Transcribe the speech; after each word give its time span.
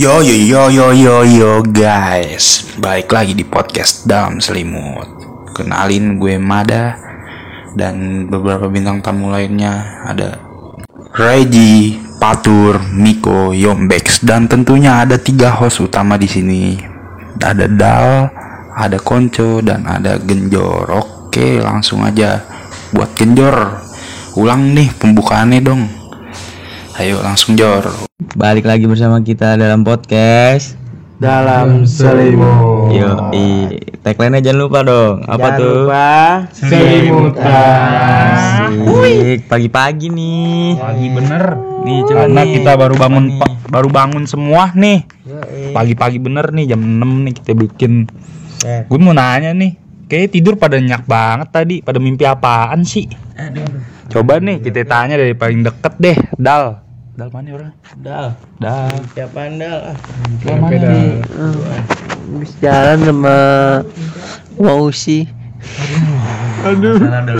Yo 0.00 0.24
yo 0.24 0.32
yo 0.32 0.72
yo 0.72 0.86
yo 0.96 1.16
yo 1.28 1.52
guys. 1.60 2.72
Balik 2.80 3.12
lagi 3.12 3.36
di 3.36 3.44
podcast 3.44 4.08
dalam 4.08 4.40
selimut. 4.40 5.04
Kenalin 5.52 6.16
gue 6.16 6.40
Mada 6.40 6.96
Dan 7.76 8.24
beberapa 8.24 8.64
bintang 8.72 9.04
tamu 9.04 9.28
lainnya. 9.28 10.00
Ada 10.08 10.40
Reggie, 11.20 12.00
Patur, 12.16 12.80
Miko, 12.96 13.52
Yombex 13.52 14.24
Dan 14.24 14.48
tentunya 14.48 15.04
ada 15.04 15.20
tiga 15.20 15.52
host 15.52 15.84
utama 15.84 16.16
di 16.16 16.32
sini. 16.32 16.80
Ada 17.36 17.68
Dal, 17.68 18.32
ada 18.72 18.96
Konco, 19.04 19.60
dan 19.60 19.84
ada 19.84 20.16
Genjor. 20.16 20.88
Oke 20.96 21.60
langsung 21.60 22.08
aja 22.08 22.40
Buat 22.96 23.12
Genjor. 23.20 23.84
Ulang 24.40 24.72
nih 24.72 24.96
pembukaannya 24.96 25.60
dong 25.60 25.99
Ayo 27.00 27.16
langsung 27.18 27.56
Jor 27.56 27.88
Balik 28.36 28.62
lagi 28.62 28.84
bersama 28.84 29.16
kita 29.18 29.56
dalam 29.56 29.80
podcast. 29.80 30.76
dalam 31.16 31.84
selimut. 31.84 32.88
Yo, 32.90 33.28
i 33.30 33.68
tagline 33.98 34.40
jangan 34.40 34.56
lupa 34.58 34.80
dong. 34.80 35.20
Apa 35.22 35.36
Jangan 35.52 35.56
tuh? 35.56 35.72
lupa 35.84 36.08
selimutan. 36.50 37.52
Asik, 38.70 39.40
pagi-pagi 39.44 40.08
nih. 40.08 40.76
Pagi 40.76 41.08
bener 41.10 41.44
Nih, 41.80 41.98
coba 42.02 42.20
Karena 42.22 42.42
nih. 42.42 42.52
kita 42.54 42.72
baru 42.74 42.94
bangun 42.94 43.24
pa- 43.36 43.56
baru 43.66 43.88
bangun 43.88 44.24
semua 44.24 44.68
nih 44.70 45.04
Pagi-pagi 45.72 46.18
bener 46.18 46.48
nih 46.50 46.68
jam 46.68 46.80
6 46.80 47.00
nih 47.22 47.34
kita 47.34 47.52
bikin 47.54 48.04
Eh. 48.60 48.84
Gue 48.84 48.96
mau 48.96 49.12
nanya 49.12 49.52
nih 49.52 49.76
Kayaknya 50.04 50.28
tidur 50.30 50.54
pada 50.56 50.76
nyak 50.76 51.04
banget 51.04 51.48
tadi 51.50 51.76
Pada 51.80 51.96
mimpi 51.96 52.24
apaan 52.24 52.80
sih? 52.82 53.08
Coba 54.06 54.36
nih 54.36 54.60
kita 54.60 54.84
tanya 54.84 55.16
dari 55.16 55.32
paling 55.32 55.60
deket 55.62 55.94
deh 55.96 56.16
Dal 56.34 56.84
Dal 57.20 57.28
mana 57.36 57.52
orang? 57.52 57.74
Dal, 58.00 58.32
Dal 58.56 58.96
siapa 59.12 59.52
Dal? 59.52 59.92
Dal 60.40 60.56
mana 60.56 60.72
nih? 60.72 61.20
Habis 61.20 62.52
jalan 62.64 62.98
sama 63.04 63.36
Wausi. 64.56 65.28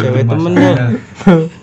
Cewek 0.05 0.29
temen. 0.29 0.53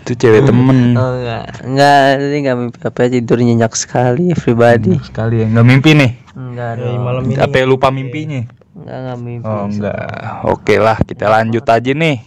Itu 0.02 0.12
cewek 0.18 0.50
temen 0.50 0.98
Oh 0.98 1.14
enggak, 1.22 1.62
enggak, 1.62 2.02
ini 2.18 2.38
enggak 2.42 2.58
mimpi 2.58 2.78
apa 2.82 3.02
tidur 3.06 3.38
nyenyak 3.38 3.78
sekali 3.78 4.34
pribadi. 4.34 4.98
Sekali 4.98 5.46
ya 5.46 5.54
Nggak 5.54 5.66
mimpi 5.70 5.90
nih? 5.94 6.12
Enggak 6.34 6.72
dong. 6.82 6.98
Malam 6.98 7.22
ini 7.30 7.38
Apa 7.38 7.70
lupa 7.70 7.94
mimpinya? 7.94 8.42
enggak 8.74 8.98
enggak 8.98 9.20
mimpi. 9.22 9.46
Oh 9.46 9.66
enggak 9.70 9.98
Oke 10.42 10.82
lah 10.82 10.98
kita 11.06 11.30
lanjut 11.30 11.70
aja 11.70 11.92
nih 11.94 12.18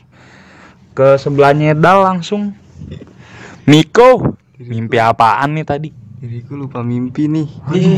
Ke 0.95 1.19
sebelahnya 1.19 1.75
Dal 1.75 2.07
langsung 2.07 2.55
Miko 3.67 4.39
Mimpi 4.61 5.01
apaan 5.01 5.57
nih 5.57 5.65
tadi? 5.65 5.89
Diriku 6.21 6.53
lupa 6.53 6.85
mimpi 6.85 7.33
nih. 7.33 7.49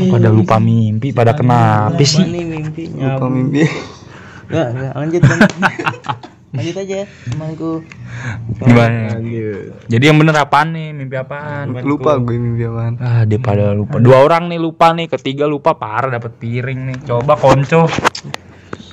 Pada 0.07 0.31
lupa 0.31 0.63
mimpi, 0.63 1.11
pada 1.11 1.35
kenapa 1.35 1.99
sih? 1.99 2.23
Ini 2.23 2.39
mimpinya. 2.47 3.19
Lupa 3.19 3.27
mimpi. 3.27 3.67
Enggak, 4.47 4.67
enggak, 4.71 4.91
lanjut 4.95 5.21
lanjut. 5.27 5.51
lanjut 6.55 6.75
aja 6.79 6.95
temanku. 7.03 7.71
Gimana? 8.63 9.19
Jadi 9.91 10.03
yang 10.07 10.15
bener 10.23 10.39
apaan 10.39 10.71
nih? 10.71 10.95
Mimpi 10.95 11.15
apaan? 11.19 11.75
Lupa 11.83 12.15
gue 12.23 12.39
mimpi 12.39 12.63
apaan. 12.63 12.95
Ah, 13.03 13.27
dia 13.27 13.43
pada 13.43 13.75
lupa. 13.75 13.99
Dua 13.99 14.23
orang 14.23 14.47
nih 14.47 14.59
lupa 14.63 14.95
nih, 14.95 15.11
ketiga 15.11 15.43
lupa 15.43 15.75
parah 15.75 16.15
dapat 16.15 16.31
piring 16.39 16.79
nih. 16.95 16.97
Coba 17.03 17.35
konco. 17.35 17.91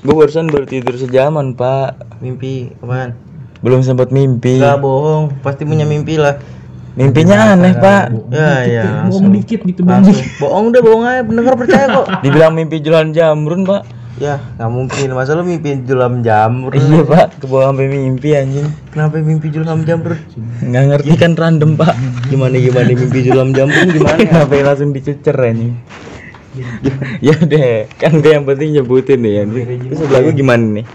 Gue 0.03 0.15
barusan 0.19 0.51
baru 0.51 0.67
tidur 0.67 0.99
sejaman, 0.99 1.55
Pak. 1.55 2.19
Mimpi 2.19 2.75
apaan? 2.83 3.15
Belum 3.63 3.79
sempat 3.87 4.11
mimpi. 4.11 4.59
Enggak 4.59 4.83
bohong, 4.83 5.39
pasti 5.47 5.63
punya 5.63 5.87
mimpi 5.87 6.19
lah. 6.19 6.59
Mimpinya 7.01 7.57
aneh, 7.57 7.73
Pak. 7.81 8.05
Ya 8.29 8.53
ya. 8.69 8.85
Bohong 9.09 9.33
dikit 9.33 9.65
gitu, 9.65 9.81
Langsung. 9.89 10.21
Bohong 10.37 10.67
deh, 10.69 10.85
bohong 10.85 11.05
aja. 11.09 11.25
Pendengar 11.25 11.57
percaya 11.57 11.87
kok. 11.89 12.07
Dibilang 12.25 12.53
mimpi 12.53 12.85
jualan 12.85 13.09
jamrun, 13.17 13.65
Pak. 13.65 13.83
Ya, 14.21 14.37
nggak 14.61 14.69
mungkin. 14.69 15.07
Masa 15.17 15.33
lu 15.33 15.49
mimpi 15.49 15.81
julam 15.89 16.21
jamur? 16.21 16.77
Iya, 16.77 17.01
Pak. 17.09 17.41
Kebawa 17.41 17.73
sampai 17.73 17.89
mimpi 17.89 18.37
anjing. 18.37 18.69
Kenapa 18.93 19.17
mimpi 19.17 19.49
julam 19.49 19.81
jamur? 19.89 20.21
Nggak 20.61 20.85
ngerti 20.93 21.13
kan 21.17 21.33
random, 21.41 21.81
Pak. 21.81 21.97
Gimana 22.29 22.61
gimana 22.61 22.93
mimpi 22.93 23.21
julam 23.25 23.57
jamur 23.57 23.81
gimana? 23.89 24.21
Kenapa 24.29 24.53
langsung 24.61 24.93
dicecer 24.93 25.33
anjing? 25.41 25.73
ya 27.27 27.39
deh, 27.39 27.87
kan 27.95 28.19
gue 28.19 28.35
yang 28.35 28.43
penting 28.43 28.75
nyebutin 28.77 29.23
nih 29.23 29.33
ya. 29.41 29.43
Terus 29.47 29.97
sebelah 30.03 30.21
gue 30.27 30.35
gimana 30.35 30.65
nih? 30.83 30.87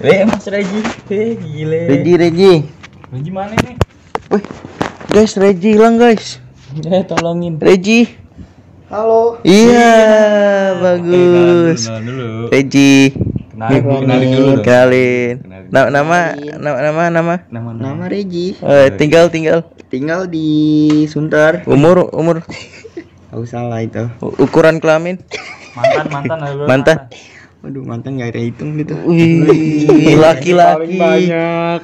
Eh, 0.00 0.24
Mas 0.24 0.46
Reji. 0.46 0.80
Eh, 1.10 1.36
gile. 1.36 1.80
Reji, 1.90 2.12
Reji. 2.16 2.52
Gimana 3.20 3.52
nih? 3.52 3.76
Wih, 4.32 4.44
guys, 5.12 5.36
Reji 5.36 5.76
hilang 5.76 6.00
guys. 6.00 6.40
Eh, 6.72 7.04
tolongin. 7.04 7.60
Reji. 7.60 8.08
Halo. 8.88 9.40
Iya, 9.44 9.92
bagus. 10.80 11.88
dulu. 11.88 12.48
Reji. 12.48 13.12
Kenalin, 13.52 13.82
kenalin 13.84 14.28
dulu. 14.32 14.52
Kenalin. 14.64 15.34
Na- 15.68 15.88
nama, 15.88 16.32
nama, 16.36 16.78
nama, 16.80 17.02
nama. 17.08 17.34
Nama 17.48 17.70
Nama 17.72 18.04
Regi, 18.08 18.56
Eh, 18.58 18.88
tinggal, 18.96 19.28
tinggal. 19.28 19.68
tinggal 19.88 20.28
di 20.28 20.48
Sunter. 21.08 21.64
Umur, 21.64 22.08
umur. 22.12 22.44
Tahu 23.32 23.44
salah 23.44 23.80
itu. 23.80 24.08
U- 24.20 24.36
Ukuran 24.44 24.76
kelamin. 24.76 25.20
Mantan, 25.72 26.06
mantan 26.12 26.38
lalu. 26.40 26.62
Mantan. 26.68 26.96
Waduh 27.62 27.86
mantan 27.86 28.18
gak 28.18 28.34
ada 28.34 28.42
hitung 28.42 28.74
gitu. 28.74 28.98
Wih, 29.06 30.18
laki-laki. 30.18 30.98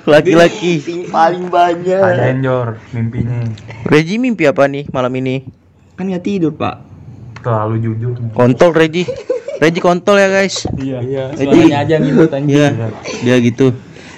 Laki-laki. 0.02 0.82
Paling 1.06 1.46
banyak. 1.54 2.02
Tanyain 2.02 2.42
Jor 2.42 2.82
mimpinya. 2.90 3.46
Reji 3.86 4.18
mimpi 4.18 4.50
apa 4.50 4.66
nih 4.66 4.90
malam 4.90 5.14
ini? 5.22 5.46
Kan 5.94 6.10
gak 6.10 6.26
tidur 6.26 6.50
pak. 6.58 6.82
Terlalu 7.46 7.78
jujur. 7.78 8.10
Kontol 8.34 8.74
Reji. 8.74 9.06
Reji 9.62 9.78
kontol 9.78 10.18
ya 10.18 10.26
guys. 10.26 10.66
Iya, 10.82 10.98
iya. 10.98 11.24
Reji. 11.38 11.70
aja 11.70 11.94
ngikut 12.02 12.30
anjing. 12.34 12.58
Iya. 12.58 12.68
Dia 13.22 13.36
gitu. 13.38 13.70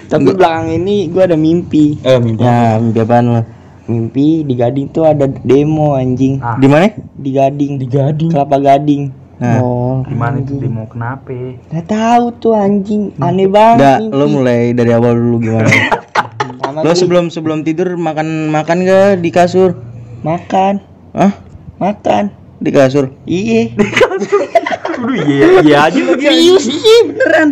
Tapi 0.08 0.32
belakang 0.32 0.72
ini 0.72 1.12
gua 1.12 1.28
ada 1.28 1.36
mimpi. 1.36 2.00
Eh, 2.00 2.16
mimpi. 2.16 2.40
Ya, 2.40 2.80
mimpi 2.80 2.98
apaan 3.04 3.36
lo? 3.36 3.42
Mimpi 3.84 4.48
di 4.48 4.56
Gading 4.56 4.96
tuh 4.96 5.04
ada 5.04 5.28
demo 5.28 5.92
anjing. 5.92 6.40
Ah. 6.40 6.56
Di 6.56 6.64
mana? 6.72 6.88
Di 6.96 7.30
Gading. 7.36 7.72
Di 7.76 7.84
gading. 7.84 8.32
Kelapa 8.32 8.56
Gading. 8.56 9.19
Nah. 9.40 9.56
Oh. 9.64 10.04
Gimana 10.04 10.44
itu 10.44 10.60
dia 10.60 10.68
mau 10.68 10.84
kenapa? 10.84 11.32
Gak 11.72 11.88
tahu 11.88 12.24
tuh 12.36 12.52
anjing. 12.52 13.16
Aneh 13.24 13.48
banget. 13.48 13.80
Enggak, 13.80 13.98
mimpi. 14.04 14.16
lo 14.20 14.24
mulai 14.28 14.60
dari 14.76 14.90
awal 14.92 15.16
dulu 15.16 15.36
gimana? 15.40 15.70
Lo 16.70 16.94
sebelum 16.94 17.34
sebelum 17.34 17.66
tidur 17.66 17.98
makan 17.98 18.52
makan 18.54 18.86
gak 18.86 19.18
di 19.18 19.34
kasur? 19.34 19.74
makan, 20.20 20.78
Hah? 21.16 21.32
makan. 21.80 22.30
Di 22.60 22.70
kasur? 22.70 23.10
Iya. 23.24 23.74
Aduh, 23.74 25.16
iya, 25.24 25.64
iya 25.64 25.76
aja 25.88 26.00
lagi. 26.04 26.24
Serius 26.28 26.66
iya 26.68 26.96
beneran. 27.08 27.48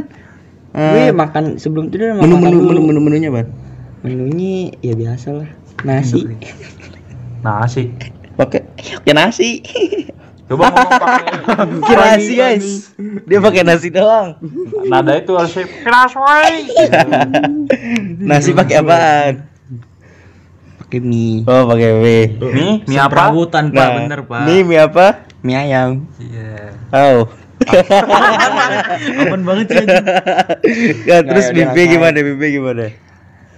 Ah. 0.76 0.92
Gue 0.92 1.04
makan 1.16 1.44
sebelum 1.56 1.88
tidur 1.88 2.14
Menu 2.14 2.36
makan 2.36 2.52
menu 2.52 2.58
menu 2.62 2.80
menu 2.84 3.00
menunya 3.00 3.28
apa? 3.32 3.48
Menunya 4.04 4.76
ya 4.84 4.94
biasa 4.94 5.28
lah. 5.34 5.48
Nasi. 5.82 6.22
Nasi. 7.40 7.90
Pakai 8.38 8.62
pakai 9.02 9.14
nasi. 9.16 9.50
Coba 10.48 10.72
ngomong 10.72 10.92
pakai 11.84 11.96
nasi 12.16 12.32
guys. 12.40 12.66
Dia 13.28 13.38
pakai 13.44 13.62
nasi 13.68 13.88
doang. 13.92 14.40
nada 14.88 15.12
itu 15.20 15.36
harus 15.36 15.52
kerasway. 15.84 16.64
Nasi 18.28 18.56
pakai 18.56 18.80
apaan? 18.80 19.34
Pakai 20.80 21.04
mie. 21.04 21.44
Oh, 21.44 21.68
pakai 21.68 21.90
mie. 22.00 22.20
Nih, 22.40 22.74
mie 22.88 22.96
apa? 22.96 23.12
Perawutan, 23.12 23.68
Pak. 23.76 23.88
Bener, 24.00 24.20
Pak. 24.24 24.40
Mie 24.48 24.64
mie 24.64 24.80
apa? 24.80 25.06
Mie 25.44 25.56
ayam. 25.60 26.08
Iya. 26.16 26.72
Oh. 26.96 27.28
Aman 29.20 29.42
banget 29.44 29.66
sih. 29.68 29.84
Ya, 31.04 31.20
terus 31.28 31.52
mimpi 31.52 31.80
rasa. 31.84 31.92
gimana? 31.92 32.18
Mimpi 32.24 32.46
gimana? 32.56 32.86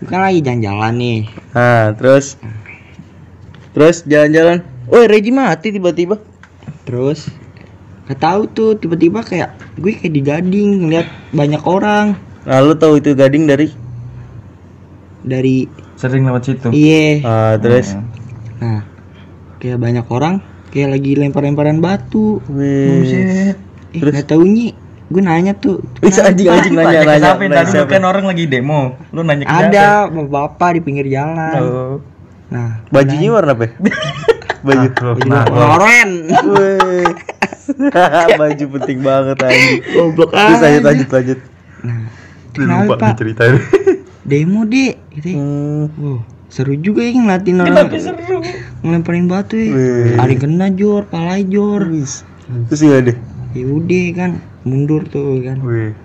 Bukan 0.03 0.19
lagi 0.19 0.41
jalan-jalan 0.43 0.95
nih. 0.99 1.21
Ah, 1.55 1.95
terus 1.95 2.35
terus 3.77 4.03
jalan-jalan. 4.03 4.67
Oh, 4.91 5.07
Reji 5.07 5.31
mati 5.31 5.71
tiba-tiba. 5.71 6.19
Terus 6.91 7.31
Gak 8.11 8.19
tahu 8.19 8.43
tuh 8.51 8.71
tiba-tiba 8.75 9.23
kayak 9.23 9.55
gue 9.79 9.95
kayak 9.95 10.11
di 10.11 10.19
Gading 10.21 10.71
ngeliat 10.83 11.07
banyak 11.31 11.63
orang 11.63 12.19
Nah, 12.41 12.59
lu 12.59 12.75
tahu 12.75 12.99
itu 12.99 13.15
gading 13.15 13.47
dari? 13.47 13.69
dari 15.21 15.69
Sering 15.95 16.25
lewat 16.25 16.43
situ. 16.43 16.69
iya. 16.73 17.21
Ah, 17.23 17.55
terus 17.55 17.93
Nah, 18.59 18.83
kayak 19.57 19.79
banyak 19.79 20.07
orang 20.09 20.41
kayak 20.69 20.97
lagi 20.97 21.13
lempar-lemparan 21.15 21.79
batu. 21.79 22.41
Wih. 22.49 23.53
Eh, 23.93 24.01
gak 24.01 24.27
taunya 24.27 24.73
gue 25.07 25.21
nanya 25.21 25.53
tuh. 25.53 25.85
Wih, 26.03 26.11
anjing 26.11 26.49
anjing 26.49 26.75
nanya 26.75 27.05
nanya. 27.05 27.31
Siapa 27.31 27.43
nanya 27.43 27.55
tadi 27.55 27.69
lu 27.69 27.73
siapa? 27.77 27.91
kan 27.93 28.03
orang 28.03 28.25
lagi 28.27 28.45
demo. 28.49 28.83
Lu 29.13 29.21
nanya 29.21 29.45
ke? 29.45 29.53
Ada 29.53 29.87
bapak 30.09 30.71
di 30.75 30.81
pinggir 30.81 31.07
jalan. 31.07 31.61
Oh. 31.61 31.95
Nah, 32.51 32.83
Bajunya 32.89 33.31
warna 33.31 33.53
apa? 33.55 33.69
Baju. 34.61 34.89
Nah, 35.25 35.45
oren. 35.49 36.11
Wih. 36.29 37.11
Baju 38.37 38.65
penting 38.81 38.99
banget 39.01 39.37
anjing. 39.41 39.81
Goblok 39.95 40.31
Terus 40.35 40.61
lanjut 40.61 40.85
lanjut 40.85 41.09
lanjut. 41.09 41.39
Nah, 41.81 42.01
kenapa 42.53 42.93
Pak? 42.99 43.09
diceritain. 43.17 43.57
Demo 44.31 44.69
deh, 44.69 44.95
gitu. 45.17 45.29
ya. 45.33 45.37
Hmm. 45.41 45.89
Wow, 45.97 46.19
seru 46.53 46.77
juga 46.77 47.03
ya 47.03 47.17
ngeliatin 47.17 47.57
orang 47.65 47.89
ngelemparin 48.85 49.27
batu 49.27 49.57
ya. 49.57 49.73
Wih. 49.73 50.21
Ada 50.21 50.31
yang 50.31 50.41
kena 50.45 50.67
jor, 50.77 51.03
palai 51.09 51.43
jor. 51.49 51.83
Wis. 51.89 52.23
Terus 52.69 52.81
gak 52.85 53.03
deh. 53.11 53.17
Ya 53.57 53.65
udah 53.67 54.07
kan 54.15 54.31
mundur 54.63 55.09
tuh 55.09 55.41
kan. 55.41 55.59
Wih. 55.65 55.97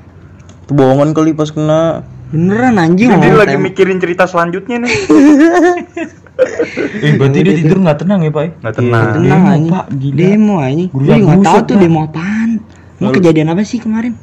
Itu 0.64 0.72
bohongan 0.74 1.12
kali 1.12 1.36
pas 1.36 1.52
kena. 1.52 2.08
Beneran 2.34 2.82
anjing 2.82 3.14
Dia 3.22 3.38
lagi 3.38 3.58
mikirin 3.62 4.02
cerita 4.02 4.26
selanjutnya 4.26 4.82
nih. 4.82 4.96
Eh 6.98 7.16
berarti 7.16 7.40
dia 7.42 7.54
tidur 7.56 7.78
nggak 7.80 8.00
tenang 8.02 8.20
ya 8.22 8.32
pak? 8.32 8.60
Nggak 8.60 8.76
tenang. 8.76 9.06
Tenang 9.14 9.42
Demo. 9.46 9.72
Pak, 9.72 9.86
gila. 9.94 10.16
Demo 10.16 10.56
anjing. 10.60 10.90
Gue 10.92 11.16
nggak 11.16 11.40
tahu 11.40 11.56
buset, 11.56 11.66
tuh 11.66 11.76
demo 11.80 12.00
apaan. 12.04 12.50
Mau 12.98 13.10
kejadian 13.12 13.48
apa 13.50 13.62
sih 13.62 13.80
kemarin? 13.80 14.14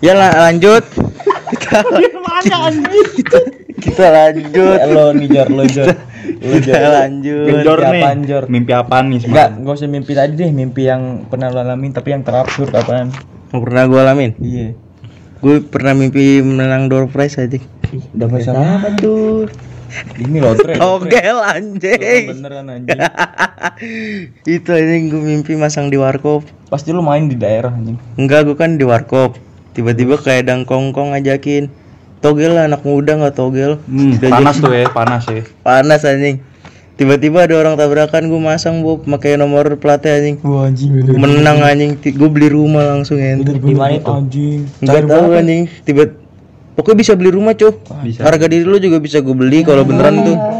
Ya 0.00 0.12
la- 0.12 0.36
lanjut. 0.42 0.84
Kita, 1.52 1.78
kita, 3.16 3.38
kita 3.78 4.06
lanjut. 4.08 4.78
Lo 4.88 5.12
nih 5.12 5.28
Jor, 5.28 5.48
lo 5.48 5.64
Jor. 5.64 5.88
Kita 6.42 6.78
lanjut. 6.98 7.46
Jor 7.62 7.78
Mimpi 7.78 8.00
nih. 8.00 8.24
Jor? 8.24 8.44
Mimpi 8.48 8.72
apaan 8.72 9.04
nih 9.08 9.20
Enggak, 9.22 9.48
semalam? 9.48 9.62
nggak 9.62 9.74
usah 9.76 9.88
mimpi 9.88 10.12
tadi 10.12 10.32
deh, 10.34 10.50
mimpi 10.50 10.82
yang 10.84 11.02
pernah 11.26 11.48
lo 11.48 11.60
alamin 11.60 11.92
tapi 11.92 12.10
yang 12.10 12.22
terabsurd 12.22 12.72
apaan? 12.72 13.12
Yang 13.50 13.60
pernah 13.62 13.82
gue 13.86 14.00
alamin. 14.00 14.30
Iya. 14.38 14.68
Gue 15.38 15.58
pernah 15.60 15.92
mimpi 15.92 16.40
menang 16.40 16.86
door 16.86 17.06
prize 17.06 17.36
aja. 17.36 17.58
Dapat 18.10 18.40
sama 18.42 18.80
apa 18.80 18.88
tuh? 18.96 19.46
Ini 20.16 20.38
lotre. 20.40 20.74
Togel 20.76 21.38
anjing. 21.42 22.24
Beneran 22.32 22.66
anjing. 22.68 23.00
Itu 24.56 24.70
anjing 24.72 25.12
gue 25.12 25.22
mimpi 25.22 25.52
masang 25.56 25.92
di 25.92 26.00
warkop. 26.00 26.44
Pasti 26.72 26.90
lu 26.90 27.04
main 27.04 27.28
di 27.28 27.36
daerah 27.36 27.72
anjing. 27.72 28.00
Enggak, 28.16 28.48
gue 28.48 28.56
kan 28.56 28.80
di 28.80 28.84
warkop. 28.88 29.36
Tiba-tiba 29.72 30.20
kayak 30.20 30.48
dangkongkong 30.48 31.16
ngajakin. 31.16 31.68
Togel 32.22 32.54
lah 32.54 32.70
anak 32.70 32.86
muda 32.86 33.18
nggak 33.18 33.34
togel. 33.34 33.82
Hmm, 33.90 34.14
panas 34.22 34.62
tuh 34.62 34.70
ya, 34.70 34.86
panas 34.88 35.26
ya. 35.26 35.42
Panas 35.66 36.06
anjing. 36.06 36.38
Tiba-tiba 36.92 37.48
ada 37.48 37.58
orang 37.58 37.74
tabrakan 37.74 38.30
gue 38.30 38.38
masang 38.38 38.84
Bob 38.84 39.02
pakai 39.02 39.34
nomor 39.34 39.64
platnya 39.80 40.22
anjing. 40.22 40.36
Wah 40.46 40.70
anjing. 40.70 40.92
Menang 41.18 41.64
anjing. 41.64 41.98
Gue 41.98 42.30
beli 42.30 42.52
rumah 42.52 42.84
langsung 42.94 43.18
ente. 43.18 43.58
Di 43.58 43.74
mana 43.74 43.98
itu? 43.98 44.06
Anjing. 44.06 44.60
Enggak 44.84 45.10
tahu 45.10 45.24
anjing. 45.34 45.62
Tiba 45.82 46.21
Pokoknya 46.72 46.98
bisa 47.04 47.12
beli 47.12 47.30
rumah, 47.36 47.52
Cuh. 47.52 47.74
Harga 48.16 48.48
diri 48.48 48.64
lu 48.64 48.80
juga 48.80 48.96
bisa 48.96 49.20
gue 49.20 49.36
beli 49.36 49.60
kalau 49.60 49.84
beneran 49.84 50.24
tuh. 50.24 50.36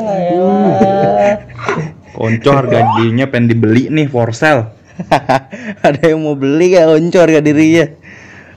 Konco 2.22 2.54
harga 2.54 2.86
dirinya 2.94 3.26
pengen 3.26 3.50
dibeli 3.50 3.90
nih 3.90 4.06
for 4.06 4.30
sale. 4.30 4.70
ada 5.86 5.98
yang 6.04 6.22
mau 6.22 6.38
beli 6.38 6.76
gak 6.76 6.86
onco 6.86 7.18
harga 7.18 7.42
dirinya. 7.42 7.88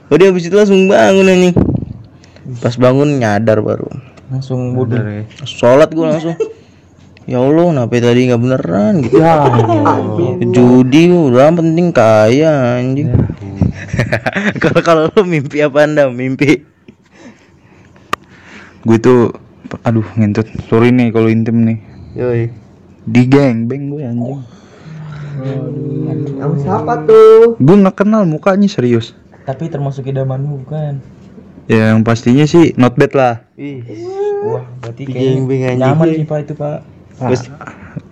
Udah 0.06 0.30
habis 0.30 0.46
itu 0.46 0.54
langsung 0.54 0.86
bangun 0.86 1.26
anjing. 1.26 1.56
Pas 2.62 2.78
bangun 2.78 3.18
nyadar 3.18 3.58
baru. 3.64 3.90
Langsung 4.30 4.76
bodoh. 4.76 5.02
Sholat 5.42 5.90
gue 5.90 6.06
langsung. 6.06 6.36
Ya 7.26 7.42
Allah, 7.42 7.74
kenapa 7.74 7.98
tadi 7.98 8.30
nggak 8.30 8.38
beneran 8.38 9.02
gitu? 9.02 9.18
Ya. 9.18 9.50
Judi 10.46 11.10
udah 11.10 11.50
penting 11.58 11.90
kaya 11.90 12.78
anjing. 12.78 13.10
Kalau 14.62 14.78
kalau 14.86 15.02
lu 15.10 15.26
mimpi 15.26 15.58
apa 15.58 15.90
anda? 15.90 16.06
Mimpi 16.06 16.62
Gue 18.86 18.98
tuh 18.98 19.34
aduh 19.82 20.06
ngentut. 20.14 20.46
Sorry 20.64 20.88
nih 20.88 21.10
kalau 21.10 21.26
intim 21.26 21.58
nih. 21.60 21.78
Yoi. 22.14 22.42
Di 23.02 23.22
geng 23.26 23.66
beng 23.66 23.90
gue 23.90 24.02
anjing. 24.02 24.40
Kamu 26.36 26.54
siapa 26.56 27.04
tuh? 27.04 27.58
Gue 27.58 27.76
nggak 27.76 27.96
kenal 27.98 28.22
mukanya 28.24 28.66
serius. 28.66 29.12
Tapi 29.42 29.66
termasuk 29.66 30.06
idamanmu 30.06 30.64
bukan? 30.64 30.98
Ya 31.66 31.90
yang 31.90 32.02
pastinya 32.02 32.46
sih 32.46 32.74
not 32.74 32.94
bad 32.94 33.10
lah. 33.12 33.34
Wah, 34.46 34.62
berarti 34.80 35.02
Geng, 35.04 35.44
beng, 35.44 35.60
kayaknya 35.60 35.90
anjing. 35.90 35.98
nyaman 35.98 36.08
sih 36.14 36.24
pak 36.24 36.38
itu 36.40 36.54
pak. 36.54 36.78
Terus 37.16 37.42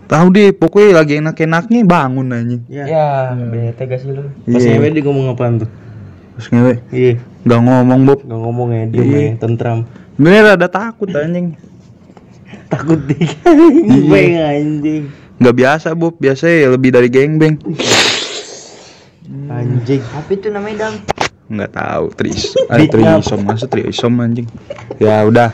Tahu 0.05 0.27
deh, 0.31 0.53
pokoknya 0.53 1.01
lagi 1.01 1.17
enak-enaknya 1.17 1.81
bangun 1.83 2.29
anjing. 2.29 2.63
ya. 2.69 2.85
Ya, 2.85 3.07
bete 3.33 3.89
gak 3.89 3.99
sih 3.99 4.13
lu? 4.13 4.29
Pas 4.45 4.61
Iya. 4.61 4.77
ngewe 4.77 4.89
dia 4.93 5.03
ngomong 5.03 5.27
apaan 5.33 5.55
tuh? 5.59 5.71
Terus 6.37 6.47
ngewe, 6.51 6.73
Iya, 6.93 7.13
nggak 7.41 7.61
ngomong 7.63 8.01
Bob. 8.05 8.19
nggak 8.21 8.41
ngomong 8.43 8.69
ya, 8.71 8.83
diem 8.85 9.01
Iya. 9.03 9.17
ya, 9.17 9.33
tentram. 9.39 9.79
Bener 10.15 10.55
ada 10.55 10.71
takut 10.71 11.11
anjing. 11.11 11.59
Takut 12.71 13.01
dia. 13.11 13.27
Iya. 13.27 14.07
Beng 14.07 14.35
anjing. 14.39 15.03
Nggak 15.43 15.55
biasa 15.59 15.89
Bob, 15.99 16.15
biasa 16.23 16.47
ya 16.47 16.71
lebih 16.71 16.95
dari 16.95 17.11
geng 17.11 17.39
beng. 17.39 17.59
Anjing. 19.51 20.03
Apa 20.15 20.31
itu 20.31 20.47
namanya 20.55 20.87
dam? 20.87 20.95
Nggak 21.51 21.73
tahu, 21.75 22.05
tris. 22.15 22.55
Ada 22.71 22.85
trisom, 22.87 23.41
masuk 23.43 23.69
trisom 23.69 24.13
anjing. 24.23 24.47
Ya 25.03 25.27
udah. 25.27 25.51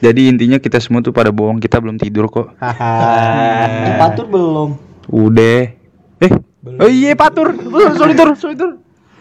Jadi 0.00 0.28
intinya 0.28 0.60
kita 0.60 0.80
semua 0.80 1.00
tuh 1.00 1.12
pada 1.12 1.32
bohong, 1.32 1.60
kita 1.60 1.80
belum 1.80 1.96
tidur 1.96 2.28
kok. 2.28 2.52
Haha. 2.60 3.96
Patur 3.96 4.26
belum. 4.28 4.68
Udah. 5.08 5.72
Eh, 6.20 6.32
oh 6.80 6.88
iya 6.88 7.12
patur. 7.12 7.52
Tur, 7.52 8.32
sorry 8.36 8.56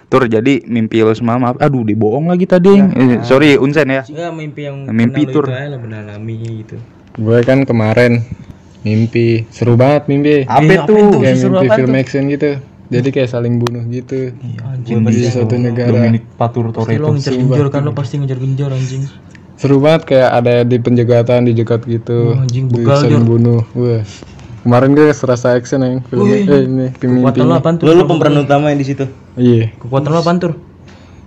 tur, 0.07 0.29
jadi 0.29 0.61
mimpi 0.65 1.01
lo 1.01 1.11
semalam 1.11 1.53
apa? 1.53 1.65
Aduh, 1.65 1.83
dibohong 1.83 2.29
lagi 2.29 2.45
tadi. 2.45 2.77
Eh, 2.77 3.21
sorry 3.25 3.57
Unsen 3.57 3.89
ya. 3.89 4.01
Enggak 4.05 4.31
mimpi 4.33 4.61
yang 4.65 4.85
Mimpi 4.89 5.21
tur. 5.29 5.45
alami 5.49 6.65
gitu. 6.65 6.77
Gue 7.15 7.39
kan 7.47 7.63
kemarin 7.63 8.21
mimpi 8.85 9.49
seru 9.49 9.73
banget 9.73 10.05
mimpi. 10.05 10.45
Apa 10.45 10.85
tuh? 10.85 11.19
Kayak 11.23 11.37
seru 11.41 11.53
mimpi 11.57 11.67
film 11.73 11.93
action 11.97 12.23
gitu. 12.29 12.51
Jadi 12.85 13.09
kayak 13.09 13.29
saling 13.33 13.57
bunuh 13.57 13.81
gitu. 13.89 14.29
Anjing 14.61 15.01
Di 15.09 15.25
suatu 15.33 15.57
negara. 15.57 15.89
Dominic 15.89 16.23
Patur 16.37 16.69
Pasti 16.69 17.01
lo 17.01 17.17
ngejar 17.17 17.33
genjor 17.33 17.67
kan 17.73 17.81
lo 17.81 17.91
pasti 17.97 18.21
ngejar 18.21 18.37
genjor 18.37 18.69
anjing. 18.69 19.03
Seru 19.57 19.81
banget 19.81 20.13
kayak 20.13 20.29
ada 20.43 20.53
di 20.67 20.77
penjagatan 20.77 21.47
dijegat 21.49 21.81
gitu. 21.87 22.35
Oh, 22.35 22.43
anjing, 22.43 22.67
begal, 22.69 23.01
saling 23.01 23.25
bunuh. 23.25 23.63
Wah. 23.73 24.03
Kemarin 24.65 24.89
gue 24.91 25.13
serasa 25.13 25.53
action 25.53 25.77
yang 25.79 26.01
filmnya. 26.03 26.41
Eh 26.41 26.61
ini 26.65 26.87
film 26.91 27.21
Kekuatan 27.21 27.37
lo 27.39 27.53
mimpinya. 27.53 27.61
apaan 27.61 27.75
tuh? 27.77 27.85
Lu 27.85 27.91
lu 27.93 28.03
pemeran 28.03 28.35
utama 28.41 28.73
yang 28.73 28.81
di 28.81 28.87
situ. 28.87 29.05
Iya. 29.35 29.69
Kekuatan 29.77 30.09
lo 30.09 30.19
apaan 30.19 30.37
tuh? 30.41 30.53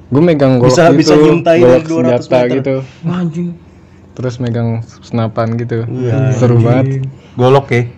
Gue 0.08 0.19
megang 0.19 0.58
golok 0.58 0.75
Bisa- 0.75 0.90
gitu. 0.90 0.99
bisa 0.99 1.14
nyium 1.14 1.38
tai 1.40 1.61
golok 1.61 1.70
dari 1.79 1.87
200 1.87 1.94
senjata 2.19 2.35
meter. 2.37 2.50
gitu. 2.52 2.75
Wah, 3.05 3.17
anjing. 3.17 3.49
Terus 4.12 4.35
megang 4.37 4.69
senapan 5.00 5.49
gitu. 5.55 5.87
Iya. 5.87 6.35
Seru 6.35 6.58
banget. 6.58 7.06
Golok 7.32 7.67
ya. 7.70 7.82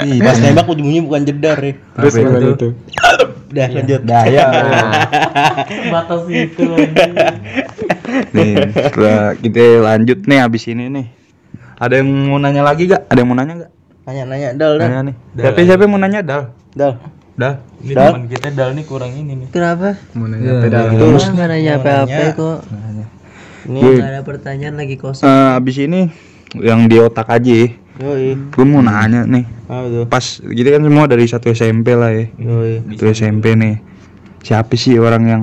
Ih, 0.00 0.16
pas 0.16 0.32
nembak 0.34 0.64
ujung-ujungnya 0.64 1.02
bukan 1.04 1.22
jedar 1.22 1.58
ya. 1.60 1.74
Terus 1.76 2.12
gimana 2.16 2.46
itu? 2.50 2.68
Udah 3.52 3.66
lanjut. 3.68 4.00
Dah 4.00 4.24
ya. 4.24 4.44
Batas 5.92 6.22
itu. 6.26 6.64
nih, 8.32 8.54
setelah 8.72 9.36
kita 9.36 9.62
lanjut 9.84 10.18
nih 10.24 10.38
abis 10.40 10.64
ini 10.66 10.88
nih. 10.88 11.06
Ada 11.76 12.00
yang 12.00 12.08
mau 12.28 12.40
nanya 12.40 12.62
lagi 12.62 12.88
gak? 12.88 13.04
Ada 13.08 13.18
yang 13.20 13.28
mau 13.28 13.36
nanya 13.36 13.54
gak? 13.60 13.72
Nanya-nanya 14.10 14.48
dal 14.52 14.72
dah. 14.74 14.88
Nanya 14.90 15.00
nih. 15.06 15.14
Siapa 15.38 15.58
siapa 15.62 15.82
yang 15.86 15.92
mau 15.94 16.00
nanya 16.02 16.20
Dal? 16.20 16.42
Dal. 16.74 16.92
Dah. 17.38 17.54
Ini 17.78 17.94
teman 17.94 18.26
kita 18.26 18.48
dal 18.50 18.74
nih 18.74 18.84
kurang 18.84 19.14
ini 19.14 19.32
nih. 19.38 19.48
Kenapa? 19.48 19.94
Mau 20.12 20.26
nanya 20.26 20.58
pedal. 20.58 20.84
Terus 20.92 21.24
Nggak 21.30 21.48
nanya 21.48 21.72
apa-apa 21.78 22.22
kok. 22.34 22.58
ini 23.62 23.78
Nggak 23.78 24.10
ada 24.10 24.22
pertanyaan 24.26 24.74
lagi 24.74 24.96
kosong. 24.98 25.24
eh, 25.24 25.50
abis 25.54 25.76
ini 25.78 26.00
yang 26.58 26.90
di 26.90 26.98
otak 26.98 27.30
aja 27.30 27.54
ya. 27.54 27.68
yoi. 28.00 28.34
Gue 28.50 28.64
mau 28.66 28.82
nanya 28.82 29.22
nih. 29.22 29.46
Apa? 29.64 30.10
Pas 30.10 30.24
gitu 30.42 30.66
kan 30.66 30.82
semua 30.82 31.06
dari 31.06 31.24
satu 31.24 31.46
SMP 31.48 31.94
lah 31.94 32.10
ya. 32.10 32.26
Yoi. 32.34 32.82
Satu 32.90 33.04
SMP 33.06 33.54
nih. 33.54 33.78
Siapa 34.42 34.74
sih 34.74 34.98
orang 34.98 35.22
yang 35.24 35.42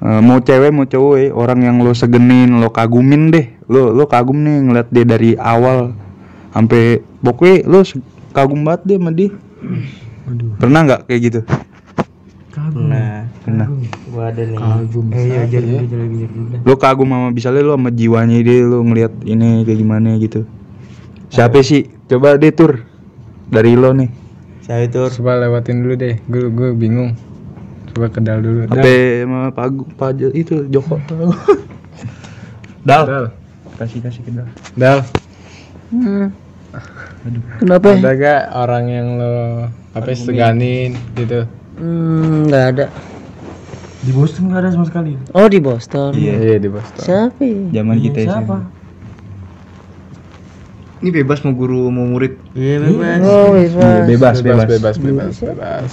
eh, 0.00 0.20
mau 0.20 0.40
cewek 0.40 0.72
mau 0.72 0.88
cowok 0.88 1.14
ya, 1.18 1.28
orang 1.30 1.60
yang 1.60 1.76
lo 1.78 1.92
segenin, 1.92 2.56
lo 2.56 2.72
kagumin 2.72 3.28
deh. 3.28 3.46
Lo 3.68 3.92
lo 3.92 4.06
kagum 4.06 4.38
nih 4.38 4.56
ngeliat 4.64 4.88
dia 4.88 5.04
dari 5.04 5.30
awal 5.36 5.94
sampai 6.52 7.00
pokoknya 7.24 7.66
lo 7.66 7.80
kagum 8.36 8.62
banget 8.62 8.80
deh 8.86 8.96
sama 9.00 9.10
dia. 9.10 9.30
Pernah 10.60 10.80
nggak 10.86 11.00
kayak 11.08 11.20
gitu? 11.24 11.40
Nah, 12.72 13.26
Pernah. 13.42 13.66
gua 14.12 14.28
ada 14.28 14.44
nih. 14.44 14.56
Eh, 15.16 15.24
iya, 15.24 15.42
jar 15.48 15.62
dulu, 15.64 15.84
jar 15.88 16.00
dulu. 16.04 16.56
Lo 16.68 16.74
kagum 16.76 17.08
sama 17.08 17.28
misalnya 17.32 17.62
lo 17.64 17.74
sama 17.80 17.90
jiwanya 17.90 18.36
dia 18.44 18.64
lo 18.64 18.84
ngeliat 18.84 19.12
ini 19.24 19.64
kayak 19.64 19.78
gimana 19.80 20.20
gitu. 20.20 20.44
Siapa 21.32 21.64
sih? 21.64 21.88
Coba 22.12 22.36
deh 22.36 22.52
tur 22.52 22.84
dari 23.48 23.72
lo 23.72 23.96
nih. 23.96 24.12
Saya 24.62 24.84
itu 24.86 25.00
Coba 25.00 25.40
lewatin 25.40 25.80
dulu 25.80 25.94
deh. 25.96 26.20
Gue 26.28 26.52
gue 26.52 26.70
bingung. 26.76 27.16
Coba 27.92 28.12
kedal 28.12 28.44
dulu. 28.44 28.68
Sampai 28.68 29.24
sama 29.24 29.48
Pak 29.52 29.68
Pak 29.96 30.10
itu 30.36 30.68
Joko. 30.68 31.00
Dal. 32.88 33.04
Dal. 33.08 33.26
Kasih 33.80 34.04
kasih 34.04 34.22
ke 34.22 34.30
Dal. 34.76 35.00
Kenapa? 37.60 37.94
Ada 37.94 38.12
gak 38.16 38.40
orang 38.56 38.84
yang 38.88 39.06
lo 39.20 39.34
apa 39.92 40.10
seganin 40.16 40.96
gitu? 41.14 41.44
Hmm, 41.78 42.48
nggak 42.48 42.64
ada. 42.74 42.86
Di 44.02 44.10
Boston 44.10 44.50
nggak 44.50 44.60
ada 44.66 44.70
sama 44.74 44.84
sekali. 44.88 45.14
Oh 45.36 45.46
di 45.46 45.60
Boston. 45.62 46.16
Iya 46.16 46.58
di 46.58 46.68
Boston. 46.68 47.04
Siapa? 47.04 47.40
ya? 47.44 47.80
Zaman 47.80 47.96
kita 48.02 48.18
Siapa? 48.26 48.56
ini 51.02 51.10
bebas 51.10 51.42
mau 51.42 51.50
guru 51.50 51.90
mau 51.90 52.06
murid. 52.06 52.38
Iya, 52.54 52.78
bebas. 52.78 53.18
Oh 53.26 53.46
bebas. 53.52 53.74
bebas, 54.06 54.36
Bebas 54.38 54.66
bebas 54.70 54.94
bebas 54.98 55.34
bebas. 55.42 55.92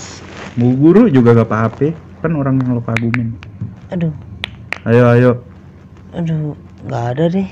Mau 0.58 0.74
guru 0.74 1.10
juga 1.10 1.34
gak 1.34 1.50
apa-apa. 1.50 1.90
Kan 2.22 2.36
orang 2.36 2.62
yang 2.62 2.78
lo 2.78 2.82
kagumin. 2.86 3.34
Aduh, 3.90 4.14
Ayo 4.86 5.04
ayo. 5.10 5.32
aduh, 6.14 6.54
nggak 6.86 7.04
ada 7.16 7.26
deh. 7.30 7.50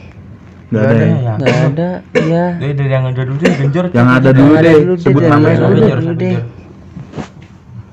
Gak 0.68 0.84
ada. 0.84 0.94
ya? 1.00 1.08
ya. 1.08 1.34
Nggak 1.40 1.58
ada. 1.72 1.90
Iya. 2.12 2.46
Eh, 2.60 2.74
dari 2.76 2.92
yang 2.92 3.06
ada 3.08 3.22
dulu 3.24 3.38
deh, 3.40 3.54
genjor. 3.56 3.86
Yang 3.96 4.10
ada 4.12 4.30
dulu 4.36 4.54
deh. 4.60 4.76
Sebut 5.00 5.22
namanya 5.24 5.58
dulu 5.96 6.12
deh. 6.20 6.36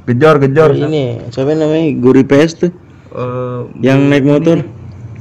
Gejor, 0.05 0.37
gejor. 0.37 0.71
Ini 0.77 1.33
siapa 1.33 1.57
namanya? 1.57 1.87
Guru 1.97 2.21
PS 2.29 2.53
tuh. 2.61 2.73
yang 3.79 4.11
naik 4.11 4.27
motor. 4.27 4.59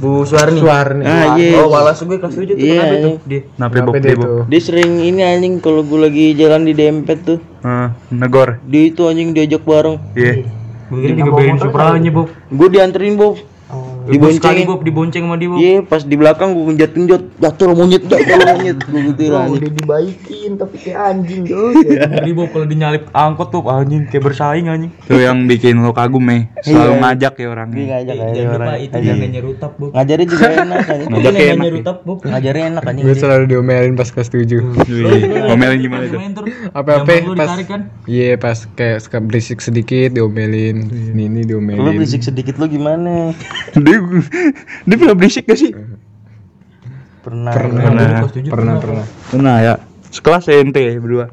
Bu 0.02 0.26
Suarni. 0.28 0.60
Suarni. 0.60 1.06
Ah 1.08 1.38
iya. 1.40 1.62
Oh, 1.64 1.72
walas 1.72 2.02
gue 2.04 2.18
kelas 2.20 2.36
7 2.36 2.44
tuh 2.52 2.56
Iya, 2.60 2.74
kenapa 2.76 2.92
itu? 2.92 3.08
anjing. 3.08 3.16
Dia 3.24 3.40
Kenapa 3.46 3.72
Kenapa 3.72 3.88
Bob 3.88 3.96
dia 4.04 4.16
tuh? 4.18 4.42
Dia 4.50 4.60
sering 4.60 4.92
ini 5.00 5.22
anjing 5.24 5.54
kalau 5.64 5.82
gue 5.86 6.00
lagi 6.02 6.26
jalan 6.36 6.62
di 6.68 6.74
dempet 6.76 7.18
tuh. 7.24 7.40
Ah, 7.64 7.96
negor. 8.12 8.60
Dia 8.68 8.92
itu 8.92 9.08
anjing 9.08 9.32
diajak 9.32 9.64
bareng. 9.64 10.02
Iya. 10.18 10.44
digeberin 10.92 11.58
Supranya, 11.62 12.12
Bob. 12.12 12.28
Gue 12.52 12.68
dianterin 12.68 13.16
Bob. 13.16 13.40
Dibonceng. 14.04 14.68
Bob, 14.68 14.82
dibonceng 14.84 15.24
sama 15.24 15.36
dia. 15.40 15.50
Iya, 15.54 15.76
pas 15.84 16.02
di 16.04 16.16
belakang 16.16 16.52
gue 16.52 16.64
genjot-genjot. 16.74 17.24
Jatuh 17.40 17.72
monyet, 17.72 18.04
jatuh 18.08 18.38
monyet. 18.40 18.78
Gue 18.84 19.02
gitu. 19.12 19.22
Oh, 19.32 19.54
Udah 19.54 19.72
dibaikin 19.72 20.52
tapi 20.60 20.76
kayak 20.80 21.00
anjing, 21.00 21.42
Bob. 21.48 21.74
Ngeri, 21.84 22.32
Bob, 22.36 22.50
kalau 22.52 22.66
dinyalip 22.68 23.04
angkot 23.12 23.48
tuh 23.50 23.64
anjing 23.68 24.08
kayak 24.12 24.24
bersaing 24.24 24.68
anjing. 24.68 24.92
Itu 25.04 25.20
yang 25.20 25.48
bikin 25.48 25.80
lo 25.80 25.96
kagum 25.96 26.28
eh. 26.32 26.52
Selalu 26.64 26.94
ngajak 27.00 27.34
ya 27.40 27.48
orangnya. 27.48 27.84
ngajak 27.84 28.16
aja 28.16 28.34
Jangan 28.34 28.52
lupa 28.54 28.64
orang. 28.64 28.80
itu 28.84 28.98
jangan 29.04 29.30
nyerutap, 29.30 29.72
Bob. 29.80 29.92
Ngajarin 29.94 30.28
juga 30.28 30.48
enak 30.52 30.78
anjing. 30.88 31.10
Ngajak 31.10 31.34
enak, 31.34 31.58
nyerutap, 31.64 31.98
Bob. 32.04 32.18
Ngajarin 32.24 32.64
enak 32.74 32.84
anjing. 32.84 33.04
Gue 33.04 33.16
selalu 33.16 33.44
diomelin 33.48 33.94
pas 33.96 34.10
kelas 34.10 34.30
7 34.30 34.44
Wih, 34.84 35.22
Ngomelin 35.48 35.80
gimana 35.80 36.04
tuh? 36.08 36.20
Apa-apa 36.74 37.10
Jambang 37.10 37.26
lu 37.28 37.34
pas 37.38 37.52
kan? 37.64 37.82
Iya 38.06 38.36
pas 38.36 38.58
kayak 38.76 39.00
berisik 39.28 39.60
sedikit 39.60 40.14
diomelin 40.14 40.88
Ini 40.90 41.24
ini 41.30 41.42
Lu 41.44 41.60
diomelin 41.60 41.96
berisik 42.00 42.24
sedikit 42.24 42.58
lu 42.58 42.66
gimana? 42.68 43.32
Dia 44.88 44.96
pernah 44.98 45.16
berisik 45.16 45.46
gak 45.46 45.60
sih? 45.60 45.72
Pernah. 47.24 47.52
Pernah 47.56 47.84
Pernah 48.30 48.76
pernah 48.80 49.06
Pernah 49.32 49.56
ya. 49.64 49.74
Sekelas 50.14 50.46
ya 50.46 50.62
ente 50.62 50.82
ya 50.82 51.00
berdua. 51.00 51.32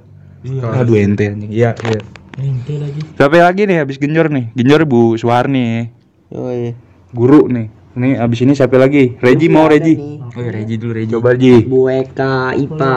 Aduh 0.80 0.96
ente 0.96 1.28
anjing. 1.28 1.52
Iya, 1.52 1.76
iya. 1.84 2.00
Ente 2.40 2.74
lagi. 2.80 3.00
Siapa 3.18 3.36
lagi 3.36 3.62
nih 3.68 3.76
habis 3.84 4.00
genjor 4.00 4.32
nih? 4.32 4.54
Genjor 4.56 4.88
Bu 4.88 5.18
Suwarni. 5.20 5.92
Yoi. 6.32 6.72
Guru 7.12 7.50
nih. 7.50 7.68
Ini 7.90 8.22
abis 8.22 8.46
ini 8.46 8.54
siapa 8.54 8.78
lagi? 8.78 9.18
Reji 9.18 9.50
mau 9.50 9.66
Reji. 9.66 9.98
Oh, 9.98 10.38
ya 10.38 10.54
Reji 10.54 10.78
dulu, 10.78 10.94
Reji. 10.94 11.10
Coba 11.10 11.34
Reji. 11.34 11.66
Oh, 11.66 11.66
Bu 11.66 11.80
Eka 11.90 12.54
IPA. 12.54 12.94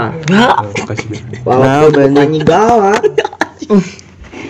Kasih. 0.86 1.10
Walaupun 1.42 2.14
mukanya 2.14 2.40
gawat. 2.46 3.02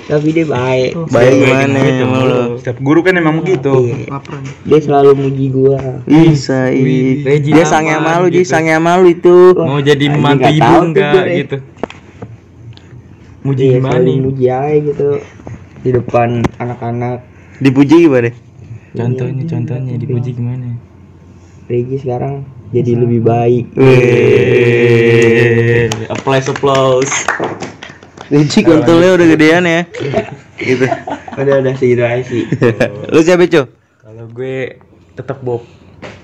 Tapi 0.03 0.35
dia 0.35 0.43
baik. 0.43 0.91
Baik 1.07 1.31
gimana 1.39 1.79
emang 1.79 2.23
lu? 2.27 2.59
Setiap 2.59 2.77
guru 2.83 2.99
kan 3.07 3.15
emang 3.15 3.39
begitu. 3.39 3.95
Dia 4.67 4.79
selalu 4.83 5.15
muji 5.15 5.47
gua. 5.47 6.03
Bisa. 6.03 6.67
Reji 6.69 7.49
Dia 7.55 7.63
sange 7.63 7.95
malu, 8.03 8.27
gitu. 8.27 8.43
dia 8.43 8.45
sange 8.47 8.75
malu 8.83 9.07
itu. 9.07 9.55
Mau 9.55 9.79
jadi 9.79 10.05
mantu 10.11 10.51
ibu 10.51 10.75
enggak 10.91 11.25
gitu. 11.31 11.57
Muji 13.43 13.63
Dia 13.63 13.79
gimana 13.79 13.99
muji 14.03 14.45
aja 14.47 14.79
gitu 14.79 15.19
di 15.83 15.89
depan 15.91 16.43
anak-anak. 16.59 17.23
Dipuji 17.63 18.07
gimana? 18.07 18.31
Contohnya, 18.93 19.43
contohnya 19.47 19.97
dipuji 19.97 20.31
gimana? 20.35 20.77
Regi 21.71 21.95
sekarang 21.97 22.43
jadi 22.75 22.99
lebih 22.99 23.23
baik. 23.23 23.71
Eh, 23.79 24.83
applause 26.11 26.51
applause. 26.51 27.11
Reji 28.33 28.65
kontolnya 28.65 29.13
udah 29.13 29.27
gedean 29.29 29.63
ya. 29.69 29.81
Gitu. 30.63 30.85
Udah 31.37 31.55
udah 31.61 31.73
segitu 31.77 32.01
aja 32.01 32.23
sih. 32.25 32.49
Lu 33.13 33.21
siapa, 33.21 33.45
Cok? 33.45 33.67
Kalau 34.01 34.25
gue 34.33 34.79
tetap 35.13 35.37
Bob. 35.45 35.61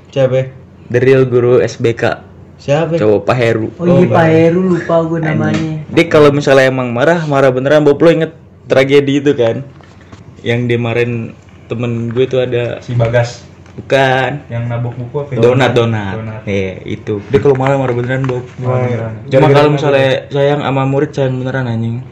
Siapa? 0.10 0.50
The 0.90 1.00
real 1.02 1.30
guru 1.30 1.62
SBK. 1.62 2.26
Siapa? 2.58 2.98
Cowok 2.98 3.30
Pak 3.30 3.38
Heru. 3.38 3.68
Oh 3.78 3.86
iya 3.86 4.10
Pak 4.10 4.26
Heru 4.26 4.62
lupa 4.74 5.06
gue 5.06 5.20
namanya. 5.22 5.86
Dia 5.86 6.06
kalau 6.10 6.34
misalnya 6.34 6.70
emang 6.70 6.90
marah, 6.90 7.24
marah 7.30 7.54
beneran 7.54 7.86
Bob 7.86 8.02
lo 8.02 8.10
inget 8.10 8.34
tragedi 8.66 9.22
itu 9.22 9.32
kan? 9.38 9.62
Yang 10.42 10.60
dia 10.66 10.80
marahin 10.82 11.14
temen 11.70 12.10
gue 12.10 12.26
tuh 12.26 12.42
ada 12.42 12.82
Si 12.82 12.98
Bagas 12.98 13.49
bukan 13.80 14.32
yang 14.52 14.68
nabok 14.68 14.94
buku 14.94 15.16
apa? 15.18 15.32
ya? 15.32 15.38
donat 15.40 15.72
donat, 15.72 16.16
Iya 16.44 16.74
itu 16.86 17.24
dia 17.32 17.40
kalau 17.40 17.56
marah 17.56 17.80
marah 17.80 17.96
beneran 17.96 18.28
Bob 18.28 18.44
cuma 19.26 19.48
kalau 19.50 19.70
misalnya 19.72 20.28
sayang 20.28 20.60
sama 20.60 20.84
murid 20.84 21.12
sayang 21.12 21.40
beneran 21.40 21.66
anjing 21.66 22.04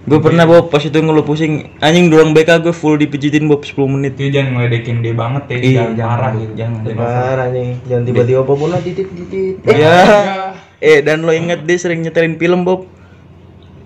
gue 0.00 0.18
pernah 0.18 0.42
Bob 0.42 0.72
pas 0.72 0.80
itu 0.80 0.96
ngeluh 0.96 1.22
pusing 1.22 1.70
anjing 1.78 2.10
dorong 2.10 2.32
BK 2.32 2.60
gue 2.60 2.74
full 2.74 2.96
dipijitin 2.96 3.46
Bob 3.46 3.62
10 3.62 3.76
menit 3.86 4.16
Itu 4.16 4.32
jangan 4.32 4.58
ngeledekin 4.58 4.96
dia 5.00 5.14
banget 5.14 5.42
ya, 5.46 5.56
Iya, 5.56 5.60
jangan 5.60 5.92
jangan, 5.94 6.10
marah 6.10 6.32
gitu. 6.34 6.52
jangan, 6.56 6.80
jangan. 6.82 6.98
Parah 6.98 7.48
nih. 7.52 7.68
Jangan 7.86 8.04
tiba-tiba 8.08 8.40
apa 8.40 8.52
pun 8.52 8.68
titit 8.80 9.08
titit. 9.08 9.54
ya 9.70 9.96
eh 10.80 10.98
dan 11.04 11.22
lo 11.22 11.30
inget 11.30 11.62
dia 11.62 11.76
sering 11.78 12.00
nyetelin 12.00 12.34
film 12.36 12.64
Bob 12.64 12.88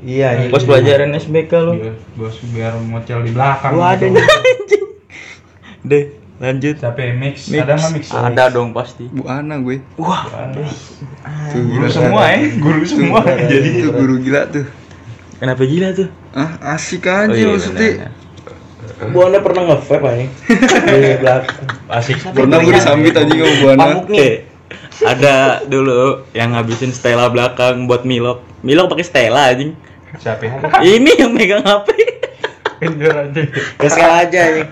Iya, 0.01 0.27
anjing. 0.33 0.51
pas 0.55 0.63
pelajaran 0.63 1.11
SBK 1.13 1.53
lo 1.61 1.73
Iya, 1.77 1.93
Bos 2.15 2.37
biar 2.47 2.73
ngocel 2.73 3.21
di 3.21 3.31
belakang. 3.31 3.73
Gua 3.75 3.87
ada 3.93 4.07
gitu. 4.07 4.15
nih. 4.15 4.25
deh 5.91 6.05
lanjut 6.35 6.75
Siapa 6.77 6.99
ya? 6.99 7.13
Mix? 7.15 7.47
Mix. 7.47 7.63
Ada 7.63 7.73
nggak 7.79 7.93
Mix? 7.95 8.05
ada 8.11 8.45
dong 8.51 8.75
pasti 8.75 9.07
Bu 9.07 9.23
Ana 9.25 9.63
gue. 9.63 9.79
Guru 11.55 11.87
semua 11.89 12.23
ya, 12.35 12.39
guru 12.59 12.83
semua. 12.85 13.21
Jadi 13.23 13.69
tuh 13.81 13.91
guru 13.95 14.15
gila 14.19 14.51
tuh. 14.51 14.67
kenapa 15.39 15.63
gila 15.63 15.95
tuh 15.95 16.09
Ah, 16.35 16.75
asik 16.75 17.07
aja 17.07 17.31
Oh 17.31 17.37
iya, 17.37 17.47
maksudnya. 17.47 18.11
Bu 19.15 19.19
Anda 19.23 19.39
pernah 19.39 19.63
nge-vape 19.71 20.07
anjing? 20.07 20.31
Di 20.91 21.17
belakang. 21.23 21.67
asik 21.87 22.17
Pernah 22.35 22.59
gue 22.59 22.73
disambit 22.75 23.15
aja 23.15 23.31
sama 23.31 23.55
Bu 23.55 23.67
Ana. 23.71 23.85
Nih. 24.11 24.19
Eh, 24.19 24.35
ada 25.07 25.35
dulu 25.63 26.27
yang 26.35 26.55
ngabisin 26.55 26.91
Stella 26.91 27.31
belakang 27.31 27.87
buat 27.87 28.03
Milok. 28.03 28.43
Milok 28.67 28.91
pakai 28.91 29.07
Stella 29.07 29.55
anjing. 29.55 29.79
Siapa? 30.19 30.43
ya? 30.47 30.59
Ini 30.99 31.11
yang 31.23 31.31
megang 31.31 31.63
HP. 31.63 31.89
Genjor 32.83 33.15
aja. 33.15 33.43
Kesel 33.79 34.11
aja 34.11 34.39
anjing. 34.51 34.71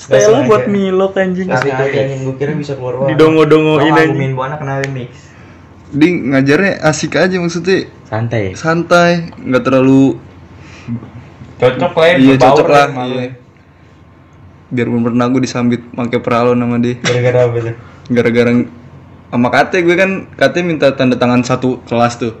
Stella 0.00 0.44
buat 0.48 0.66
Milok 0.68 1.16
anjing. 1.20 1.48
Kasih 1.48 1.72
aja 1.72 1.84
anjing. 1.84 2.20
Gua 2.24 2.34
kira 2.40 2.52
bisa 2.56 2.72
keluar 2.76 2.94
uang. 3.04 3.08
Didongo-dongoin 3.12 3.92
anjing. 3.92 4.08
Ngomongin 4.12 4.32
Bu 4.32 4.42
Ana 4.44 4.56
kenalin 4.56 4.92
mix. 4.92 5.10
Dia 5.86 6.10
ngajarnya 6.10 6.72
asik 6.82 7.14
aja 7.14 7.38
maksudnya 7.38 7.86
Santai. 8.10 8.58
santai, 8.58 9.30
nggak 9.38 9.62
terlalu 9.62 10.18
Cocok 11.56 11.92
lah 11.96 12.06
ya, 12.12 12.16
iya 12.20 12.34
cocok 12.36 12.68
lah. 12.68 12.86
Iya. 12.92 13.16
ya. 13.16 13.30
Biarpun 14.66 15.00
pernah 15.08 15.24
gue 15.30 15.40
disambit 15.40 15.80
pakai 15.94 16.20
peralon 16.20 16.58
sama 16.58 16.76
dia. 16.82 17.00
Gara-gara 17.00 17.38
apa 17.48 17.56
tuh? 17.56 17.74
Gara-gara 18.12 18.50
sama 19.26 19.48
kate 19.50 19.78
gue 19.82 19.96
kan 19.96 20.10
kate 20.36 20.60
minta 20.60 20.92
tanda 20.92 21.16
tangan 21.16 21.40
satu 21.46 21.80
kelas 21.88 22.20
tuh. 22.20 22.34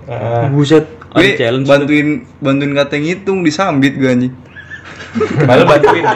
Buset. 0.52 0.84
Ada 1.16 1.56
Gue 1.56 1.64
bantuin 1.64 2.08
bantuin 2.44 2.72
kate 2.76 3.00
ngitung 3.00 3.40
disambit 3.40 3.96
gue 3.96 4.10
anjing. 4.10 4.34
Malu 5.46 5.64
bantuin 5.64 6.04
ya. 6.04 6.14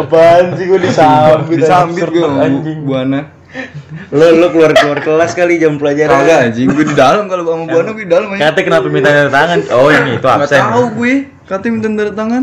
Apaan 0.00 0.56
sih 0.56 0.64
gua 0.70 0.78
disambit? 0.80 1.58
Disambit 1.60 2.06
gue 2.08 2.22
sama 2.22 2.46
Bu, 2.48 2.70
Bu 2.86 2.92
Ana. 2.96 3.20
Lu 4.08 4.26
lu 4.40 4.46
keluar 4.48 4.72
keluar 4.72 4.98
kelas 5.04 5.32
kali 5.36 5.60
jam 5.60 5.76
pelajaran. 5.76 6.24
Kagak 6.24 6.38
anjing, 6.50 6.68
gue 6.72 6.84
di 6.88 6.96
dalam 6.96 7.28
kalau 7.28 7.42
sama 7.44 7.64
Bu 7.68 7.76
Ana 7.78 7.90
gue 7.92 8.04
di 8.04 8.10
dalam 8.10 8.28
anjing. 8.32 8.42
Kata 8.48 8.60
kenapa 8.64 8.86
minta 8.88 9.08
tanda 9.12 9.30
tangan? 9.32 9.58
Oh 9.76 9.88
ini 9.92 10.10
itu 10.16 10.26
Nggak 10.26 10.46
absen. 10.48 10.62
tahu 10.62 10.84
gue, 10.96 11.14
kate 11.44 11.66
minta 11.68 11.86
tanda 11.90 12.14
tangan. 12.16 12.42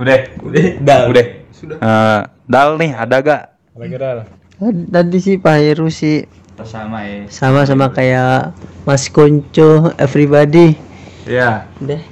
Udah. 0.00 0.18
Udah. 0.40 0.64
Dah. 0.80 1.00
Udah. 1.12 1.26
Eh, 1.60 2.20
Dal 2.50 2.80
nih, 2.80 2.90
ada 2.96 3.16
gak? 3.20 3.42
Lagi 3.76 3.94
dah 4.00 4.24
Tadi 4.60 5.18
sih 5.22 5.36
Pak 5.40 5.56
Heru 5.56 5.88
sih 5.88 6.24
Sama 6.60 7.00
ya. 7.00 7.24
sama 7.32 7.64
sama 7.64 7.88
kayak 7.88 8.52
Mas 8.84 9.08
Konco 9.08 9.88
everybody. 9.96 10.76
Iya. 11.24 11.64
Deh. 11.80 12.02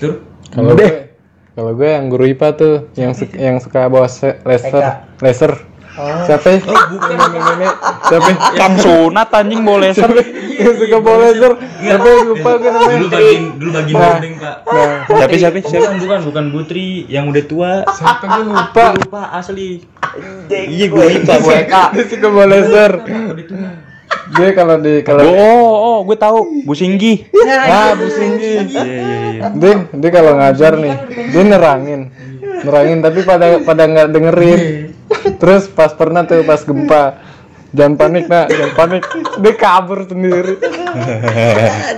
Tuh. 0.00 0.24
Kalau 0.48 0.72
gue 0.72 1.11
kalau 1.52 1.72
gue 1.72 1.84
yang 1.86 2.08
guru 2.08 2.24
IPA 2.26 2.48
tuh 2.54 2.74
yang 2.94 3.12
su- 3.12 3.28
yang 3.30 3.56
suka 3.58 3.86
bawa 3.86 4.06
se- 4.06 4.40
laser 4.42 4.84
laser. 5.18 5.52
Siapa? 5.92 6.48
ya? 6.48 6.58
Nenek 6.64 7.36
nenek. 7.36 7.74
Siapa? 8.02 8.24
ya? 8.26 8.36
Kang 8.56 8.74
sunat 8.74 9.28
anjing 9.30 9.60
bawa 9.60 9.84
laser. 9.84 10.08
Yang 10.56 10.74
suka 10.80 10.96
bawa 10.98 11.18
laser. 11.22 11.52
Siapa? 11.78 12.06
ya? 12.06 12.20
Lupa 12.24 12.50
gue 12.56 12.70
namanya. 12.70 12.96
Dulu 12.96 13.06
bagi 13.06 13.36
dulu 13.52 13.70
bagi 13.70 13.92
nothing, 13.92 14.34
Pak. 14.40 14.56
Nah, 14.64 14.96
Siapa 15.04 15.34
siapa 15.36 15.56
siapa? 15.60 15.84
Bukan 15.84 15.96
bukan 16.00 16.20
bukan 16.24 16.44
Putri 16.50 16.86
yang 17.06 17.28
udah 17.28 17.44
tua. 17.44 17.72
siapa 17.90 18.24
gue 18.24 18.44
lupa. 18.48 18.84
Lupa 18.96 19.22
asli. 19.36 19.84
Iya 20.48 20.86
gue 20.88 21.04
lupa. 21.12 21.34
Dia 21.92 22.04
suka 22.08 22.26
bawa 22.26 22.46
laser. 22.48 22.92
Dia 24.30 24.50
kalau 24.54 24.76
di 24.78 25.02
kalau 25.02 25.26
Oh, 25.26 25.74
oh, 25.74 25.98
gue 26.06 26.16
tahu. 26.16 26.62
Bu 26.62 26.72
Singgi. 26.78 27.26
Ah, 27.46 27.98
Bu 27.98 28.06
Singgi. 28.06 28.70
Dia, 29.58 29.72
dia 29.90 30.10
kalau 30.14 30.38
ngajar 30.38 30.78
nih, 30.78 30.94
dia 31.34 31.42
nerangin. 31.42 32.00
Nerangin 32.62 32.98
tapi 33.02 33.20
pada 33.26 33.58
pada 33.66 33.82
nggak 33.90 34.08
dengerin. 34.14 34.60
Terus 35.42 35.66
pas 35.68 35.92
pernah 35.92 36.24
tuh 36.24 36.46
pas 36.46 36.62
gempa, 36.62 37.18
jangan 37.74 37.94
panik 37.98 38.30
nak, 38.30 38.46
jangan 38.48 38.72
panik. 38.78 39.02
Dia 39.42 39.52
kabur 39.58 40.06
sendiri. 40.06 40.56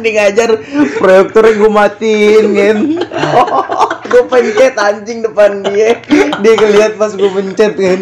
Dia 0.03 0.11
ngajar 0.17 0.51
proyektornya 0.99 1.53
gue 1.61 1.71
matiin 1.71 2.47
kan. 2.57 2.77
gue 4.11 4.23
pencet 4.31 4.75
anjing 4.79 5.27
depan 5.27 5.67
dia. 5.67 5.99
Dia 6.41 6.53
ngeliat 6.55 6.95
pas 6.95 7.13
gue 7.13 7.31
pencet 7.31 7.75
kan. 7.77 8.01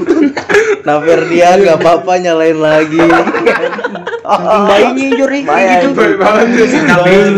Nah 0.83 0.99
Ferdian 1.01 1.63
gak 1.63 1.79
apa-apa 1.81 2.13
nyalain 2.21 2.59
lagi. 2.59 3.01
Saking 4.23 4.63
bayinya 4.71 5.27
kayak 5.27 5.77
gitu. 5.83 6.03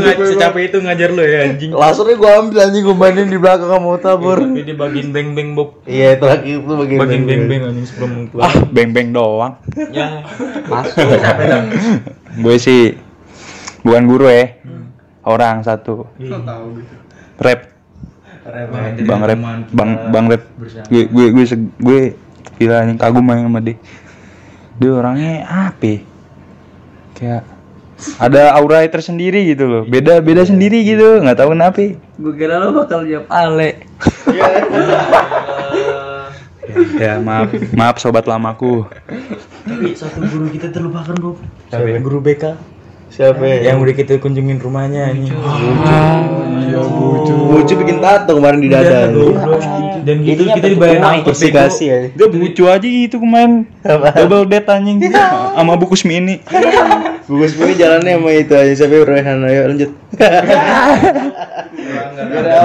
Itu, 0.05 0.23
secapek 0.37 0.63
itu 0.69 0.79
ngajar 0.85 1.09
lo 1.17 1.25
ya 1.25 1.39
anjing. 1.49 1.71
Lasernya 1.73 2.17
gua 2.21 2.31
ambil 2.45 2.59
anjing 2.61 2.83
gua 2.85 2.97
mainin 2.97 3.29
di 3.33 3.39
belakang 3.41 3.71
sama 3.73 3.97
tabur. 3.97 4.39
Tapi 4.45 4.61
dia 4.63 4.77
bagian 4.77 5.09
beng-beng 5.09 5.57
Bob. 5.57 5.81
Iya, 5.89 6.21
itu 6.21 6.25
lagi 6.29 6.51
itu 6.61 6.75
bagian 6.77 6.99
Bagian 7.01 7.23
beng-beng. 7.25 7.61
anjing 7.73 7.87
sebelum 7.89 8.11
keluar. 8.29 8.45
Ah, 8.45 8.55
beng-beng 8.69 9.09
doang. 9.17 9.55
Ya. 9.97 10.21
gue 12.45 12.57
sih 12.61 13.01
bukan 13.81 14.05
guru 14.05 14.29
ya. 14.29 14.61
Orang 15.25 15.65
satu. 15.65 16.05
Rap. 17.41 17.61
Bang 19.09 19.25
Rap, 19.25 19.41
Bang 19.73 19.91
Bang 20.13 20.27
Rap. 20.29 20.43
Gue 20.93 21.09
gue 21.09 21.27
gue 21.33 21.45
gue 21.81 22.01
gila 22.61 22.85
anjing 22.85 23.01
kagum 23.01 23.25
aja 23.33 23.49
sama 23.49 23.61
dia. 23.65 23.81
Dia 24.77 24.91
orangnya 24.91 25.49
apa? 25.49 26.14
Ya? 27.25 27.39
Kayak 27.41 27.55
ada 28.19 28.43
aura 28.59 28.85
tersendiri 28.85 29.47
gitu 29.49 29.65
loh. 29.65 29.83
Beda 29.87 30.21
beda 30.21 30.45
sendiri 30.45 30.83
gitu, 30.85 31.23
nggak 31.25 31.39
tahu 31.41 31.55
kenapa. 31.57 31.97
Gue 32.21 32.33
kira 32.37 32.61
lo 32.61 32.75
bakal 32.75 33.07
jawab 33.09 33.27
Ale. 33.33 33.71
Ya 36.95 37.21
maaf, 37.21 37.55
maaf 37.77 38.01
sobat 38.03 38.27
lamaku. 38.27 38.89
Tapi 39.69 39.95
satu 39.95 40.27
guru 40.27 40.49
kita 40.51 40.73
terlupakan. 40.75 41.15
Siapa? 41.71 42.03
Guru 42.03 42.19
BK. 42.25 42.74
Siapa 43.15 43.47
ya? 43.47 43.71
Yang 43.71 43.77
udah 43.79 43.95
kita 43.95 44.13
kunjungin 44.19 44.59
rumahnya 44.59 45.15
anjing. 45.15 45.31
Bucu 47.23 47.79
bikin 47.79 48.03
tato 48.03 48.35
kemarin 48.35 48.59
di 48.59 48.67
dada. 48.67 49.07
Dan 50.03 50.27
gitu 50.27 50.51
kita 50.51 50.67
dibayar 50.67 50.99
angkot 51.15 51.31
Investigasi 51.31 51.85
ya. 51.87 51.99
Dia 52.11 52.27
lucu 52.27 52.67
aja 52.67 52.83
gitu 52.83 53.23
kemarin. 53.23 53.71
Double 54.19 54.51
date 54.51 54.67
anjing 54.67 54.99
sama 55.55 55.79
buku 55.79 55.95
mini. 56.03 56.43
Gugus 57.25 57.57
ini 57.57 57.73
jalannya 57.79 58.21
sama 58.21 58.31
itu 58.37 58.53
aja 58.53 58.75
sampai 58.85 59.01
Rehan 59.01 59.47
ayo 59.49 59.61
lanjut. 59.71 59.91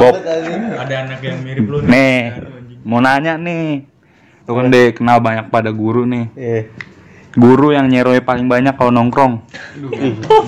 Bob. 0.02 0.16
Ada 0.82 0.96
anak 1.06 1.24
yang 1.24 1.40
mirip 1.46 1.64
lu 1.64 1.80
Nih, 1.86 2.36
mau 2.84 3.00
nanya 3.00 3.40
nih. 3.40 3.88
Lu 4.44 4.58
kan 4.58 4.68
deh 4.68 4.92
kenal 4.92 5.24
banyak 5.24 5.48
pada 5.48 5.72
guru 5.72 6.04
nih. 6.04 6.28
Guru 7.38 7.70
yang 7.70 7.86
nyeroy 7.86 8.26
paling 8.26 8.50
banyak 8.50 8.74
kalau 8.74 8.90
nongkrong. 8.90 9.46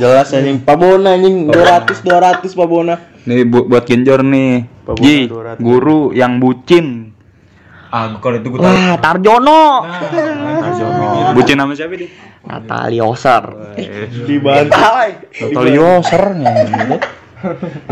Jelas 0.01 0.33
anjing 0.33 0.65
Pabona 0.65 1.13
anjing 1.13 1.45
200 1.45 2.01
200 2.01 2.57
Pabona. 2.57 2.97
Nih 3.29 3.45
bu- 3.45 3.69
buat 3.69 3.85
genjor 3.85 4.25
nih. 4.25 4.65
Pak 4.81 4.97
Bona 4.97 5.05
Ji, 5.05 5.17
200. 5.29 5.61
guru 5.61 5.99
yang 6.09 6.41
bucin. 6.41 7.13
Ah, 7.91 8.17
kalau 8.17 8.39
itu 8.39 8.49
gue 8.49 8.57
tahu. 8.57 8.65
Wah, 8.65 8.95
Tarjono. 8.97 9.63
Bucin 11.37 11.59
sama 11.59 11.73
siapa 11.77 11.93
dia? 11.93 12.09
Natalia 12.41 13.03
Osar. 13.05 13.75
Dibanting. 14.25 15.53
Tolioser 15.53 16.23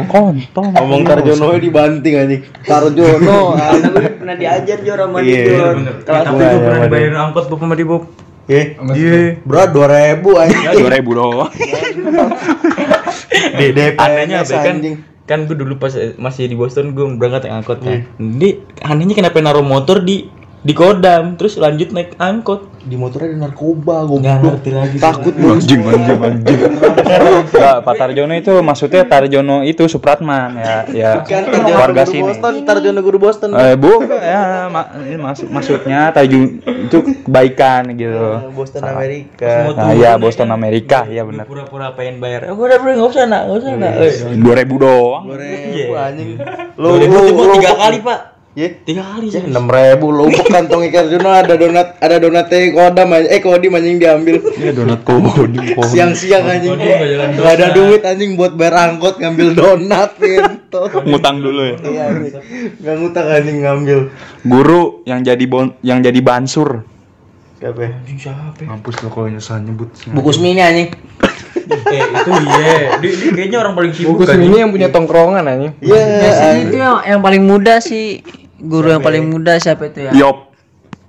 Kontol. 0.09 0.65
Ngomong 0.73 1.01
Tarjono 1.05 1.57
dibanting 1.57 2.13
anjing. 2.15 2.41
Tarjono. 2.65 3.53
Pernah 4.19 4.35
diajar 4.37 4.77
Jor 4.81 4.97
sama 4.97 5.17
Iya, 5.21 5.41
dia 5.41 5.67
Tapi 6.05 6.37
gue 6.37 6.57
pernah 6.57 6.79
dibayarin 6.85 7.17
angkot 7.17 7.45
Bob 7.49 7.59
sama 7.61 7.73
dia 7.73 7.85
Bob. 7.85 8.28
Iya. 8.49 8.63
Iya. 8.97 9.37
Bro 9.45 9.69
2000 9.77 10.25
anjing. 10.25 10.81
Dua 10.81 10.89
ribu 10.89 11.11
doang. 11.13 11.53
Di 13.29 13.65
DP 13.71 13.95
Anehnya 14.01 14.41
apa 14.41 14.57
kan? 14.65 14.75
Kan 15.29 15.45
gue 15.45 15.53
dulu 15.53 15.77
pas 15.77 15.93
masih 16.17 16.49
di 16.49 16.57
Boston 16.57 16.97
gue 16.97 17.05
berangkat 17.13 17.45
naik 17.45 17.61
angkot 17.61 17.79
kan. 17.85 18.09
Di 18.17 18.65
anehnya 18.81 19.13
kenapa 19.13 19.37
naruh 19.37 19.61
motor 19.61 20.01
di 20.01 20.25
di 20.59 20.73
Kodam 20.73 21.33
terus 21.33 21.55
lanjut 21.55 21.89
naik 21.89 22.15
angkot. 22.15 22.67
Di 22.79 22.95
motornya 22.95 23.27
ada 23.29 23.37
narkoba 23.45 24.03
Nggak 24.03 24.07
goblok. 24.07 24.39
ngerti 24.55 24.69
lagi. 24.71 24.97
Takut 24.97 25.33
bos. 25.33 25.55
Anjing, 25.57 25.81
anjing, 25.81 26.19
anjing. 26.19 26.59
Enggak, 27.45 27.77
Pak 27.81 27.93
Tarjono 27.93 28.33
itu 28.33 28.53
maksudnya 28.59 29.01
Tarjono 29.03 29.57
itu 29.61 29.83
Supratman 29.85 30.55
ya, 30.55 30.75
ya 30.89 31.11
Kan 31.21 31.43
Tarjono 31.45 31.75
warga 31.75 32.03
sini. 32.03 32.23
Boston, 32.23 32.53
Tarjono 32.63 32.99
guru 32.99 33.17
Boston. 33.19 33.49
Eh, 33.51 33.75
bu, 33.75 33.99
ya 34.07 34.67
maksud 35.17 35.47
maksudnya 35.47 36.09
Tarjono 36.09 36.59
itu 36.63 36.97
kebaikan 37.21 37.93
gitu. 37.93 38.51
Boston 38.51 38.83
Amerika. 38.85 39.53
Nah, 39.71 39.91
ya 39.93 40.11
Boston 40.15 40.49
Amerika, 40.49 40.99
ya 41.05 41.23
benar. 41.23 41.45
Pura-pura 41.45 41.91
pengen 41.93 42.19
bayar. 42.19 42.47
Eh, 42.47 42.53
udah 42.53 42.77
bro, 42.79 42.91
nggak 42.95 43.09
usah 43.09 43.23
nak, 43.25 43.41
nggak 43.45 43.59
usah 43.59 43.71
nak. 43.75 43.93
Dua 44.35 44.53
ribu 44.55 44.75
doang. 44.77 45.23
2000 45.27 45.95
anjing. 45.95 46.29
Lu 46.75 46.89
Lu 46.89 47.05
lu 47.05 47.19
lu 47.27 47.43
tiga 47.53 47.69
lu- 47.69 47.77
kali 47.77 47.99
pak. 47.99 48.19
Ya, 48.51 48.65
Tiga 48.75 49.05
kali 49.05 49.29
sih. 49.29 49.45
enam 49.45 49.65
ribu 49.65 50.09
lu 50.09 50.25
kantong 50.43 50.81
ikan 50.83 51.05
Juno 51.07 51.29
ada 51.29 51.53
donat 51.53 51.95
ada 51.95 52.17
donatnya 52.17 52.57
kodam 52.69 53.13
aja 53.13 53.29
eh 53.29 53.39
kodim 53.39 53.71
anjing 53.71 53.95
diambil 53.95 54.41
Ini 54.41 54.73
donat 54.73 54.99
kodim. 55.01 55.77
siang-siang 55.79 56.43
anjing 56.49 56.73
nggak 56.73 57.39
ada 57.47 57.69
donat. 57.69 57.77
duit 57.77 58.01
anjing 58.03 58.33
buat 58.33 58.53
bayar 58.53 58.89
angkot 58.89 59.15
ngambil 59.17 59.53
donat 59.53 60.17
gitu 60.17 60.81
Ngutang 61.07 61.39
dulu 61.39 61.61
ya. 61.63 61.75
iya 61.85 62.03
anjing 62.09 62.33
nggak 62.75 62.95
ngutang 62.97 63.27
anjing 63.29 63.57
ngambil 63.61 63.99
Guru 64.41 64.81
yang 65.05 65.21
jadi 65.21 65.45
bon 65.45 65.77
yang 65.79 66.01
jadi 66.01 66.19
bansur. 66.19 66.83
siapa 67.55 67.79
ya? 67.79 67.91
Mampus 68.65 68.95
lo 68.99 69.07
kalau 69.09 69.29
nyesal 69.29 69.61
nyebut. 69.61 69.93
buku 70.09 70.29
mini 70.37 70.59
anjing 70.59 70.89
Eh 71.89 72.01
itu 72.03 72.31
iya. 72.31 72.73
Dia, 72.97 73.11
dia 73.13 73.31
kayaknya 73.31 73.57
orang 73.59 73.73
paling 73.73 73.91
sibuk 73.91 74.17
Bukus 74.17 74.27
kan. 74.27 74.37
ini 74.37 74.57
yang 74.57 74.69
punya 74.69 74.89
tongkrongan 74.89 75.43
anjing. 75.43 75.73
iya 75.79 76.01
Biasanya 76.19 76.57
itu 76.61 76.75
yang, 76.75 76.95
yang 77.03 77.21
paling 77.21 77.43
muda 77.43 77.73
sih. 77.79 78.21
Guru 78.57 78.89
yang 78.89 78.99
paling 78.99 79.23
muda 79.23 79.55
siapa 79.55 79.87
itu 79.87 79.99
ya? 80.03 80.11
Yop. 80.13 80.37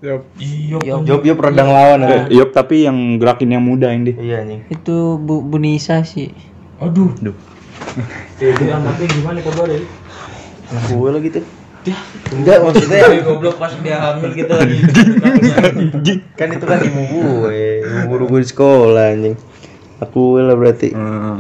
Iya. 0.01 0.81
Job 1.05 1.21
Job 1.21 1.39
redang 1.41 1.69
lawan 1.69 2.01
Eh, 2.01 2.07
anjing 2.07 2.25
Yop 2.35 2.51
tapi 2.51 2.85
yang 2.85 2.97
gerakin 3.17 3.51
yang 3.51 3.61
muda 3.61 3.91
ini. 3.91 4.17
iya 4.17 4.41
anjing 4.41 4.65
Itu 4.69 5.17
Bu, 5.17 5.41
Bu 5.41 5.57
Nisa 5.57 6.01
sih. 6.03 6.33
Aduh. 6.79 7.13
Duh. 7.17 7.37
Eh, 8.41 8.53
anaknya 8.55 9.07
gimana 9.07 9.41
kabar 9.41 9.69
ya? 9.69 9.81
anak 10.71 10.85
gue 10.89 11.11
lagi 11.11 11.29
tuh 11.31 11.45
enggak 12.31 12.57
maksudnya 12.63 12.99
Eh, 13.11 13.21
goblok 13.21 13.57
pas 13.57 13.73
dia 13.75 13.97
hamil 13.99 14.31
kita 14.31 14.55
lagi. 14.55 14.79
kan 16.33 16.49
itu 16.49 16.65
kan 16.65 16.79
ibu 16.79 17.03
gue 17.11 17.83
ibu 17.83 18.01
guru 18.07 18.25
gue 18.29 18.41
di 18.41 18.49
sekolah 18.49 19.05
anjing 19.11 19.35
aku 20.01 20.41
lah 20.41 20.57
berarti 20.57 20.89
Eh, 20.91 21.39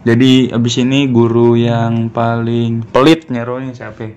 jadi 0.00 0.32
abis 0.50 0.74
ini 0.78 1.04
guru 1.06 1.52
yang 1.54 2.08
paling 2.08 2.88
pelit 2.88 3.28
nyeronya 3.28 3.72
siapa? 3.72 4.16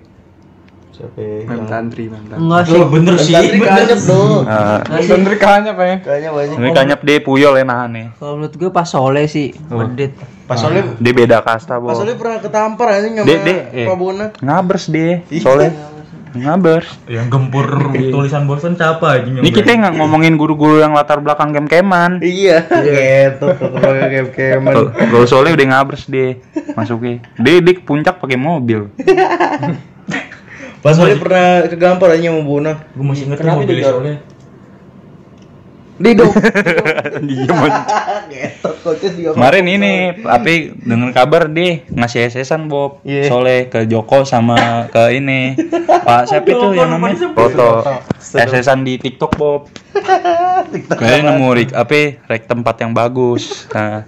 siapa 0.94 1.18
ya? 1.18 1.42
Mem 1.44 1.66
Tantri, 1.66 2.06
Mem 2.06 2.22
Tantri. 2.22 2.38
Enggak 2.38 2.62
sih. 2.64 2.78
Oh, 2.78 2.86
bener 2.86 3.14
sih. 3.18 3.34
Kanyep 3.34 4.00
dong 4.06 4.46
Eh, 4.46 4.78
Bener 5.04 5.34
kayaknya 5.34 5.70
apa 5.74 5.84
ya? 5.84 5.96
kayaknya 5.98 6.30
banyak 6.30 6.56
ini 6.56 6.70
kanyap 6.70 7.00
deh 7.02 7.18
puyol 7.18 7.52
ya 7.52 7.64
nahan 7.66 7.90
nih. 7.90 8.06
Kalau 8.14 8.38
menurut 8.38 8.54
gue 8.54 8.70
pas 8.70 8.86
Soleh 8.86 9.26
sih. 9.26 9.50
Bedit. 9.66 10.14
pas 10.44 10.54
soalnya 10.54 10.94
Dia 11.00 11.12
beda 11.12 11.40
kasta, 11.40 11.80
Bo. 11.80 11.88
pas 11.88 11.96
soalnya 11.96 12.14
pernah 12.14 12.36
ketampar 12.38 12.86
anjing 12.92 13.16
sama 13.16 13.26
Dek, 13.26 13.38
dek, 13.42 13.58
eh. 13.72 13.86
Pak 13.88 13.96
Bona 13.96 14.26
Ngabers 14.38 14.84
deh, 14.86 15.24
soalnya. 15.40 15.72
Ngabers. 16.34 16.90
Yang 17.06 17.26
gempur 17.30 17.66
tulisan 17.94 18.50
Boston 18.50 18.74
siapa 18.74 19.22
aja 19.22 19.30
Ini 19.30 19.50
kita 19.54 19.70
nggak 19.70 19.94
ngomongin 20.02 20.34
guru-guru 20.34 20.82
yang 20.82 20.90
latar 20.90 21.22
belakang 21.22 21.54
kem-keman. 21.54 22.18
iya 22.20 22.66
gitu 22.66 23.46
kayak 23.54 24.34
keman 24.34 24.72
Kalau 24.74 24.90
kalau 24.90 25.26
soalnya 25.30 25.54
udah 25.54 25.66
ngabers 25.70 26.10
deh 26.10 26.42
masuknya. 26.74 27.22
Dia 27.38 27.62
ke 27.62 27.82
puncak 27.86 28.18
pakai 28.18 28.34
mobil. 28.34 28.90
pas 30.84 30.92
soalnya 30.92 31.16
pernah 31.16 31.48
kegampar 31.64 32.12
aja 32.12 32.28
sama 32.28 32.44
Bona 32.44 32.72
Gue 32.92 33.04
masih 33.08 33.24
Kenapa 33.32 33.64
mobil 33.64 33.80
soalnya. 33.80 34.33
Getot 38.34 38.76
coaches 38.82 39.14
juga. 39.14 39.38
Kemarin 39.38 39.64
ini, 39.70 39.94
tapi 40.18 40.74
dengan 40.74 41.14
kabar 41.14 41.46
deh 41.46 41.86
ngasih 41.86 42.26
SS-an 42.34 42.66
Bob. 42.66 42.98
Iya. 43.06 43.30
Soleh 43.30 43.70
ke 43.70 43.86
Joko 43.86 44.26
sama 44.26 44.90
ke 44.90 45.14
ini. 45.14 45.54
Pak 46.02 46.26
siapa 46.26 46.50
itu 46.50 46.74
yang 46.74 46.90
namanya? 46.90 47.30
Foto. 47.30 47.86
SS-an 48.18 48.82
di 48.82 48.98
TikTok 48.98 49.32
Bob. 49.38 49.70
Kayaknya 50.98 51.30
nemu 51.30 51.48
rik, 51.54 51.70
apa 51.70 52.18
rek 52.26 52.50
tempat 52.50 52.82
yang 52.82 52.90
bagus. 52.90 53.70
Nah, 53.70 54.02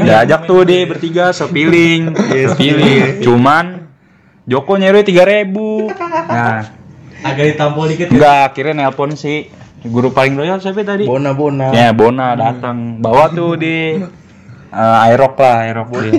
diajak 0.00 0.48
tuh 0.48 0.64
deh 0.64 0.88
bertiga 0.88 1.30
sepiling, 1.38 2.16
sepiling. 2.56 3.20
Cuman 3.20 3.84
Joko 4.48 4.80
nyeroy 4.80 5.04
tiga 5.04 5.28
ribu. 5.28 5.92
Nah, 5.92 6.64
agak 7.20 7.44
ditampol 7.54 7.84
dikit 7.90 8.08
ya. 8.08 8.12
enggak 8.14 8.38
akhirnya 8.48 8.74
nelpon 8.86 9.12
si 9.18 9.50
guru 9.86 10.10
paling 10.10 10.34
loyal 10.34 10.58
siapa 10.58 10.82
tadi? 10.82 11.06
Bona 11.06 11.30
Bona. 11.36 11.70
Ya 11.70 11.94
Bona 11.94 12.34
datang 12.34 12.98
bawa 12.98 13.30
tuh 13.30 13.54
di 13.54 13.94
uh, 14.74 15.04
aerok 15.06 15.34
lah 15.38 15.56
aerok 15.68 15.88
dia. 16.02 16.12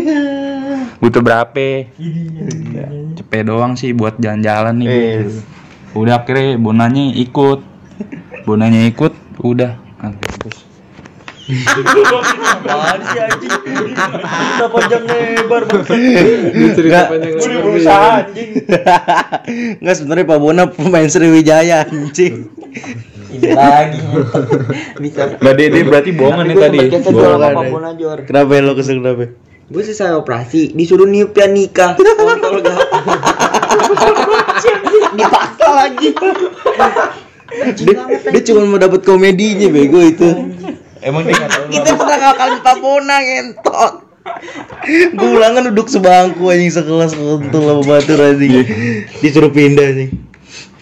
Butuh 0.99 1.23
berapa? 1.23 1.87
Ya, 2.75 2.87
cepet 3.15 3.47
doang 3.47 3.79
sih 3.79 3.95
buat 3.95 4.19
jalan-jalan 4.19 4.75
nih. 4.83 4.87
gitu. 4.87 5.39
Udah 5.95 6.21
akhirnya 6.21 6.59
Bonanya 6.59 7.03
ikut. 7.15 7.59
Bonanya 8.43 8.83
ikut, 8.87 9.15
udah. 9.43 9.79
Nah, 9.99 10.11
terus 10.19 10.68
Apaan 11.49 12.99
sih 13.09 13.19
anjing? 13.25 13.51
Panjang 14.69 15.03
lebar 15.09 15.63
Enggak. 16.77 17.05
berusaha 17.65 18.07
anjing. 18.21 18.49
Enggak 19.81 19.95
sebenarnya 19.97 20.25
Pak 20.29 20.37
Bona 20.37 20.69
pemain 20.69 21.09
Sriwijaya 21.09 21.89
anjing. 21.89 22.53
Ini 23.29 23.49
lagi. 23.53 23.97
Bisa. 25.01 25.37
Gak 25.37 25.53
dia, 25.57 25.67
dia 25.73 25.83
berarti 25.85 26.11
bohongan 26.13 26.45
nih 26.49 26.57
tadi. 26.57 26.77
Jor. 27.97 28.19
Kenapa 28.29 28.51
ya 28.53 28.61
lo 28.61 28.73
kesel 28.77 29.01
kenapa? 29.01 29.33
Gue 29.69 29.85
selesai 29.85 30.17
operasi, 30.17 30.73
disuruh 30.73 31.05
niup 31.05 31.37
ya 31.37 31.45
nikah. 31.45 31.93
Kontol 31.93 32.61
gak? 32.65 32.77
Dipaksa 35.13 35.67
lagi. 35.69 36.09
Dia, 37.77 37.97
dia 38.33 38.41
cuma 38.45 38.65
mau 38.65 38.81
dapat 38.81 39.01
komedinya 39.05 39.69
bego 39.69 40.01
itu. 40.01 40.29
Emang 40.99 41.23
dia 41.23 41.35
nggak 41.35 41.49
tahu. 41.49 41.65
Kita 41.71 41.91
pernah 41.95 42.17
ngakalin 42.19 42.59
Pak 42.59 42.75
Bona 42.79 43.17
ngentot. 43.19 43.93
Gue 45.15 45.29
ulang 45.31 45.57
kan 45.57 45.63
duduk 45.71 45.87
sebangku 45.87 46.51
anjing 46.51 46.69
sekelas 46.69 47.15
kontol 47.15 47.63
sama 47.65 47.81
batur 47.87 48.19
anjing. 48.19 48.51
Disuruh 49.23 49.49
pindah 49.49 49.95
anjing. 49.95 50.11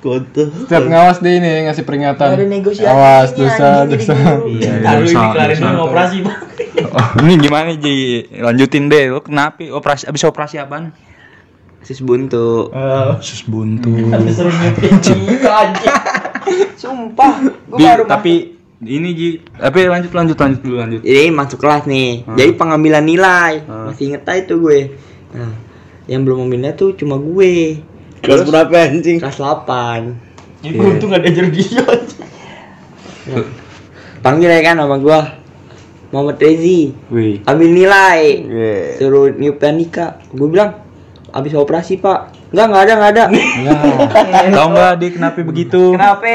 Kontol. 0.01 0.49
Setiap 0.65 0.83
ngawas 0.89 1.21
dia 1.21 1.37
ini 1.37 1.69
ngasih 1.69 1.83
peringatan. 1.85 2.27
Ada 2.33 2.43
negosiasi. 2.43 2.89
Awas 2.89 3.29
dosa 3.37 3.85
dosa. 3.85 4.13
Iya, 4.45 4.81
Lalu 4.81 5.05
ini 5.05 5.15
dosa, 5.15 5.31
kelarin 5.31 5.55
dosa. 5.55 5.67
dulu 5.69 5.81
operasi 5.85 6.17
bang. 6.25 6.37
Oh, 6.77 7.07
ini 7.25 7.33
gimana 7.41 7.69
Ji? 7.73 7.95
Lanjutin 8.37 8.89
deh. 8.89 9.09
Lo 9.09 9.21
kenapa? 9.21 9.61
Operasi 9.69 10.09
abis 10.09 10.25
operasi 10.25 10.57
apaan? 10.57 10.93
Sis 11.85 12.01
buntu. 12.03 12.73
Buntu. 13.47 13.91
Disuruh 14.25 14.51
niup 14.51 14.75
ya 14.81 14.91
nikah 15.15 15.55
anjing. 15.61 15.95
Sumpah. 16.75 17.31
Gue 17.69 17.77
Di, 17.79 17.85
baru 17.85 18.03
tapi 18.05 18.56
ini 18.77 19.09
Ji, 19.17 19.29
tapi 19.57 19.89
lanjut 19.89 20.13
lanjut 20.13 20.37
lanjut 20.37 20.59
dulu 20.61 20.75
lanjut. 20.77 21.01
Jadi 21.01 21.33
masuk 21.33 21.57
kelas 21.57 21.89
nih. 21.89 22.21
Jadi 22.29 22.51
pengambilan 22.53 23.01
nilai. 23.01 23.65
Masih 23.65 24.13
inget 24.13 24.21
aja 24.29 24.45
tuh 24.45 24.61
gue. 24.61 24.93
Nah, 25.33 25.53
yang 26.05 26.21
belum 26.21 26.45
ambilnya 26.45 26.77
tuh 26.77 26.93
cuma 26.93 27.17
gue. 27.17 27.81
Kelas 28.21 28.45
berapa 28.45 28.73
anjing? 28.89 29.17
Kelas 29.17 29.41
8. 29.41 30.27
Jadi 30.61 30.73
gue 30.73 30.87
untung 30.89 31.13
gak 31.13 31.21
diajar 31.21 31.45
dia 31.53 31.85
Nah, 33.27 33.45
Panggil 34.25 34.49
ya 34.49 34.61
kan 34.65 34.79
sama 34.81 34.97
gua 34.97 35.37
Muhammad 36.09 36.39
Rezi 36.41 36.95
Wih. 37.13 37.43
Ambil 37.45 37.69
nilai 37.75 38.19
Iya. 38.41 38.73
Suruh 38.97 39.35
niup 39.35 39.61
Nika 39.61 40.17
Gue 40.33 40.47
bilang 40.49 40.81
Abis 41.29 41.53
operasi 41.53 41.99
pak 42.01 42.33
Enggak, 42.55 42.65
enggak 42.71 42.83
ada, 42.87 42.93
enggak 42.95 43.11
ada 43.11 43.23
Tahu 44.55 44.67
nggak 44.71 44.93
dia 44.97 45.09
kenapa 45.11 45.37
begitu? 45.43 45.81
Kenapa? 45.93 46.27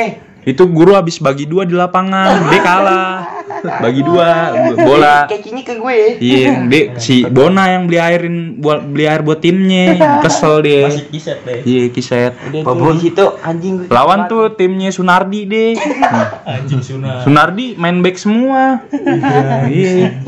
Itu 0.42 0.66
guru 0.66 0.98
habis 0.98 1.22
bagi 1.22 1.46
dua 1.46 1.62
di 1.62 1.78
lapangan, 1.78 2.35
dia 2.50 2.61
kalah. 2.62 3.14
Bagi 3.62 4.02
dua 4.02 4.50
bola. 4.74 5.31
Kecinya 5.31 5.62
ke 5.62 5.78
gue 5.78 6.18
Iya, 6.18 6.46
dia 6.70 6.98
si 6.98 7.22
Bona 7.31 7.70
yang 7.70 7.87
beli 7.87 8.02
airin 8.02 8.59
buat 8.59 8.83
beli 8.83 9.07
air 9.07 9.22
buat 9.22 9.38
timnya. 9.38 10.18
Kesel 10.18 10.66
dia. 10.66 10.90
Masih 10.90 11.07
kiset 11.14 11.38
deh 11.46 11.62
Iya, 11.62 11.85
kiset. 11.94 12.33
Di 12.50 12.98
situ 12.98 13.24
anjing 13.38 13.87
gue 13.87 13.87
Lawan 13.87 14.26
tuh 14.26 14.50
timnya 14.59 14.90
Sunardi 14.90 15.46
deh. 15.46 15.78
Anjing 16.59 16.83
sunat 16.83 17.22
Sunardi 17.22 17.78
main 17.78 18.02
back 18.02 18.18
semua. 18.18 18.83
Iya. 19.70 20.18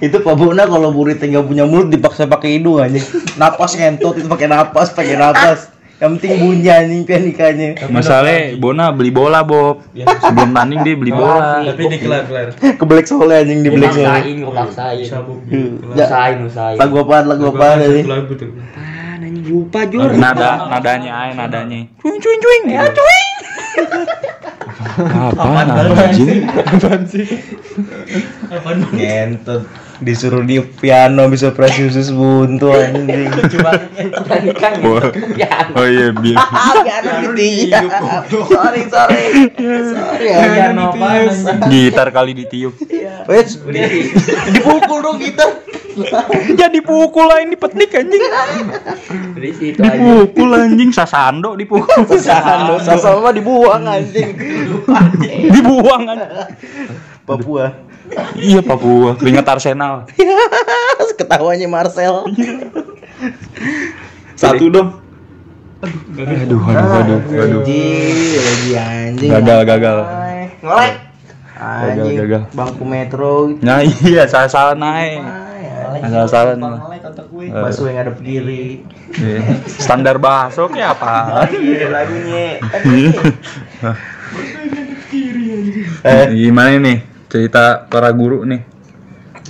Itu 0.00 0.24
Pak 0.24 0.34
Bona 0.40 0.64
kalau 0.64 0.88
muridnya 0.88 1.36
nggak 1.36 1.46
punya 1.52 1.64
mulut 1.68 1.92
dipaksa 1.92 2.24
pakai 2.24 2.56
hidung 2.56 2.80
anjing. 2.80 3.04
Napas 3.36 3.76
ngentot 3.76 4.16
itu 4.16 4.28
pakai 4.28 4.48
napas, 4.48 4.96
pakai 4.96 5.20
napas. 5.20 5.75
Yang 5.96 6.10
penting 6.20 6.32
bunyi 6.44 6.68
anjing 6.68 7.02
pianikanya. 7.08 7.68
Masalahnya 7.88 8.60
Bona 8.60 8.92
beli 8.92 9.08
bola, 9.08 9.40
Bob. 9.40 9.80
Sebelum 9.96 10.52
tanding 10.52 10.84
dia 10.84 10.92
beli 10.92 11.08
bola. 11.08 11.64
Tapi 11.64 11.82
dikelar-kelar 11.88 12.52
Keblek 12.76 13.08
soalnya 13.08 13.40
anjing 13.40 13.64
di 13.64 13.70
blek 13.72 13.96
soalnya. 13.96 14.20
Maksain, 14.20 14.36
gue 14.44 14.52
maksain 14.52 15.00
Ya, 15.00 16.04
Maksain, 16.04 16.36
maksain 16.44 16.76
lagu 16.76 16.94
apaan, 17.00 17.24
lagu 17.32 17.44
apaan 17.48 17.80
anjing? 17.80 18.04
Apaan 18.04 19.20
anjing 19.24 19.46
lupa 19.48 19.80
Jor 19.88 20.12
Nada, 20.20 20.68
nadanya 20.68 21.12
ay, 21.16 21.30
nadanya. 21.32 21.88
Cuing 21.96 22.20
cuing 22.20 22.40
cuing. 22.44 22.64
Ya, 22.76 22.84
cuing. 22.92 23.28
Apaan 25.32 25.66
anjing? 25.72 26.44
Ngentot. 28.92 29.85
Disuruh 29.96 30.44
di 30.44 30.60
piano 30.60 31.24
bisa 31.32 31.48
operasi 31.48 31.88
usus 31.88 32.12
buntu 32.12 32.72
anjing. 32.72 33.32
Oh 35.76 35.84
iya, 35.84 36.12
biar. 36.12 36.36
Piano 36.86 37.32
gitu. 37.36 38.38
Sorry, 38.48 38.82
sorry. 38.88 39.24
Sorry 39.56 40.28
Piano 40.32 40.92
anjing. 40.92 41.00
apaan, 41.00 41.68
Gitar 41.72 42.08
kali 42.12 42.32
ditiup. 42.36 42.76
Wes, 43.28 43.60
dipukul 44.52 44.98
dong 45.00 45.18
kita. 45.20 45.46
Ya 46.60 46.68
dipukul 46.68 47.24
lah 47.24 47.40
ini 47.40 47.56
petik 47.56 47.96
anjing. 47.96 48.20
Dipukul 49.80 50.50
anjing 50.52 50.92
sasando 50.92 51.56
dipukul. 51.56 52.04
Sasando, 52.20 52.76
sama 52.84 53.32
dibuang 53.32 53.88
anjing. 53.88 54.36
Dibuang 55.48 56.04
anjing. 56.04 56.52
Papua. 57.24 57.85
Iya 58.36 58.60
Papua, 58.60 59.16
keringat 59.16 59.48
Arsenal. 59.48 60.04
Ketawanya 61.18 61.68
Marcel. 61.68 62.22
Satu 64.40 64.68
dong. 64.68 65.00
Aduh, 65.80 66.24
aduh, 66.24 66.60
aduh, 66.60 67.20
aduh. 67.24 67.60
Anjing, 67.64 68.36
lagi 68.36 68.70
anjing. 68.76 69.30
Gagal, 69.32 69.60
gagal. 69.64 69.96
Ngolek. 70.60 70.94
Gagal, 71.56 71.58
Anjing. 72.04 72.16
gagal. 72.20 72.42
Bangku 72.52 72.84
metro. 72.84 73.48
Nah 73.64 73.80
iya, 73.80 74.28
salah 74.28 74.50
salah 74.52 74.76
naik. 74.76 75.24
Salah 76.04 76.28
salah 76.28 76.54
nih. 76.56 76.76
Bakso 77.52 77.88
yang 77.88 78.04
ada 78.04 78.12
kiri. 78.12 78.84
Iya. 79.16 79.40
Standar 79.64 80.20
bakso 80.20 80.68
kayak 80.68 81.00
apa? 81.00 81.48
Iya 81.56 81.88
lagunya. 81.88 82.60
Eh, 86.04 86.24
gimana 86.36 86.76
nih 86.76 87.15
cerita 87.36 87.84
para 87.86 88.08
guru 88.16 88.48
nih? 88.48 88.64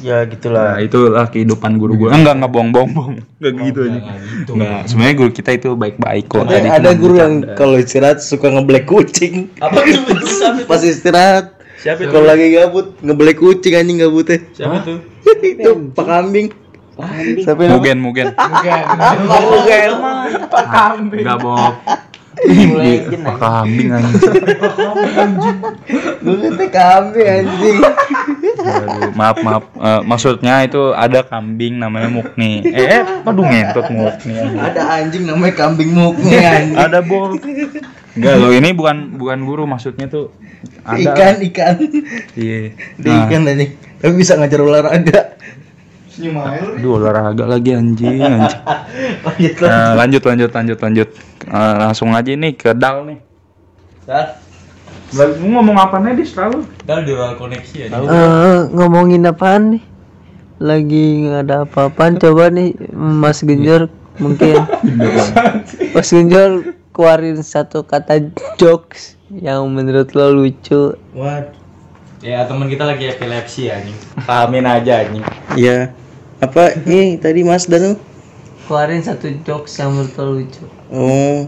Ya 0.04 0.28
gitulah. 0.28 0.76
Nah, 0.76 0.80
itulah 0.84 1.26
kehidupan 1.30 1.80
guru 1.80 1.96
guru. 1.96 2.10
Enggak, 2.12 2.36
enggak 2.36 2.52
bohong 2.52 2.70
bohong 2.74 2.92
bohong. 2.92 3.16
Enggak 3.40 3.52
gitu 3.64 3.80
aja. 3.88 4.00
Enggak, 4.44 4.80
sebenarnya 4.92 5.14
guru 5.16 5.30
kita 5.32 5.50
itu 5.56 5.68
baik-baik 5.72 6.24
kok. 6.28 6.44
Ada, 6.44 6.52
Tadi 6.52 6.68
ada 6.68 6.90
guru 6.92 7.14
yang 7.16 7.34
kalau 7.56 7.76
istirahat 7.80 8.18
suka 8.20 8.52
ngebelek 8.52 8.84
kucing. 8.84 9.48
Apa 9.62 9.80
tuh? 9.86 10.20
Siapa 10.26 10.68
Pas 10.68 10.82
istirahat. 10.84 11.46
Siapa 11.80 12.08
Kalau 12.08 12.26
lagi 12.26 12.52
gabut 12.52 12.98
ngebelek 13.00 13.38
kucing 13.40 13.72
anjing 13.72 13.96
gabutnya. 14.02 14.44
Siapa 14.52 14.84
tuh? 14.84 14.98
itu 15.40 15.70
Pak 15.96 16.04
Kambing. 16.04 16.48
Siapa 17.44 17.60
yang 17.60 17.72
Mugen, 17.76 17.98
mugen. 18.00 18.26
Pak 18.32 19.40
Mugen. 19.48 19.90
Enggak, 21.24 21.38
Bob. 21.40 21.74
Iya, 22.44 23.16
Pak 23.24 23.36
kambing 23.42 23.88
anjing. 23.96 25.56
Gue 26.20 26.36
kata 26.36 26.64
kambing 26.68 27.26
anjing. 27.26 27.76
Aduh, 28.60 29.10
maaf 29.16 29.36
maaf 29.40 29.64
Eh, 29.76 30.00
maksudnya 30.04 30.64
itu 30.64 30.92
ada 30.92 31.24
kambing 31.24 31.78
namanya 31.80 32.08
Mukni 32.10 32.64
eh, 32.64 33.00
eh 33.00 33.02
aduh 33.24 33.44
ngentot 33.44 33.86
Mukni. 33.88 34.34
Ada 34.56 34.82
anjing 35.00 35.24
namanya 35.28 35.54
kambing 35.54 35.90
mukni 35.92 36.36
anjing. 36.36 36.76
ada 36.76 36.98
bol 37.04 37.36
enggak 38.16 38.34
lo 38.40 38.48
ini 38.50 38.72
bukan 38.72 39.20
bukan 39.20 39.38
guru 39.44 39.68
maksudnya 39.68 40.08
tuh 40.08 40.32
ada 40.82 40.96
Ikan 40.98 41.34
ikan. 41.52 41.76
iya 42.34 42.72
nah, 43.00 43.28
ikan 43.28 43.44
anjing. 43.46 43.70
Tapi 44.00 44.12
bisa 44.16 44.36
ngajar 44.36 44.60
olahraga. 44.60 45.35
Aduh 46.16 46.96
olahraga 46.96 47.44
lagi 47.44 47.76
anjing 47.76 48.24
anjing 48.24 48.62
Lanjut 49.26 49.54
lah. 49.60 49.68
Nah, 49.68 49.90
lanjut 50.00 50.22
lanjut 50.24 50.50
lanjut 50.50 50.78
lanjut 50.80 51.08
Eh, 51.46 51.74
langsung 51.78 52.10
aja 52.16 52.32
nih 52.32 52.52
ke 52.56 52.72
dal 52.72 53.04
nih 53.06 53.18
Lu 55.14 55.46
ngomong 55.54 55.78
apa 55.78 56.02
nih 56.02 56.18
dis 56.18 56.34
selalu? 56.34 56.66
Dal 56.82 57.06
di 57.06 57.14
ruang 57.14 57.38
koneksi 57.38 57.76
ya. 57.78 57.86
Eh, 57.94 58.58
ngomongin 58.74 59.22
apaan 59.30 59.78
nih? 59.78 59.82
Lagi 60.58 61.06
nggak 61.28 61.42
ada 61.46 61.56
apa-apaan 61.68 62.16
coba 62.18 62.48
nih 62.50 62.72
Mas 62.96 63.44
Genjor 63.44 63.92
mungkin 64.16 64.56
Mas 65.94 66.08
Genjor 66.08 66.74
keluarin 66.96 67.38
satu 67.44 67.84
kata 67.84 68.32
jokes 68.56 69.20
yang 69.28 69.68
menurut 69.68 70.16
lo 70.16 70.32
lucu 70.32 70.96
What? 71.12 71.52
Ya 72.24 72.48
teman 72.48 72.66
kita 72.72 72.88
lagi 72.88 73.12
epilepsi 73.12 73.68
ya 73.68 73.78
nih. 73.84 73.94
Pahamin 74.24 74.64
aja 74.64 75.04
nih. 75.06 75.22
Ya. 75.54 75.92
Apa 76.36 76.76
ini 76.84 77.16
tadi 77.16 77.40
Mas 77.42 77.64
Danu? 77.64 77.96
keluarin 78.66 78.98
satu 78.98 79.30
jokes 79.46 79.78
yang 79.78 79.94
menurut 79.94 80.12
lo 80.18 80.24
lucu 80.42 80.64
Oh. 80.90 81.46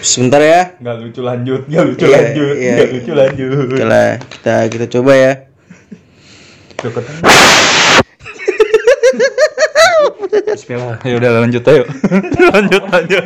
Sebentar 0.00 0.40
ya. 0.40 0.72
Enggak 0.80 0.96
lucu 1.04 1.20
lanjut, 1.20 1.60
enggak 1.68 1.84
lucu 1.84 2.04
Iya, 2.04 2.16
lanjut, 2.16 2.54
iya. 2.56 2.72
enggak 2.72 2.90
lucu 2.96 3.12
lanjut. 3.12 3.48
Oke 3.68 3.84
lah, 3.84 4.08
kita 4.24 4.54
kita 4.72 4.86
coba 4.88 5.12
ya. 5.16 5.32
Bismillah. 10.48 10.96
Ya 11.04 11.14
udah 11.20 11.30
lanjut 11.44 11.62
ayo. 11.68 11.84
lanjut 12.56 12.82
lanjut. 12.88 13.22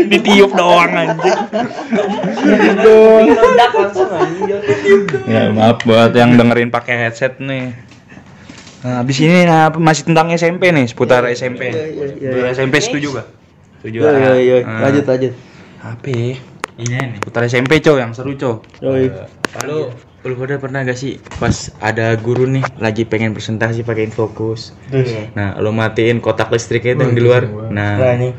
Ditiup 0.00 0.50
doang 0.56 0.92
anjing. 0.92 1.38
ya 5.28 5.42
maaf 5.52 5.84
buat 5.84 6.12
yang 6.16 6.36
dengerin 6.36 6.72
pakai 6.72 7.08
headset 7.08 7.36
nih. 7.38 7.91
Nah, 8.82 9.06
habis 9.06 9.16
ini 9.22 9.46
nah, 9.46 9.70
masih 9.70 10.10
tentang 10.10 10.26
SMP 10.34 10.74
nih, 10.74 10.90
seputar 10.90 11.22
SMP. 11.30 11.70
Seputar 11.70 12.46
SMP 12.50 12.74
setuju 12.82 13.08
gak? 13.14 13.26
Setuju. 13.78 13.98
Iya 14.02 14.10
iya 14.18 14.32
iya. 14.42 14.56
Ah. 14.66 14.90
Lanjut 14.90 15.04
lanjut. 15.06 15.32
Apa? 15.82 16.06
ya? 16.10 16.34
Ini 16.82 16.96
nih. 16.98 17.18
Seputar 17.22 17.42
SMP, 17.46 17.72
Cow, 17.78 17.96
yang 17.98 18.10
seru, 18.10 18.34
Cow. 18.34 18.58
Oh, 18.82 18.94
iya. 18.98 19.30
Lu 19.66 19.94
lu 20.22 20.38
pada 20.38 20.54
pernah 20.54 20.86
gak 20.86 20.94
sih 20.94 21.18
pas 21.42 21.74
ada 21.82 22.14
guru 22.14 22.46
nih 22.46 22.62
lagi 22.78 23.02
pengen 23.02 23.34
presentasi 23.34 23.82
pakai 23.82 24.06
fokus. 24.10 24.70
Nah, 25.34 25.58
lu 25.58 25.74
matiin 25.74 26.22
kotak 26.22 26.50
listriknya 26.50 26.94
itu 26.98 27.02
yang 27.06 27.14
di 27.18 27.22
luar. 27.22 27.42
Nah, 27.70 27.98
Nah, 27.98 28.14
ini 28.14 28.30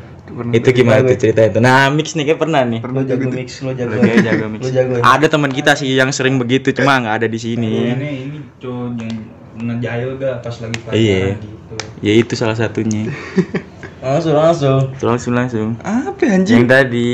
itu 0.56 0.68
gimana 0.72 1.04
tuh 1.04 1.20
ceritanya 1.20 1.50
tuh? 1.52 1.60
Nah, 1.60 1.92
mix 1.92 2.16
nih 2.16 2.24
kayak 2.24 2.40
pernah 2.40 2.64
nih. 2.64 2.80
lo 2.80 3.04
jago 3.04 3.28
mix, 3.28 3.60
lo 3.60 3.76
jago. 3.76 3.92
Lu 3.92 4.00
kayak 4.00 4.24
jago 4.24 4.46
mix. 4.48 4.60
Lo 4.64 4.70
jago. 4.72 4.94
ya? 4.96 5.02
Ada 5.04 5.26
teman 5.28 5.52
kita 5.52 5.76
sih 5.76 5.92
yang 5.92 6.08
sering 6.16 6.40
begitu, 6.40 6.72
cuma 6.72 6.96
nggak 7.04 7.20
ada 7.20 7.28
di 7.28 7.36
sini. 7.36 7.92
ini 7.92 8.40
Cow 8.56 8.88
yang 8.96 9.12
ngejail 9.56 10.16
gak 10.16 10.42
pas 10.42 10.54
lagi 10.56 10.78
Iya. 10.90 11.36
gitu. 11.36 11.74
Ya 12.00 12.12
itu 12.14 12.34
salah 12.34 12.54
satunya. 12.54 13.08
Langsung 14.04 14.34
langsung. 14.34 14.80
Langsung 15.00 15.32
langsung. 15.32 15.68
Apa 15.80 16.22
anjing? 16.28 16.60
Yang 16.60 16.68
tadi 16.68 17.10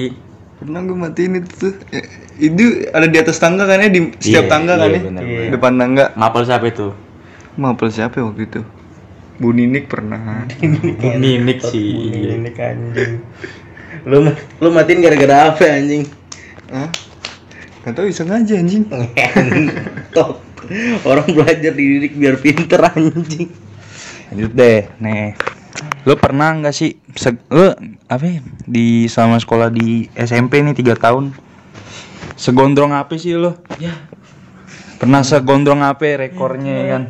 Pernah 0.59 0.85
gue 0.85 0.93
matiin 0.93 1.33
itu 1.39 1.51
tuh. 1.57 1.73
Eh, 1.89 2.05
Itu 2.37 2.61
ada 2.91 3.05
di 3.05 3.17
atas 3.17 3.37
tangga 3.37 3.65
kan 3.65 3.79
ya 3.79 3.89
di 3.89 4.13
setiap 4.19 4.45
Iya, 4.45 4.51
tangga 4.51 4.75
kan 4.75 4.89
iya, 4.89 4.97
ya? 4.97 5.03
benar, 5.03 5.23
benar. 5.23 5.51
Depan 5.53 5.73
tangga. 5.77 6.05
mapel 6.15 6.43
siapa 6.45 6.67
itu? 6.67 6.89
Mapel 7.55 7.89
siapa 7.89 8.15
ya 8.17 8.25
waktu 8.27 8.43
itu? 8.45 8.61
Bu 9.37 9.53
Ninik 9.53 9.89
pernah. 9.89 10.45
Ninik 11.17 11.63
sih. 11.63 12.13
Ini 12.37 12.51
anjing. 12.53 13.13
Lu 14.05 14.29
lu 14.35 14.69
matiin 14.69 15.01
gara-gara 15.01 15.49
apa 15.49 15.65
anjing? 15.71 16.05
Hah? 16.69 16.89
Gak 17.81 17.93
tau 17.95 18.05
iseng 18.05 18.29
aja 18.29 18.53
anjing. 18.53 18.85
Top. 20.17 20.45
Orang 21.09 21.29
belajar 21.33 21.73
dididik 21.73 22.17
biar 22.17 22.37
pinter 22.39 22.81
anjing. 22.85 23.51
Lanjut 24.31 24.53
deh, 24.55 24.87
nih. 24.99 25.35
Lu 26.05 26.15
pernah 26.17 26.55
nggak 26.57 26.75
sih 26.75 26.97
se- 27.17 27.41
lu 27.51 27.73
apa 28.07 28.25
ya, 28.25 28.41
di 28.65 29.05
selama 29.07 29.41
sekolah 29.41 29.69
di 29.73 30.09
SMP 30.15 30.61
nih 30.61 30.77
tiga 30.77 30.95
tahun 30.97 31.33
segondrong 32.37 32.93
apa 32.97 33.17
sih 33.21 33.37
lu? 33.37 33.53
Ya. 33.77 33.93
Pernah 35.01 35.25
segondrong 35.25 35.81
apa 35.81 36.05
rekornya 36.21 36.75
ya 36.77 36.87
kan? 36.97 37.05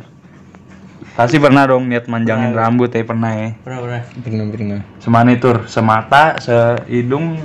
Pasti 1.11 1.43
pernah 1.43 1.67
dong 1.67 1.91
niat 1.91 2.07
manjangin 2.07 2.55
rambut 2.55 2.87
ya 2.95 3.03
pernah 3.03 3.35
ya. 3.35 3.49
Pernah 3.61 3.79
pernah. 3.83 4.01
Pernah 4.23 4.45
pernah. 4.47 4.79
Semana 5.03 5.29
tur, 5.35 5.67
semata, 5.67 6.39
sehidung, 6.39 7.35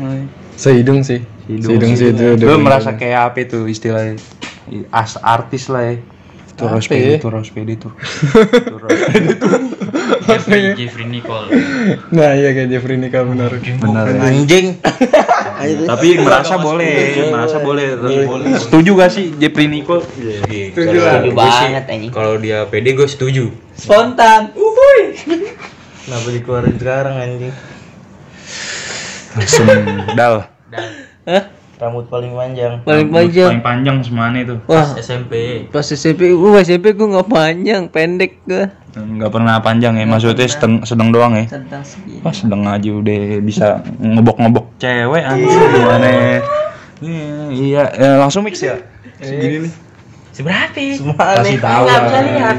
Sehidung 0.57 1.05
sih. 1.05 1.21
hidung. 1.51 1.69
Sehidung 1.77 1.93
sih 1.95 2.09
itu. 2.11 2.25
bener. 2.41 2.59
merasa 2.59 2.97
kayak 2.97 3.21
apa 3.33 3.39
itu 3.45 3.69
istilahnya? 3.69 4.17
As 4.91 5.17
artis 5.19 5.71
lah 5.71 5.95
ya. 5.95 5.97
Turos 6.57 6.89
Apa 6.89 6.97
pede, 6.97 7.13
ya? 7.13 7.19
turos 7.21 7.49
pede 7.53 7.77
tuh. 7.77 7.93
Jeffrey 10.73 11.05
Nicole. 11.05 11.53
Nah 12.09 12.33
iya 12.33 12.57
kayak 12.57 12.73
Jeffrey 12.73 12.97
Nika 12.97 13.29
benar. 13.29 13.53
Bener 13.61 14.05
ya. 14.09 14.21
Anjing. 14.25 14.81
Tuh. 14.81 15.85
Tapi 15.85 16.17
merasa 16.17 16.57
boleh, 16.57 17.29
merasa 17.29 17.61
boleh. 17.61 18.01
Setuju 18.57 18.91
gak 18.97 19.13
sih 19.13 19.37
Jeffrey 19.37 19.69
Nicole? 19.69 20.01
Setuju 20.01 20.97
banget 21.37 21.85
anjing. 21.93 22.09
Kalau 22.09 22.41
dia 22.41 22.65
pede 22.73 22.97
gue 22.97 23.05
setuju. 23.05 23.53
Spontan. 23.77 24.57
Uhuy. 24.57 25.13
Kenapa 26.09 26.29
dikeluarin 26.33 26.77
sekarang 26.81 27.15
anjing? 27.21 27.53
Langsung 29.37 29.69
dal. 30.17 30.49
Hah? 31.29 31.53
Rambut 31.77 32.09
paling 32.09 32.33
panjang. 32.33 32.81
Paling 32.89 33.09
panjang. 33.13 33.49
Paling 33.53 33.65
panjang 33.65 33.97
semuanya 34.01 34.41
itu. 34.49 34.57
Wah, 34.65 34.97
SMP. 34.97 35.33
pas 35.69 35.85
SMP, 35.85 36.33
gua 36.33 36.65
SMP 36.65 36.97
gua 36.97 37.21
nggak 37.21 37.29
panjang, 37.29 37.83
pendek 37.93 38.41
gua. 38.49 38.73
Nggak 38.97 39.29
pernah 39.29 39.61
panjang 39.61 40.01
ya, 40.01 40.09
maksudnya 40.09 40.49
sedang, 40.49 40.81
sedang 40.89 41.13
doang 41.13 41.37
ya. 41.37 41.45
Sedang 41.53 41.85
segini. 41.85 42.25
Wah 42.25 42.33
sedang 42.33 42.65
aja 42.65 42.91
udah 42.97 43.21
bisa 43.45 43.85
ngebok-ngebok 44.01 44.73
cewek 44.81 45.21
anjing 45.21 45.53
gimana 45.53 46.09
ya. 46.09 46.39
Iya, 46.97 47.29
iya, 47.53 47.85
ya, 47.93 48.11
langsung 48.25 48.41
mix 48.49 48.57
ya. 48.65 48.81
Segini 49.21 49.69
nih. 49.69 49.73
Seberapa? 50.33 50.81
Semua 50.97 51.25
Kasih 51.45 51.45
nih. 51.45 51.61
tahu 51.61 51.85
Nggak 51.85 52.01
bisa 52.01 52.17
lah. 52.17 52.25
lihat. 52.25 52.57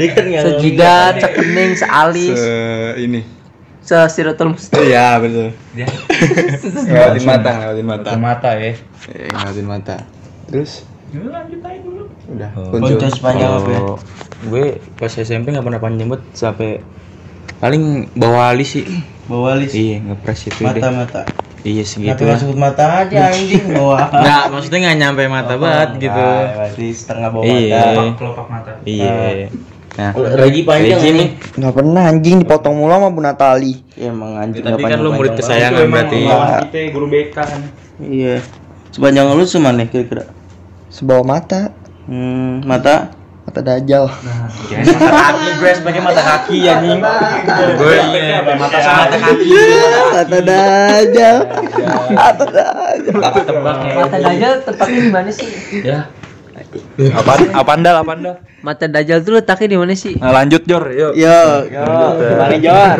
Dia 0.00 0.08
kan 0.16 0.24
nggak 0.24 0.44
Sejidat, 0.48 1.12
cekening, 1.20 1.70
sealis, 1.76 2.38
Se 2.40 2.56
ini. 3.04 3.20
Sesirotol 3.84 4.56
mustaqim. 4.56 4.88
Iya 4.88 5.20
betul. 5.20 5.48
Dia 5.76 5.86
Lewatin 6.86 7.22
mata, 7.22 7.50
lewatin 7.62 7.86
mata. 7.86 8.08
Ke 8.08 8.18
mata 8.18 8.50
ya. 8.54 8.72
Eh, 9.06 9.28
ngeliatin 9.28 9.66
mata. 9.66 9.96
Terus? 10.48 10.88
Udah. 12.26 12.50
Ponco 12.72 13.06
sepanjang 13.06 13.50
apa 13.54 13.68
ya? 13.68 13.80
Gue 14.44 14.64
pas 14.94 15.12
SMP 15.12 15.52
nggak 15.52 15.62
pernah 15.62 15.78
panjang 15.78 16.08
banget 16.08 16.24
sampai 16.32 16.80
paling 17.60 18.08
bawa 18.12 18.50
alis 18.50 18.74
sih. 18.74 18.84
Bawa 19.24 19.54
alis. 19.54 19.72
Iya 19.72 20.02
ngepres 20.02 20.40
itu 20.44 20.60
Mata 20.60 20.80
deh. 20.80 20.90
mata. 20.90 21.22
Iya 21.64 21.80
segitu 21.80 22.12
nggak 22.18 22.28
lah. 22.28 22.40
sebut 22.40 22.58
mata 22.58 22.84
aja 23.00 23.32
anjing 23.32 23.72
bawa. 23.72 23.96
Nggak, 24.20 24.44
maksudnya 24.52 24.78
nggak 24.84 24.98
nyampe 25.00 25.22
mata 25.32 25.54
banget 25.56 25.90
gitu. 25.98 26.24
Berarti 26.52 26.86
setengah 26.92 27.28
bawah 27.32 27.44
Iya. 27.46 27.80
mata. 27.80 28.02
Kelopak 28.20 28.46
mata. 28.52 28.70
Iya. 28.84 29.48
Nah, 29.94 30.10
Regi 30.10 30.66
panjang 30.66 30.98
Regi 30.98 31.10
nih. 31.10 31.14
nih. 31.14 31.28
Nggak 31.54 31.74
pernah 31.78 32.02
anjing 32.10 32.36
dipotong 32.42 32.74
mulu 32.74 32.90
sama 32.90 33.08
Bu 33.14 33.20
Natali. 33.22 33.74
Ya 33.94 34.10
emang 34.10 34.34
anjing 34.34 34.66
Tapi 34.66 34.82
nggak 34.82 34.90
kan 34.90 34.98
lu 34.98 35.10
murid 35.14 35.32
kesayangan 35.38 35.86
berarti. 35.86 36.18
Lawan 36.26 36.66
kita 36.66 36.78
guru 36.90 37.06
BK 37.06 37.36
kan. 37.36 37.60
Iya. 38.02 38.36
Sepanjang 38.90 39.30
lu 39.30 39.46
semana 39.46 39.82
nih 39.82 39.88
kira-kira? 39.88 40.24
Sebawa 40.90 41.22
mata, 41.22 41.70
Hmm, 42.04 42.60
mata 42.62 43.14
mata 43.44 43.60
dajal. 43.60 44.10
Mata 44.10 45.08
kaki 45.08 45.48
gue 45.56 45.70
sebagai 45.72 46.00
mata 46.02 46.20
kaki 46.20 46.58
anjing. 46.64 47.00
Gue 47.78 47.96
iya 48.12 48.42
mata 48.42 48.58
mata 48.58 48.78
kaki. 49.14 49.50
mata 50.10 50.38
dajal. 50.42 51.36
Mata 52.10 52.44
dajal. 52.50 53.14
Ya. 53.14 53.94
Mata 53.94 54.16
dajal 54.18 54.52
tepatnya 54.64 55.00
di 55.00 55.10
mana 55.14 55.30
sih? 55.30 55.48
Ya. 55.80 56.10
Apaan? 56.94 57.40
Apaan 57.60 57.80
dal? 57.82 57.96
Apaan 58.00 58.20
dal? 58.22 58.36
Mata 58.62 58.86
dajal 58.86 59.20
tuh 59.20 59.36
letaknya 59.36 59.74
di 59.74 59.78
mana 59.78 59.94
sih? 59.98 60.14
Nah, 60.16 60.32
lanjut 60.32 60.62
Jor, 60.64 60.88
yuk. 60.88 61.12
Yo, 61.18 61.40
gimana 61.68 62.56
Jor? 62.56 62.98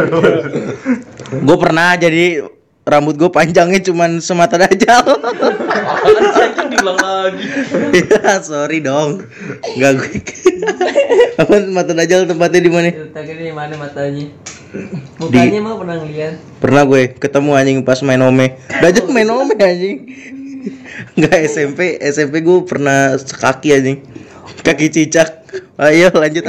gue 1.47 1.57
pernah 1.57 1.97
jadi 1.97 2.45
rambut 2.85 3.17
gue 3.17 3.31
panjangnya 3.33 3.81
cuman 3.81 4.21
semata 4.21 4.61
dajal. 4.61 5.05
diulang 6.69 6.99
lagi. 7.07 7.45
ya, 7.97 8.45
sorry 8.45 8.85
dong. 8.85 9.25
Enggak 9.73 9.93
gue. 10.05 10.11
Apa 11.41 11.55
mata 11.73 11.93
dajal 11.97 12.29
tempatnya 12.29 12.61
di 12.61 12.71
mana? 12.71 12.93
Letaknya 12.93 13.35
di 13.41 13.55
mana 13.57 13.75
matanya? 13.81 14.27
Mukanya 15.23 15.59
mah 15.63 15.75
pernah 15.79 15.97
ngeliat. 16.03 16.35
Pernah 16.61 16.83
gue 16.85 17.03
ketemu 17.15 17.51
anjing 17.57 17.79
pas 17.87 17.99
main 18.05 18.21
ome. 18.21 18.59
Dajal 18.69 19.07
main 19.09 19.29
ome 19.33 19.55
anjing. 19.57 19.99
Enggak 21.15 21.39
SMP, 21.47 21.99
SMP 22.01 22.41
gue 22.41 22.59
pernah 22.65 23.15
sekaki 23.15 23.75
anjing. 23.75 23.99
Kaki 24.65 24.89
cicak. 24.89 25.45
Ayo 25.79 26.11
lanjut 26.11 26.43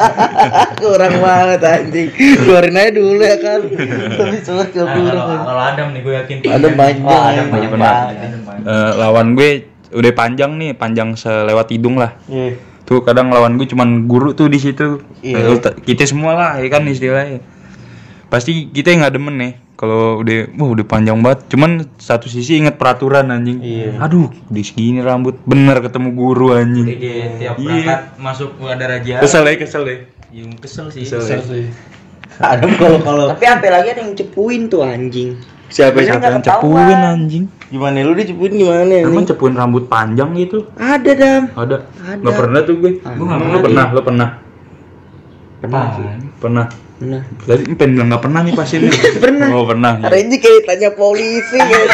Kurang 0.80 1.14
banget 1.22 1.60
anjing. 1.62 2.08
Keluarin 2.10 2.74
aja 2.74 2.90
dulu 2.90 3.22
ya 3.22 3.36
kan. 3.38 3.60
Tapi 3.64 4.36
sulit 4.42 4.68
kurang. 4.72 4.90
anjing. 4.90 5.40
Kalau 5.42 5.62
Adam 5.62 5.86
nih 5.92 6.00
gue 6.02 6.14
yakin. 6.14 6.36
Ada 6.44 6.68
panjang. 6.72 7.22
Adam 7.24 7.46
banyak 7.48 7.70
banget. 7.70 7.96
Eh, 8.64 8.90
lawan 8.96 9.26
gue 9.36 9.50
udah 9.94 10.12
panjang 10.12 10.50
nih, 10.58 10.70
panjang 10.74 11.14
selewat 11.14 11.70
hidung 11.70 11.96
lah. 11.96 12.18
Iya. 12.26 12.58
Tuh 12.84 13.00
kadang 13.00 13.32
lawan 13.32 13.56
gue 13.56 13.64
cuman 13.64 14.04
guru 14.04 14.36
tuh 14.36 14.50
di 14.50 14.58
situ. 14.58 15.00
Iya. 15.22 15.56
T- 15.56 15.78
Kita 15.84 16.04
semua 16.04 16.36
lah, 16.36 16.50
ya 16.60 16.68
kan 16.68 16.84
istilahnya. 16.84 17.40
Pasti 18.34 18.66
kita 18.66 18.90
yang 18.90 19.06
nggak 19.06 19.14
demen 19.14 19.34
nih. 19.38 19.52
Kalau 19.78 20.18
udah, 20.18 20.50
wah 20.58 20.70
udah 20.74 20.86
panjang 20.86 21.22
banget. 21.22 21.46
Cuman 21.54 21.86
satu 22.02 22.26
sisi 22.26 22.58
inget 22.58 22.74
peraturan 22.74 23.30
anjing. 23.30 23.62
Iya. 23.62 24.02
Aduh, 24.02 24.26
di 24.50 24.66
segini 24.66 24.98
rambut. 24.98 25.38
Bener 25.46 25.78
ketemu 25.78 26.18
guru 26.18 26.50
anjing. 26.50 26.82
Iya, 26.82 26.98
tiap 27.38 27.54
Iya. 27.54 27.62
berangkat 27.62 28.00
masuk 28.18 28.50
ada 28.58 28.84
raja. 28.90 29.22
Kesel 29.22 29.46
ya, 29.46 29.54
kesel 29.54 29.82
ya. 29.86 29.96
Yang 30.34 30.50
kesel 30.58 30.86
sih. 30.90 31.06
Adam 32.42 32.74
kalau 32.74 32.98
kalau 32.98 33.24
Tapi 33.30 33.46
sampai 33.46 33.70
lagi 33.70 33.88
ada 33.94 34.02
yang 34.02 34.18
cepuin 34.18 34.66
tuh 34.66 34.82
anjing. 34.82 35.38
Siapa 35.70 35.94
Bener 35.94 36.18
siapa 36.18 36.26
yang 36.26 36.42
cepuin 36.42 36.98
anjing? 36.98 37.44
gimana 37.70 38.06
lu 38.06 38.14
dicepuin 38.14 38.52
gimana 38.54 38.82
Emang 38.94 39.22
anjing? 39.22 39.26
cepuin 39.30 39.54
rambut 39.54 39.86
panjang 39.86 40.34
gitu? 40.34 40.66
Ada 40.74 41.10
dam. 41.14 41.42
Ada. 41.54 41.76
Ada. 42.02 42.18
Nggak 42.18 42.34
pernah 42.34 42.60
tuh 42.66 42.74
gue. 42.82 42.92
Gue 42.98 43.26
nggak 43.26 43.38
pernah. 43.38 43.54
Lo 43.54 43.62
pernah? 43.62 43.86
Lo 43.94 44.00
pernah? 44.02 44.28
Pernah 45.62 45.84
sih. 45.94 46.06
Pernah. 46.42 46.66
Pernah. 46.94 47.22
Tadi 47.42 47.62
pengen 47.74 47.90
bilang 47.98 48.08
nggak 48.08 48.22
pernah 48.22 48.40
nih 48.40 48.52
pas 48.54 48.70
ini. 48.70 48.86
pernah. 49.24 49.46
Oh 49.50 49.66
pernah. 49.66 49.92
ya. 49.98 50.08
Renji 50.08 50.36
kayak 50.38 50.62
tanya 50.62 50.90
polisi 50.94 51.58
kayak. 51.58 51.86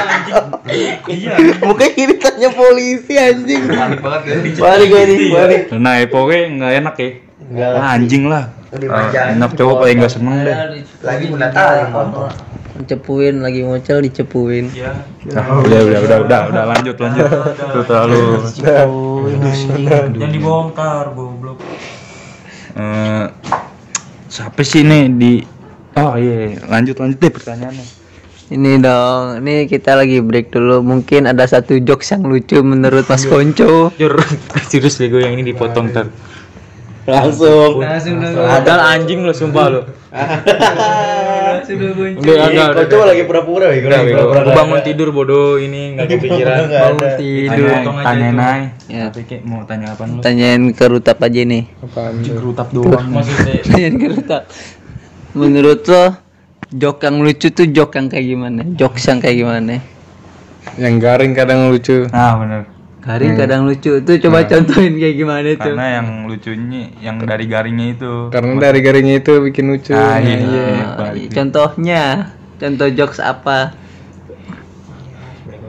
Iya. 1.08 1.34
Mukanya 1.64 1.90
kayak 1.96 2.08
ditanya 2.12 2.50
polisi 2.52 3.12
anjing. 3.16 3.62
Panik 3.66 4.00
banget 4.04 4.22
ya. 4.22 4.36
Balik 4.60 4.86
gue 4.86 5.02
nih, 5.02 5.18
balik. 5.32 5.60
Nah, 5.74 5.94
ya, 5.96 6.06
pokoknya 6.06 6.42
nggak 6.52 6.72
enak 6.84 6.94
ya. 6.94 7.10
Enggak 7.40 7.70
Ah, 7.74 7.90
anjing 7.96 8.24
lah. 8.28 8.44
Ah, 8.86 9.08
enak 9.34 9.50
cowok 9.56 9.76
paling 9.82 9.96
nggak 9.98 10.12
seneng 10.12 10.34
deh 10.44 10.56
Lagi 11.02 11.24
mendatang 11.26 11.90
motor. 11.90 12.30
Cepuin 12.80 13.44
lagi 13.44 13.60
ngocel 13.60 14.00
dicepuin. 14.00 14.72
Nah, 14.72 15.44
udah 15.60 15.80
udah 15.84 16.00
udah 16.00 16.18
udah 16.24 16.40
udah 16.48 16.64
lanjut 16.70 16.96
lanjut 16.96 17.28
itu 17.50 17.80
terlalu 17.84 18.20
Jangan 20.14 20.30
dibongkar, 20.30 21.12
goblok. 21.12 21.58
eh 22.70 23.26
siapa 24.30 24.62
sih 24.62 24.86
nih 24.86 25.10
di 25.10 25.32
oh 25.98 26.14
iya 26.14 26.54
lanjut 26.70 26.96
lanjut 27.02 27.18
deh 27.18 27.32
pertanyaannya 27.34 27.98
Ini 28.50 28.82
dong, 28.82 29.46
ini 29.46 29.70
kita 29.70 29.94
lagi 29.94 30.18
break 30.18 30.50
dulu. 30.50 30.82
Mungkin 30.82 31.30
ada 31.30 31.46
satu 31.46 31.78
jokes 31.78 32.10
yang 32.10 32.26
lucu 32.26 32.58
menurut 32.58 33.06
Mas 33.06 33.22
Konco. 33.22 33.94
Jur, 33.94 34.18
serius 34.66 34.98
deh 34.98 35.06
gue 35.06 35.22
yang 35.22 35.38
ini 35.38 35.54
dipotong 35.54 35.94
ter. 35.94 36.10
Langsung. 37.06 37.78
Ada 37.78 38.98
anjing 38.98 39.22
lo 39.22 39.30
sumpah 39.30 39.66
lo. 39.70 39.80
Udah 41.70 42.34
agak 42.40 42.50
udah. 42.50 42.66
Kau 42.74 42.86
coba 42.90 43.04
lagi 43.12 43.22
pura-pura 43.24 43.66
ya. 43.70 43.80
Udah, 43.86 44.00
gue 44.02 44.52
bangun 44.54 44.80
tidur 44.82 45.08
bodoh 45.14 45.56
ini 45.56 45.94
nggak 45.94 46.06
kepikiran. 46.10 46.56
Bangun 46.66 47.10
tidur. 47.16 47.66
Aja 47.70 48.02
tanya 48.02 48.28
nai 48.32 48.62
Ya. 48.90 49.06
tapi 49.12 49.22
kayak 49.22 49.42
mau 49.46 49.62
tanya 49.62 49.94
apa 49.94 50.02
lu 50.02 50.18
Tanyain 50.18 50.62
ke 50.74 50.84
Rutap 50.90 51.18
aja 51.22 51.40
nih. 51.46 51.62
Apaan 51.78 52.14
tuh? 52.26 52.34
gerutap 52.34 52.68
doang 52.74 53.06
Maksudnya 53.06 53.54
Tanyain 53.70 53.94
ke 53.94 54.06
Rutap. 54.10 54.42
Menurut 55.30 55.80
lo 55.86 56.04
jok 56.70 56.96
yang 57.02 57.16
lucu 57.22 57.48
tuh 57.50 57.66
jok 57.70 57.90
yang 57.94 58.06
kayak 58.10 58.26
gimana? 58.26 58.60
Jokes 58.74 59.06
yang 59.06 59.18
kayak 59.22 59.36
gimana? 59.38 59.78
Yang 60.74 60.94
garing 60.98 61.32
kadang 61.34 61.70
lucu. 61.70 62.10
nah 62.10 62.34
bener 62.36 62.79
Garing 63.00 63.32
kadang 63.34 63.64
lucu 63.64 63.96
tuh 63.98 64.16
coba 64.20 64.44
contohin 64.44 64.94
kayak 64.94 65.16
gimana 65.16 65.48
tuh. 65.50 65.72
karena 65.72 65.86
yang 65.96 66.08
lucunya 66.24 66.82
yang 67.00 67.16
dari 67.18 67.44
garingnya 67.44 67.86
itu 67.94 68.12
Karena 68.28 68.52
dari 68.60 68.80
garingnya 68.80 69.16
itu 69.18 69.32
bikin 69.40 69.64
lucu. 69.68 69.92
ah 69.92 70.16
iya, 70.16 70.36
Nah, 70.36 70.44
iya. 70.44 70.66
Ah, 70.78 70.88
balik. 71.00 71.28
contohnya, 71.30 72.02
contoh 72.56 72.88
jokes 72.90 73.16
apa? 73.18 73.72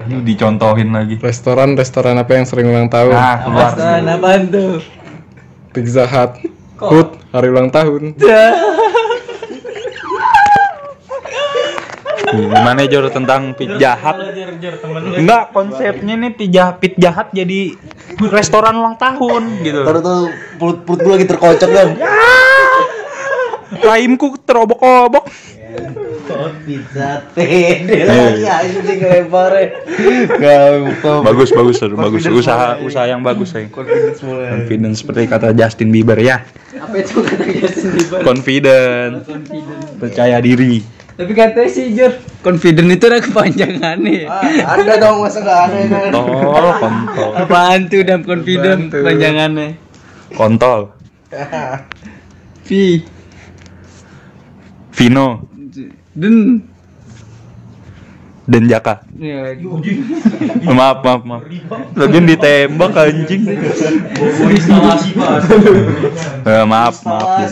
Aduh, 0.01 0.19
dicontohin 0.19 0.91
lagi 0.91 1.15
Restoran 1.17 1.73
restoran 1.73 2.17
apa 2.17 2.31
yang 2.33 2.43
sering 2.43 2.67
ulang 2.67 2.89
tahun? 2.89 3.13
nah 3.13 3.37
keluar 3.39 3.69
Apaan 3.71 4.03
apaan 4.07 4.41
tuh? 4.49 4.73
Pizza 5.71 6.03
Hut. 6.03 6.31
Hut 6.75 7.09
hari 7.31 7.47
ulang 7.47 7.69
tahun. 7.69 8.11
Gimana 12.31 12.87
Jor 12.87 13.11
tentang 13.11 13.51
pit 13.55 13.71
jahat? 13.79 14.15
enggak 15.17 15.51
konsepnya 15.51 16.15
nih 16.15 16.31
pit 16.35 16.49
jahat 16.51 16.75
pit 16.79 16.93
jahat 16.95 17.27
jadi 17.35 17.75
restoran 18.31 18.79
ulang 18.79 18.95
tahun 18.95 19.63
gitu. 19.65 19.81
Taruh 19.83 20.01
tuh 20.01 20.21
perut 20.59 20.77
perut 20.87 20.99
gue 21.03 21.13
lagi 21.19 21.27
terkocok 21.27 21.69
kan. 21.69 21.89
rahimku 23.81 24.35
terobok-obok. 24.43 25.25
Pizza 26.63 27.27
pede 27.35 28.07
lagi 28.07 28.45
anjing 28.47 29.27
buka. 29.27 31.13
bagus 31.27 31.49
bagus 31.51 31.77
bagus. 31.83 32.21
Usaha 32.27 32.79
usaha 32.79 33.05
yang 33.09 33.19
bagus 33.19 33.51
ya 33.51 33.67
Confidence 33.67 34.19
mulai. 34.23 34.47
confidence 34.55 34.97
seperti 35.03 35.27
kata 35.27 35.51
Justin 35.51 35.91
Bieber 35.91 36.15
ya. 36.19 36.45
Apa 36.77 36.95
itu 37.03 37.19
kata 37.19 37.45
Justin 37.45 37.89
Bieber? 37.95 38.19
confident. 38.23 39.11
Percaya 39.99 40.37
diri 40.39 41.00
Tapi 41.21 41.37
katanya 41.37 41.69
sih 41.69 41.93
Jor, 41.93 42.17
confident 42.41 42.89
itu 42.89 43.05
ada 43.05 43.21
kepanjangannya. 43.21 44.25
Ah, 44.25 44.73
ada 44.73 44.97
dong 44.97 45.21
masa 45.21 45.45
enggak 45.45 45.59
ada 45.69 45.77
kan. 45.85 46.09
kontol 46.17 46.65
kontol 46.81 47.29
Apaan 47.37 47.79
tuh 47.85 48.01
dan 48.01 48.25
confident 48.25 48.89
kepanjangannya? 48.89 49.77
kontol 50.33 50.97
V. 52.65 52.69
Vino 54.97 55.45
Den. 56.17 56.65
Dan 58.43 58.65
Jaka 58.65 59.05
Ya, 59.13 59.53
maaf 60.67 60.99
maaf 60.99 61.21
maaf 61.21 61.41
lagian 61.93 62.25
ditembak 62.25 62.91
anjing 62.95 63.41
Eh, 66.41 66.63
maaf 66.63 66.95
maaf 67.01 67.47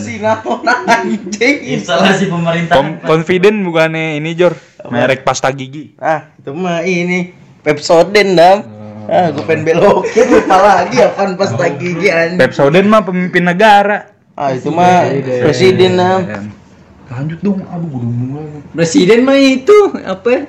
nama 0.60 0.82
anjing. 0.98 1.56
instalasi 1.72 2.26
pemerintah. 2.26 2.74
Kom- 2.74 2.98
confident 3.00 3.56
bukannya 3.60 4.18
ini 4.18 4.34
Jor 4.34 4.54
merek 4.84 5.22
pasta 5.22 5.50
gigi 5.50 5.94
Ah, 5.96 6.34
itu 6.34 6.50
mah 6.50 6.82
ini 6.82 7.32
Pepsodent 7.60 8.34
dam. 8.34 8.58
Ah, 9.04 9.28
gue 9.28 9.42
pengen 9.42 9.66
belokin 9.66 10.26
lupa 10.28 10.56
lagi 10.56 10.96
apaan 10.98 11.34
pas 11.34 11.50
lagi 11.52 11.76
gigi 11.76 12.08
anjing. 12.08 12.38
Pepsodent 12.38 12.86
mah 12.86 13.02
pemimpin 13.02 13.44
negara 13.44 14.10
Ah, 14.32 14.50
itu 14.50 14.68
mah 14.68 15.06
presiden 15.40 15.94
dam. 15.94 16.50
lanjut 17.06 17.38
dong 17.40 17.58
aduh 17.64 17.88
gue 17.90 18.00
mulai 18.00 18.62
Presiden 18.72 19.22
mah 19.22 19.34
itu 19.34 19.74
apa? 20.00 20.46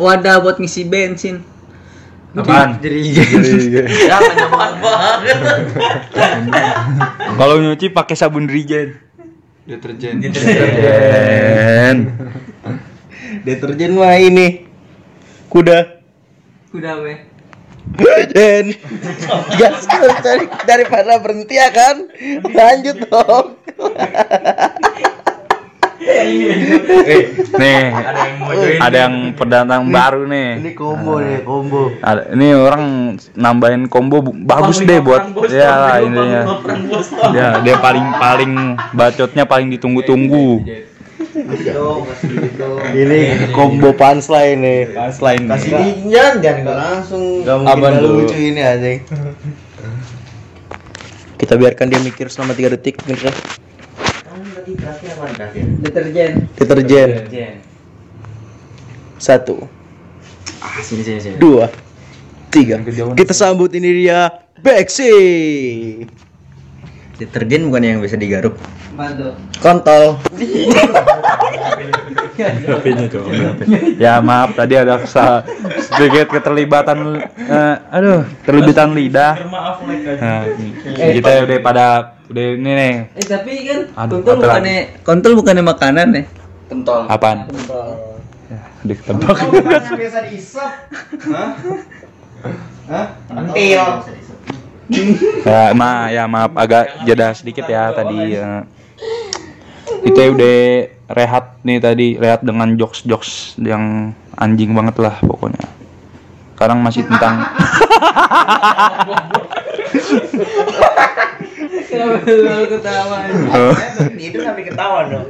Ya? 0.00 0.04
Wadah 0.16 0.36
buat 0.40 0.56
ngisi 0.56 0.88
bensin. 0.88 1.44
apaan 2.30 2.78
nyaman 4.38 4.72
banget. 4.86 5.36
kalau 7.38 7.58
nyuci 7.58 7.90
pakai 7.90 8.14
sabun 8.14 8.46
Rigen 8.46 9.10
Deterjen. 9.70 10.18
Deterjen. 10.18 11.96
Deterjen 13.46 13.92
mah 13.94 14.18
ini 14.18 14.66
kuda. 15.46 16.02
Udah 16.74 16.94
weh. 17.06 17.18
Dan 18.34 18.74
gas 19.58 19.86
dari 20.22 20.46
daripada 20.66 21.22
berhenti 21.22 21.54
ya 21.54 21.70
kan? 21.70 22.06
Lanjut 22.46 22.98
dong. 23.10 23.46
Nih. 26.00 27.84
Ada 28.80 28.96
yang 29.06 29.36
pendatang 29.36 29.92
baru 29.92 30.24
nih. 30.24 30.64
Ini 30.64 30.72
combo 30.72 31.20
nih, 31.20 31.44
combo. 31.44 31.92
ada 32.00 32.32
ini 32.32 32.56
orang 32.56 33.14
nambahin 33.36 33.84
combo 33.92 34.24
bagus 34.24 34.80
deh 34.80 35.00
buat 35.04 35.28
ya 35.52 35.70
lah 35.76 35.96
ininya 36.00 36.42
ya 37.36 37.60
dia. 37.60 37.76
paling 37.76 38.06
paling 38.16 38.52
bacotnya 38.96 39.44
paling 39.44 39.68
ditunggu-tunggu. 39.76 40.64
Ini 42.96 43.52
combo 43.52 43.92
punchline 43.92 44.58
nih. 44.58 44.80
selain 45.12 45.44
Kasih 45.44 45.70
jangan 46.08 46.34
jangan 46.40 46.60
nggak 46.64 46.78
langsung. 46.80 47.22
Mungkin 47.44 47.76
nggak 47.76 48.02
lucu 48.08 48.36
ini 48.40 48.60
anjing. 48.64 48.98
Kita 51.40 51.56
biarkan 51.56 51.88
dia 51.88 52.00
mikir 52.04 52.28
selama 52.28 52.52
3 52.52 52.76
detik 52.76 53.00
pemirsa. 54.76 55.46
Deterjen. 55.82 56.30
Deterjen. 56.54 57.08
Satu. 59.20 59.66
Dua. 61.38 61.66
Tiga. 62.50 62.82
Kita 63.14 63.32
sambut 63.34 63.70
ini 63.74 64.06
dia 64.06 64.30
Bexi. 64.60 65.12
Deterjen 67.20 67.68
bukan 67.68 67.84
yang 67.84 68.00
bisa 68.00 68.16
digaruk. 68.16 68.56
Bantu. 68.96 69.36
Kontol. 69.60 70.16
ya 74.00 74.24
maaf 74.24 74.56
tadi 74.56 74.72
ada 74.72 74.96
kesa- 74.96 75.44
sedikit 75.92 76.32
keterlibatan 76.32 77.20
eh, 77.36 77.76
aduh 77.92 78.24
terlibatan 78.48 78.96
lidah 78.96 79.36
Maaf 79.44 79.84
nah, 79.84 80.48
kita 80.88 81.44
udah 81.44 81.58
pada 81.60 81.86
udah 82.32 82.44
ini 82.56 82.70
nih 82.72 82.94
Eh 83.12 83.24
tapi 83.28 83.52
kan 83.68 83.80
Aduh, 83.92 84.24
kontol 84.24 84.40
bukannya 84.40 84.76
kontol 85.04 85.32
bukannya 85.36 85.64
makanan 85.68 86.08
ya? 86.16 86.22
apaan 87.10 87.38
ya, 88.48 88.60
ditebak 88.86 89.36
biasa 89.98 90.18
diisap. 90.30 90.72
Hah? 91.28 91.50
Hah? 92.88 93.06
Antil. 93.28 93.82
Ya, 95.46 95.70
ma 95.72 96.10
ya 96.10 96.24
maaf 96.26 96.52
agak 96.58 97.06
jeda 97.06 97.30
sedikit 97.34 97.66
ya 97.70 97.94
tadi 97.94 98.36
eh. 98.36 98.62
kita 100.06 100.20
udah 100.34 100.58
rehat 101.10 101.44
nih 101.62 101.78
tadi 101.78 102.06
rehat 102.18 102.42
dengan 102.42 102.74
jokes 102.74 103.06
jokes 103.06 103.54
yang 103.58 104.14
anjing 104.38 104.74
banget 104.74 104.96
lah 104.98 105.14
pokoknya 105.22 105.62
sekarang 106.54 106.84
masih 106.84 107.08
tentang 107.08 107.40
Lalu 112.30 112.66
ketawa. 112.78 113.16
Itu 114.16 114.38
sampai 114.40 114.62
ketawa 114.64 114.98
dong. 115.10 115.26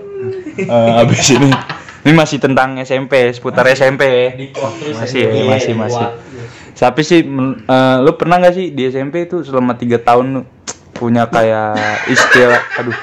Eh, 0.60 1.00
abis 1.02 1.32
ini 1.32 1.50
ini 2.00 2.12
masih 2.16 2.38
tentang 2.40 2.80
SMP 2.80 3.28
seputar 3.32 3.64
SMP 3.72 4.32
masih 4.96 5.24
masih 5.48 5.72
masih 5.76 6.06
tapi 6.74 7.00
sih 7.02 7.20
men- 7.22 7.64
eh, 7.64 7.96
lu 8.00 8.14
pernah 8.14 8.38
nggak 8.38 8.54
sih 8.54 8.66
di 8.70 8.86
SMP 8.86 9.24
itu 9.24 9.42
selama 9.42 9.74
tiga 9.74 9.98
tahun 9.98 10.26
lu 10.30 10.42
punya 10.92 11.24
kayak 11.26 11.76
istilah 12.06 12.60
aduh 12.76 12.96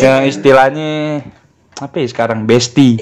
yang 0.00 0.24
istilahnya 0.24 1.20
apa 1.76 1.96
ya 1.96 2.06
sekarang 2.08 2.44
bestie 2.44 3.00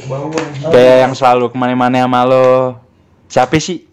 kayak 0.70 0.96
yang 1.06 1.12
selalu 1.14 1.50
ke 1.50 1.56
mana-mana 1.58 2.06
sama 2.06 2.22
lo 2.24 2.78
siapa 3.26 3.58
sih 3.58 3.86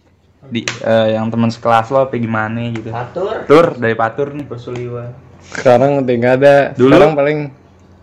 di 0.46 0.62
eh, 0.62 1.18
yang 1.18 1.30
teman 1.30 1.50
sekelas 1.50 1.90
lo 1.90 2.06
apa 2.06 2.16
gimana 2.18 2.70
gitu 2.70 2.90
Atur. 2.94 3.46
tur 3.50 3.66
dari 3.78 3.98
patur 3.98 4.34
nih 4.34 4.46
Bersuliwa. 4.46 5.10
Sekarang 5.46 6.02
udah 6.02 6.14
nggak 6.18 6.36
ada. 6.42 6.56
Dulu? 6.74 6.90
Sekarang 6.90 7.12
paling 7.14 7.40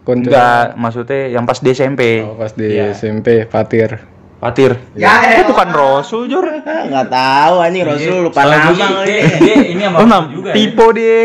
konco. 0.02 0.26
Enggak, 0.30 0.74
maksudnya 0.74 1.20
yang 1.30 1.44
pas 1.46 1.58
di 1.58 1.70
SMP. 1.70 2.22
Oh, 2.26 2.34
pas 2.38 2.50
di 2.54 2.66
SMP 2.94 3.46
Patir. 3.46 3.98
Patir. 4.42 4.74
Ya, 4.98 5.38
itu 5.38 5.54
kan 5.54 5.70
Rasul, 5.70 6.26
Jor. 6.26 6.42
Nggak 6.66 7.06
tahu 7.06 7.54
anjing 7.62 7.86
Rasul 7.86 8.26
lupa 8.26 8.42
nama 8.42 8.74
kali. 8.74 9.06
Dia, 9.06 9.22
dia 9.38 9.56
ini 9.70 9.82
sama 9.86 10.02
Oh, 10.02 10.22
juga 10.26 10.50
ya. 10.50 10.54
tipe 10.58 10.86
dia. 10.98 11.18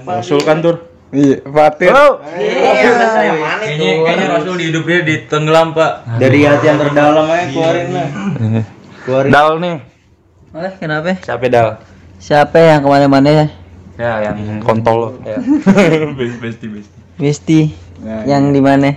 Rasul 0.00 0.40
kan, 0.40 0.64
Tur. 0.64 0.76
Iya, 1.12 1.44
Patir. 1.44 1.92
Oh, 1.92 2.24
yang 2.24 3.36
mana 3.36 3.60
Kayaknya, 3.60 3.92
kayaknya 4.00 4.26
Rasul 4.32 4.54
di 4.56 4.64
hidup 4.72 4.84
dia 4.88 5.00
di 5.04 5.14
tenggelam 5.28 5.76
pak. 5.76 5.92
Dari 6.16 6.38
hati 6.40 6.64
yang 6.64 6.78
terdalam 6.80 7.26
aja 7.28 7.44
keluarin 7.52 7.88
lah. 7.92 8.08
Keluarin. 9.04 9.30
Dal 9.30 9.50
nih. 9.60 9.76
Oleh 10.56 10.72
kenapa? 10.80 11.12
Siapa 11.20 11.44
Dal? 11.52 11.68
Siapa 12.16 12.56
yang 12.56 12.80
ke 12.80 12.88
mana-mana 12.88 13.28
ya? 13.28 13.46
Ya, 14.00 14.32
yang 14.32 14.64
kontol. 14.64 15.20
Ya. 15.22 15.36
besti, 16.16 16.36
besti, 16.40 16.66
besti. 16.72 16.96
Misti. 17.20 17.60
yang 18.24 18.50
di 18.50 18.64
mana? 18.64 18.96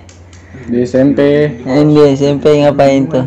Di 0.67 0.83
SMP. 0.83 1.19
Yang 1.63 1.87
di 1.87 2.01
SMP 2.13 2.45
ngapain 2.59 3.07
tuh? 3.07 3.23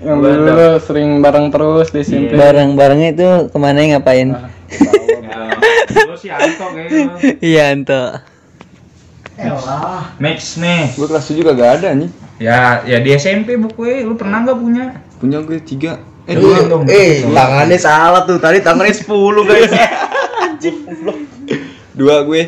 Yang 0.00 0.16
dulu 0.18 0.48
lu 0.48 0.68
sering 0.80 1.10
bareng 1.20 1.46
terus 1.48 1.94
di 1.94 2.00
SMP. 2.02 2.34
Bareng-barengnya 2.34 3.08
itu 3.14 3.28
ke 3.48 3.58
mana 3.58 3.78
ngapain? 3.86 4.34
Lo 6.06 6.14
si 6.16 6.28
Anto 6.28 6.66
kayaknya. 6.74 7.14
Iya 7.38 7.62
Anto. 7.70 8.02
Max 10.18 10.58
nih. 10.58 10.92
Gue 10.98 11.06
kelas 11.06 11.24
7 11.26 11.46
kagak 11.46 11.70
ada 11.80 11.88
nih. 11.94 12.10
Ya, 12.40 12.80
ya 12.82 12.98
di 12.98 13.12
SMP 13.14 13.54
buku 13.54 13.84
lu 14.02 14.16
pernah 14.16 14.42
nggak 14.42 14.58
punya? 14.58 14.84
Punya 15.20 15.38
gue 15.40 15.60
3. 15.60 15.96
Eh, 16.28 16.32
Eh, 16.32 16.36
dua. 16.36 16.84
eh, 16.86 17.24
tangannya 17.26 17.78
salah 17.80 18.22
tuh. 18.24 18.38
Tadi 18.38 18.60
tangannya 18.60 18.92
10 18.92 19.08
guys. 19.46 19.70
Dua 21.90 22.24
gue. 22.24 22.42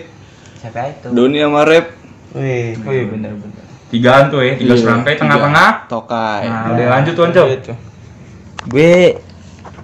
Siapa 0.61 0.81
itu? 0.89 1.09
Doni 1.13 1.41
sama 1.41 1.65
Rep. 1.67 2.02
Wih, 2.33 2.77
Oh 2.83 2.93
iya 2.93 3.05
benar. 3.07 3.31
Tigaan 3.93 4.33
tuh 4.33 4.41
ya, 4.41 4.57
tiga 4.57 4.73
Iya, 4.73 4.81
serangkai 4.81 5.15
tengah-tengah. 5.21 5.71
Tokai. 5.85 6.49
Nah, 6.49 6.73
udah 6.73 6.87
lanjut 6.97 7.13
tuh, 7.13 7.25
Anco. 7.29 7.45
Gue 8.73 9.21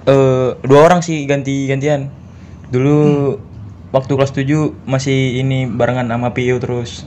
eh 0.09 0.49
dua 0.65 0.81
orang 0.81 1.05
sih 1.05 1.29
ganti 1.29 1.69
gantian. 1.69 2.09
Dulu 2.73 2.97
waktu 3.89 4.13
kelas 4.13 4.33
7 4.33 4.45
masih 4.85 5.41
ini 5.41 5.69
barengan 5.69 6.09
sama 6.09 6.33
PIU 6.33 6.57
terus. 6.57 7.05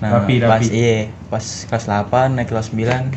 Nah, 0.00 0.20
rapi, 0.20 0.40
pas 0.40 0.60
rapi. 0.60 0.68
iya, 0.72 0.96
pas 1.28 1.40
kelas 1.44 1.84
8 1.88 2.36
naik 2.36 2.48
kelas 2.52 2.72
9 2.72 3.12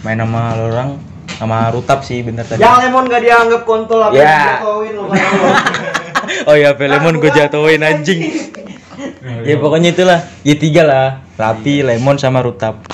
main 0.00 0.16
sama 0.16 0.56
lo 0.56 0.64
orang 0.70 0.90
sama 1.38 1.70
Rutap 1.70 2.02
sih 2.02 2.22
bener 2.22 2.44
tadi. 2.44 2.62
Yang 2.62 2.86
lemon 2.86 3.04
gak 3.08 3.22
dianggap 3.22 3.62
kontol 3.64 4.00
apa 4.02 4.14
Ya. 4.14 4.60
dijatuhin 4.62 4.92
lu 4.94 5.04
oh 6.48 6.54
ya, 6.54 6.70
Lemon 6.76 7.18
gue 7.18 7.30
jatuhin 7.32 7.82
anjing. 7.82 8.20
Ya 9.44 9.56
pokoknya 9.60 9.92
itulah. 9.92 10.20
Ya 10.44 10.54
tiga 10.56 10.82
lah. 10.84 11.08
Rapi, 11.36 11.84
Lemon 11.84 12.20
sama 12.20 12.44
Rutap. 12.44 12.84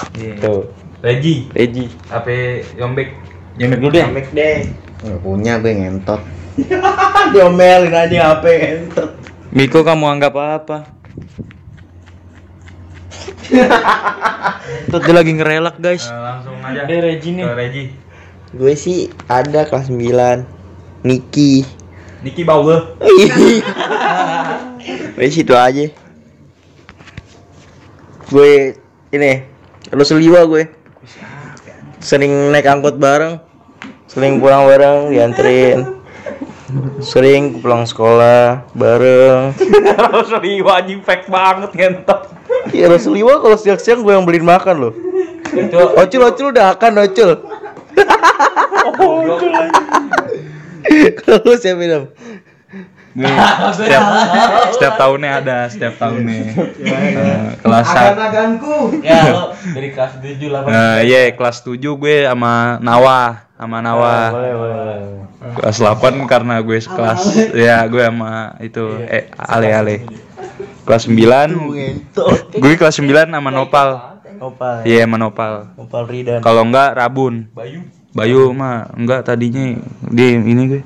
Tuh. 0.43 0.71
Regi, 1.05 1.47
Reji. 1.55 1.87
apa 2.11 2.31
Yombek? 2.75 3.15
Yombek 3.61 3.79
dulu 3.79 3.95
deh. 3.95 4.03
Ambek 4.03 4.33
deh. 4.35 4.67
Gak 5.07 5.21
punya 5.23 5.61
gue 5.63 5.71
ngentot. 5.71 6.19
Diomelin 7.37 7.93
aja 7.93 8.35
HP 8.35 8.45
ngentot. 8.59 9.11
Miko 9.53 9.85
kamu 9.87 10.19
anggap 10.19 10.35
apa? 10.35 10.89
Tuh 14.91 14.99
dia 14.99 15.15
lagi 15.15 15.31
ngerelak 15.37 15.79
guys. 15.79 16.11
langsung 16.11 16.59
aja. 16.65 16.89
Deh 16.89 16.99
Reji 16.99 17.39
nih. 17.39 17.45
Ke 17.45 17.55
Regi. 17.55 17.85
Gue 18.57 18.75
sih 18.75 19.13
ada 19.31 19.69
kelas 19.69 19.93
9 19.93 21.07
Niki 21.07 21.63
Niki 22.25 22.43
Bauer. 22.43 22.97
Gue 25.15 25.29
situ 25.31 25.55
aja 25.55 25.87
Gue 28.27 28.75
ini 29.15 29.43
Lu 29.95 30.03
seliwa 30.03 30.43
gue. 30.51 30.67
Sering 32.03 32.51
naik 32.51 32.67
angkot 32.67 32.99
bareng 32.99 33.39
Sering 34.11 34.43
pulang 34.43 34.67
bareng 34.67 35.15
dianterin. 35.15 36.03
Sering 36.99 37.63
pulang 37.63 37.87
sekolah 37.87 38.67
bareng. 38.75 39.55
Sorry, 40.31 40.59
wajib 40.65 41.07
fake 41.07 41.31
banget 41.31 41.71
ngentot. 41.71 42.33
Ya 42.75 42.91
Rasulullah 42.91 43.39
kalau 43.39 43.55
siang-siang 43.55 44.03
gue 44.03 44.11
yang 44.11 44.27
beliin 44.27 44.43
makan 44.43 44.89
loh. 44.89 44.93
Ocul, 46.01 46.23
Ocul 46.27 46.47
udah 46.51 46.75
akan 46.75 47.07
Ocul. 47.07 47.31
Kalau 51.23 51.43
lu 51.47 51.55
siapa 51.59 51.83
Dam? 51.87 52.03
setiap 53.77 54.05
setiap 54.77 54.95
tahunnya 55.01 55.31
ada, 55.41 55.59
setiap 55.73 55.95
tahunnya. 55.97 56.41
Eh, 56.77 57.49
kelas 57.65 57.87
satu. 57.89 58.21
Ya 59.01 59.33
lo 59.33 59.57
dari 59.73 59.89
kelas 59.93 60.21
7 60.21 60.37
8. 60.37 60.69
Nah, 60.69 60.97
iya 61.01 61.33
kelas 61.33 61.65
7 61.65 61.81
gue 61.81 62.17
sama 62.29 62.77
Nawa, 62.85 63.49
sama 63.57 63.79
Nawa. 63.81 64.37
Kelas 65.57 65.79
8 65.81 66.29
karena 66.29 66.61
gue 66.61 66.79
sekelas 66.79 67.23
ya 67.57 67.85
gue 67.89 68.03
sama 68.05 68.57
itu 68.61 68.85
eh 69.09 69.33
Ale 69.37 69.69
Ale. 69.73 69.97
Kelas 70.85 71.09
9 71.09 71.17
gue 72.61 72.75
kelas 72.77 72.97
9 73.01 73.33
sama 73.33 73.51
Nopal. 73.51 74.17
Opal 74.37 74.85
Iya 74.85 75.09
sama 75.09 75.17
Nopal. 75.17 75.73
Opal 75.81 76.05
Ridan 76.05 76.45
Kalau 76.45 76.69
enggak 76.69 76.93
Rabun. 76.93 77.49
Bayu. 77.57 77.81
Bayu 78.13 78.53
mah 78.53 78.93
enggak 78.93 79.25
tadinya 79.25 79.81
dia 80.13 80.37
ini 80.37 80.63
gue. 80.69 80.83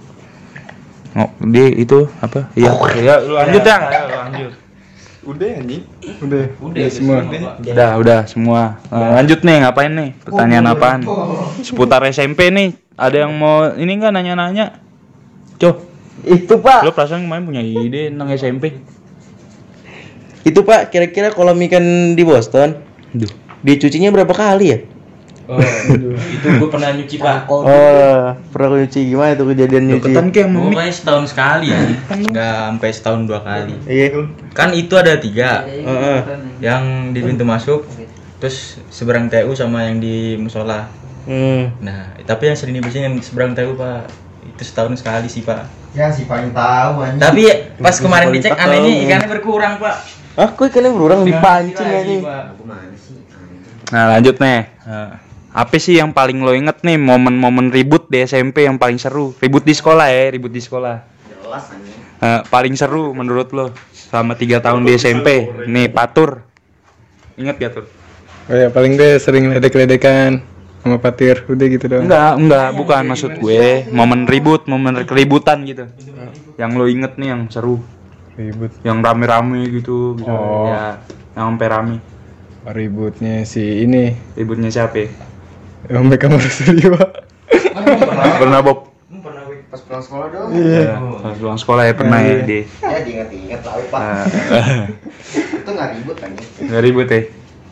Oh, 1.19 1.31
dia 1.51 1.67
itu 1.75 2.07
apa? 2.23 2.47
Iya. 2.55 2.71
Ya, 3.03 3.15
lu 3.19 3.35
lanjut 3.35 3.63
ya. 3.67 3.77
Ayo, 3.83 4.03
lu 4.07 4.17
lanjut. 4.17 4.53
Udah 5.21 5.49
anjing. 5.53 5.83
Udah. 6.23 6.45
Udah 6.63 6.87
semua. 6.89 7.17
Udah, 7.61 7.91
udah 8.01 8.19
semua. 8.25 8.63
Nah, 8.89 9.21
lanjut 9.21 9.41
nih, 9.43 9.57
ngapain 9.61 9.93
nih? 9.93 10.11
Pertanyaan 10.23 10.67
apaan? 10.71 11.01
Seputar 11.61 12.01
SMP 12.09 12.49
nih. 12.49 12.79
Ada 12.95 13.27
yang 13.27 13.33
mau 13.37 13.69
ini 13.75 13.97
enggak 13.97 14.13
nanya-nanya? 14.13 14.81
Coh, 15.61 15.77
Itu 16.21 16.61
pak 16.61 16.85
lu 16.85 16.93
perasaan 16.93 17.25
kemarin 17.25 17.45
punya 17.49 17.63
ide 17.65 18.13
tentang 18.13 18.29
SMP? 18.37 18.77
Itu 20.45 20.65
pak 20.65 20.93
kira-kira 20.93 21.33
kolam 21.33 21.57
ikan 21.65 22.13
di 22.13 22.23
Boston 22.25 22.77
Duh. 23.13 23.29
Dicucinya 23.61 24.09
berapa 24.13 24.33
kali 24.33 24.65
ya? 24.69 24.79
Oh, 25.51 25.59
itu 26.31 26.47
gue 26.47 26.69
pernah 26.71 26.95
nyuci 26.95 27.17
pak. 27.19 27.51
Oh 27.51 28.31
pernah 28.55 28.79
nyuci 28.79 29.01
gimana 29.11 29.35
tuh 29.35 29.51
kejadian 29.51 29.83
nyuci? 29.91 30.15
Deketan 30.15 30.27
kayak. 30.31 30.49
Pokoknya 30.55 30.95
setahun 30.95 31.25
sekali 31.35 31.67
ya, 31.75 31.81
nggak 32.07 32.55
sampai 32.71 32.91
setahun 32.95 33.21
dua 33.27 33.41
kali. 33.43 33.75
Iya 33.91 34.31
Kan 34.55 34.71
itu 34.79 34.95
ada 34.95 35.19
tiga, 35.19 35.67
Heeh. 35.67 36.21
yang 36.63 37.11
di 37.11 37.19
pintu 37.19 37.43
masuk, 37.43 37.83
terus 38.39 38.79
seberang 38.95 39.27
TU 39.27 39.51
sama 39.59 39.91
yang 39.91 39.99
di 39.99 40.39
musola. 40.39 40.87
Hmm. 41.27 41.75
Nah, 41.83 42.15
tapi 42.23 42.55
yang 42.55 42.57
sering 42.57 42.79
dibersihin 42.79 43.11
yang 43.11 43.17
seberang 43.19 43.51
TU 43.59 43.75
pak, 43.75 44.07
itu 44.47 44.63
setahun 44.63 45.03
sekali 45.03 45.27
sih 45.27 45.43
pak. 45.43 45.67
Ya 45.99 46.15
si 46.15 46.31
paling 46.31 46.55
tahu 46.55 47.03
anjing. 47.03 47.19
Tapi 47.19 47.43
pas 47.83 47.99
kemarin 47.99 48.31
dicek 48.31 48.55
Paling 48.55 48.87
anehnya 48.87 48.93
ikannya 49.03 49.29
berkurang 49.35 49.83
pak. 49.83 49.97
Ah 50.39 50.47
kok 50.55 50.71
ikannya 50.71 50.95
berurang 50.95 51.27
dipancing 51.27 51.91
aja 51.91 52.15
Nah, 53.91 54.05
lanjut 54.15 54.39
nih. 54.39 54.71
Nah, 54.87 55.19
apa 55.51 55.77
sih 55.83 55.99
yang 55.99 56.15
paling 56.15 56.47
lo 56.47 56.55
inget 56.55 56.87
nih 56.87 56.95
momen-momen 56.95 57.75
ribut 57.75 58.07
di 58.07 58.23
SMP 58.23 58.71
yang 58.71 58.79
paling 58.79 59.03
seru? 59.03 59.35
Ribut 59.43 59.67
di 59.67 59.75
sekolah 59.75 60.07
ya, 60.07 60.31
ribut 60.31 60.55
di 60.55 60.63
sekolah. 60.63 60.97
Nah, 62.21 62.47
paling 62.47 62.79
seru 62.79 63.11
menurut 63.11 63.51
lo 63.51 63.75
selama 63.91 64.39
tiga 64.39 64.63
tahun 64.63 64.87
di 64.87 64.95
SMP? 64.95 65.51
Nih, 65.67 65.91
Patur. 65.91 66.47
Ingat 67.35 67.57
gak 67.59 67.73
tuh? 67.83 67.87
Oh 68.51 68.57
ya 68.59 68.67
paling 68.67 68.99
deh 68.99 69.19
sering 69.19 69.51
ledek-ledekan 69.51 70.43
sama 70.83 71.03
Patir. 71.03 71.43
Udah 71.47 71.67
gitu 71.67 71.87
doang. 71.91 72.07
Enggak, 72.07 72.33
enggak, 72.39 72.69
bukan 72.75 73.03
maksud 73.11 73.33
gue. 73.39 73.91
Momen 73.91 74.31
ribut, 74.31 74.67
momen 74.71 75.03
keributan 75.07 75.67
gitu. 75.67 75.91
Yang 76.59 76.71
lo 76.77 76.85
inget 76.91 77.15
nih 77.17 77.33
yang 77.33 77.47
seru, 77.49 77.81
Ribut. 78.37 78.71
yang 78.85 79.01
rame-rame 79.01 79.67
gitu, 79.71 80.19
gitu. 80.19 80.29
Oh. 80.29 80.69
Ya, 80.69 81.01
yang 81.39 81.55
sampai 81.55 81.69
rame. 81.73 81.97
Ributnya 82.67 83.47
si 83.49 83.87
ini. 83.87 84.13
Ributnya 84.37 84.69
siapa? 84.69 85.30
Om 85.91 86.07
Beckham 86.07 86.33
Rasulullah. 86.33 87.09
Pernah 88.39 88.61
Bob? 88.63 88.79
Pernah 89.11 89.43
gue 89.45 89.57
pas 89.67 89.81
pulang 89.81 90.01
sekolah 90.01 90.27
dong. 90.31 90.49
Iya. 90.55 90.97
Pas 91.19 91.35
pulang 91.35 91.59
sekolah 91.59 91.83
ya 91.85 91.95
pernah 91.95 92.19
ya 92.19 92.35
di. 92.41 92.63
Ya 92.79 92.99
diinget-inget 93.03 93.61
tahu 93.61 93.83
pak. 93.91 94.01
Nah, 94.01 94.25
Itu 95.61 95.71
nggak 95.71 95.89
ribut 95.93 96.17
anjing. 96.21 96.49
Nggak 96.63 96.83
ribut 96.83 97.09
ya? 97.09 97.21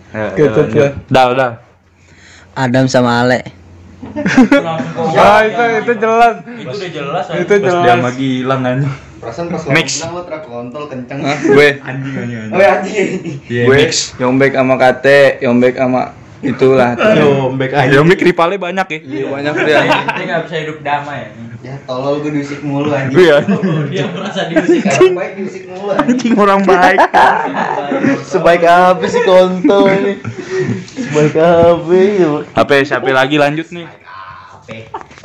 Ya, 0.09 0.25
lanjut. 0.35 0.66
ya. 0.73 0.89
Dal, 1.07 1.31
dal. 1.35 1.53
Adam 2.53 2.87
sama 2.87 3.23
Ale. 3.23 3.41
Ah 5.14 5.43
itu 5.43 5.62
itu 5.81 5.93
jelas. 5.97 6.35
Itu 6.45 6.71
udah 6.71 6.91
jelas. 6.91 7.25
Itu 7.29 7.45
Pas 7.49 7.59
dia 7.61 7.71
jelas. 7.71 7.95
sama 7.95 8.11
Gilang 8.14 8.61
kan. 8.62 8.79
Perasaan 9.19 9.47
pas 9.51 9.62
lo 9.66 9.71
Mix. 9.75 9.89
bilang 9.99 10.12
lo 10.14 10.23
terak 10.23 10.43
kontol 10.47 10.85
kenceng. 10.87 11.19
gue 11.27 11.69
Anjing 11.89 12.14
anjing 12.14 12.55
Oh 12.55 12.59
ya 12.59 12.79
anjing. 12.79 13.09
gue 13.47 13.79
Yombek 14.16 14.53
sama 14.55 14.75
Kate, 14.79 15.43
Yombek 15.43 15.75
sama 15.75 16.14
itulah. 16.41 16.95
Yombek 17.18 17.70
aja. 17.70 17.91
Yombek 17.91 18.20
rivalnya 18.22 18.59
banyak 18.59 18.86
ya. 18.89 18.99
Iya 19.01 19.24
banyak 19.28 19.55
dia. 19.61 19.78
Kita 19.82 20.22
nggak 20.22 20.41
bisa 20.45 20.57
hidup 20.59 20.78
damai. 20.80 21.20
Ya 21.59 21.74
tolol 21.82 22.22
gue 22.22 22.30
diusik 22.30 22.62
mulu 22.62 22.89
anjing. 22.89 23.18
Iya. 23.18 23.43
Dia 23.91 24.07
merasa 24.09 24.47
diusik. 24.47 24.86
Orang 24.86 25.14
baik 25.14 25.32
diusik 25.34 25.62
mulu 25.66 25.91
anjing. 25.91 26.32
Orang 26.32 26.61
baik. 26.62 26.99
Sebaik 28.22 28.62
apa 28.62 29.05
sih 29.05 29.22
kontol 29.22 29.91
ini? 29.91 30.12
Sebaik 30.95 31.34
apa 31.34 31.93
ya? 31.93 32.30
HP 32.55 32.70
siapa 32.84 33.11
lagi 33.11 33.36
lanjut 33.36 33.66
nih? 33.68 33.86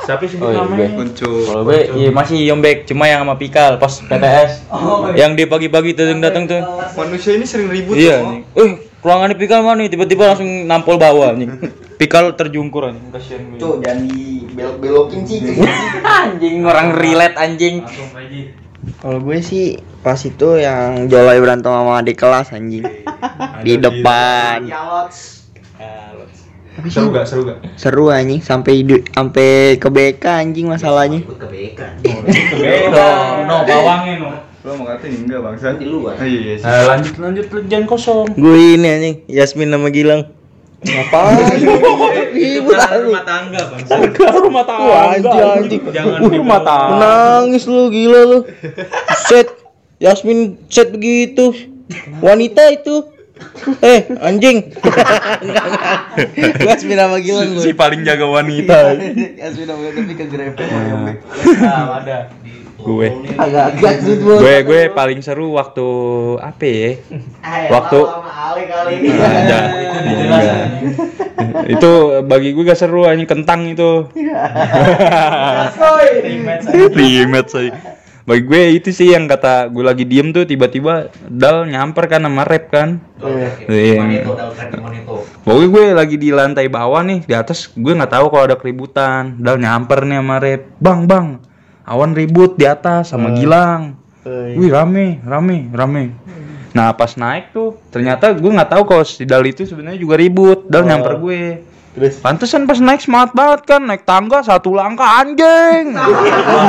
Siapa 0.00 0.24
sih 0.24 0.36
Oh, 0.36 0.48
iya, 0.48 0.58
namanya? 0.58 0.88
gue. 0.88 0.96
Kuncup. 0.98 1.42
Kalau 1.46 1.62
gue 1.64 1.80
iya 1.94 2.08
masih 2.10 2.36
Yombek, 2.42 2.84
cuma 2.84 3.04
yang 3.04 3.22
sama 3.22 3.36
Pikal 3.36 3.76
pas 3.76 3.92
PTS. 3.94 4.64
yang 5.14 5.32
di 5.32 5.44
pagi-pagi 5.44 5.92
tuh 5.92 6.08
yang 6.08 6.18
datang 6.18 6.44
tuh. 6.44 6.60
Manusia 6.96 7.36
ini 7.36 7.44
sering 7.44 7.68
ribut 7.68 7.94
Iya 7.94 8.20
semua. 8.20 8.32
nih. 8.34 8.42
Eh, 9.04 9.06
ruangannya 9.06 9.36
Pikal 9.36 9.60
mana 9.60 9.84
nih? 9.84 9.92
Tiba-tiba 9.92 10.32
langsung 10.32 10.48
nampol 10.64 10.96
bawah 10.96 11.36
nih. 11.36 11.44
Pikal 12.00 12.32
terjungkur 12.32 12.88
anjing. 12.88 13.12
Kasihan 13.12 13.44
gue. 13.52 13.60
Cuk, 13.60 13.84
jangan 13.84 14.08
dibelok-belokin 14.08 15.20
sih. 15.28 15.38
anjing 16.24 16.64
orang 16.64 16.96
relate 16.96 17.36
anjing. 17.36 17.84
Kalau 18.96 19.20
gue 19.20 19.38
sih 19.40 19.76
pas 20.00 20.16
itu 20.16 20.48
yang 20.56 21.04
Jolai 21.08 21.36
berantem 21.36 21.68
sama 21.68 22.00
adik 22.00 22.16
kelas 22.16 22.56
anjing 22.56 22.88
di 23.66 23.76
depan. 23.76 24.64
Yalots. 24.64 25.44
Seru 26.88 27.12
gak? 27.12 27.28
Seru 27.28 27.46
gak? 27.46 27.58
Seru 27.76 28.04
anjing 28.08 28.40
sampai 28.40 28.82
di- 28.82 29.04
sampai 29.06 29.76
ke 29.76 29.86
BK 29.86 30.24
anjing 30.26 30.66
masalahnya. 30.66 31.20
Ikut 31.20 31.36
ke 31.36 31.46
BK. 31.46 31.80
No, 32.88 33.06
no 33.44 33.56
bawangnya 33.62 34.14
no. 34.18 34.53
Lo 34.64 34.80
mau 34.80 34.88
katain 34.88 35.28
enggak 35.28 35.44
bangsa? 35.44 35.76
Di 35.76 35.84
luar. 35.84 36.16
Oh, 36.16 36.24
iya 36.24 36.56
sih. 36.56 36.64
Nah, 36.64 36.96
lanjut 36.96 37.14
lanjut 37.20 37.46
jangan 37.68 37.84
kosong. 37.84 38.32
Gue 38.32 38.80
ini 38.80 38.88
anjing 38.88 39.16
Yasmin 39.28 39.68
sama 39.68 39.92
Gilang. 39.92 40.32
Ngapain? 40.80 41.36
Ribut 42.32 42.72
aku. 42.80 43.12
Rumah 43.12 43.24
tangga, 43.28 43.60
Bang. 43.68 43.80
Rumah 44.16 44.64
tangga. 44.64 44.88
Wah, 44.88 45.04
anjing 45.12 45.48
anjing. 45.52 45.82
Jangan 45.92 46.18
rumah 46.32 46.60
tangga. 46.64 46.92
Menangis 46.96 47.64
lu 47.68 47.92
gila 47.92 48.20
lu. 48.24 48.38
Set 49.28 49.52
Yasmin 50.00 50.56
set 50.72 50.96
begitu. 50.96 51.52
Wanita 52.24 52.64
itu. 52.72 53.04
Eh, 53.84 54.08
anjing. 54.16 54.72
Enggak, 54.80 55.64
enggak. 55.68 55.92
Yasmin 56.56 56.96
sama 56.96 57.20
Gilang 57.20 57.52
gue. 57.52 57.64
Si 57.68 57.76
paling 57.76 58.00
jaga 58.00 58.24
wanita. 58.24 58.96
Yasmin 59.44 59.68
sama 59.68 59.80
Gilang 59.92 60.08
tapi 60.08 60.14
kegrepet. 60.16 60.68
Nah, 61.60 62.00
ada. 62.00 62.32
Gue. 62.84 63.08
Agak-agak 63.40 63.94
bos. 64.20 64.38
Gue 64.44 64.56
gue 64.62 64.80
paling 64.92 65.20
seru 65.24 65.56
waktu 65.56 65.88
apa 66.38 66.64
ya? 66.64 66.90
Waktu 67.72 67.98
sama 68.04 68.30
Ale 68.30 68.62
kali. 68.68 68.94
ada. 69.08 69.60
itu 71.74 71.90
bagi 72.28 72.52
gue 72.52 72.64
gak 72.64 72.78
seru 72.78 73.08
anjing 73.08 73.26
kentang 73.28 73.64
itu. 73.72 74.08
Rematch 76.92 77.50
saya. 77.56 77.72
Bagi 78.24 78.40
gue 78.48 78.62
itu 78.80 78.88
sih 78.88 79.12
yang 79.12 79.28
kata 79.28 79.68
gue 79.68 79.84
lagi 79.84 80.08
diem 80.08 80.32
tuh 80.32 80.48
tiba-tiba 80.48 81.12
Dal 81.28 81.68
nyamper 81.68 82.08
kan 82.08 82.24
sama 82.24 82.48
rap 82.48 82.72
kan. 82.72 82.96
Iya. 83.68 84.00
Manito. 84.00 84.32
Pokoknya 85.44 85.68
gue 85.68 85.84
lagi 85.92 86.16
di 86.16 86.32
lantai 86.32 86.72
bawah 86.72 87.04
nih, 87.04 87.28
di 87.28 87.36
atas 87.36 87.68
gue 87.76 87.92
nggak 87.92 88.12
tahu 88.16 88.32
kalau 88.32 88.44
ada 88.48 88.56
keributan. 88.56 89.36
Dal 89.36 89.60
nyamper 89.60 90.08
nih 90.08 90.24
sama 90.24 90.36
Rep. 90.40 90.62
Bang, 90.80 91.04
bang. 91.04 91.36
Awan 91.84 92.16
ribut 92.16 92.56
di 92.56 92.64
atas 92.64 93.12
sama 93.12 93.36
Gilang. 93.36 94.00
Wih, 94.24 94.72
rame, 94.72 95.20
rame, 95.20 95.68
rame. 95.68 96.16
Nah, 96.74 96.90
pas 96.96 97.12
naik 97.14 97.52
tuh, 97.54 97.78
ternyata 97.92 98.32
gue 98.34 98.50
nggak 98.50 98.70
tahu 98.72 98.82
kalau 98.88 99.04
si 99.06 99.22
Dal 99.22 99.44
itu 99.46 99.68
sebenarnya 99.68 100.00
juga 100.00 100.16
ribut. 100.16 100.66
Dal 100.66 100.88
nyamper 100.88 101.20
gue. 101.20 101.42
Terus? 101.94 102.18
Pantesan 102.18 102.66
pas 102.66 102.80
naik 102.82 103.06
semangat 103.06 103.30
banget 103.38 103.60
kan, 103.70 103.84
naik 103.86 104.02
tangga 104.02 104.42
satu 104.42 104.74
langkah 104.74 105.06
anjing. 105.22 105.94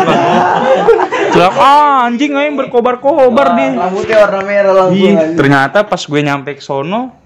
Celaka 1.34 2.06
anjing 2.06 2.38
aing 2.38 2.54
berkobar-kobar 2.54 3.58
dia. 3.58 3.74
Rambutnya 3.74 4.18
warna 4.22 4.42
merah 4.46 4.74
langsung. 4.86 5.02
Iya, 5.02 5.12
anjing. 5.18 5.34
ternyata 5.34 5.78
pas 5.90 6.02
gue 6.06 6.22
nyampe 6.22 6.54
ke 6.54 6.62
sono 6.62 7.26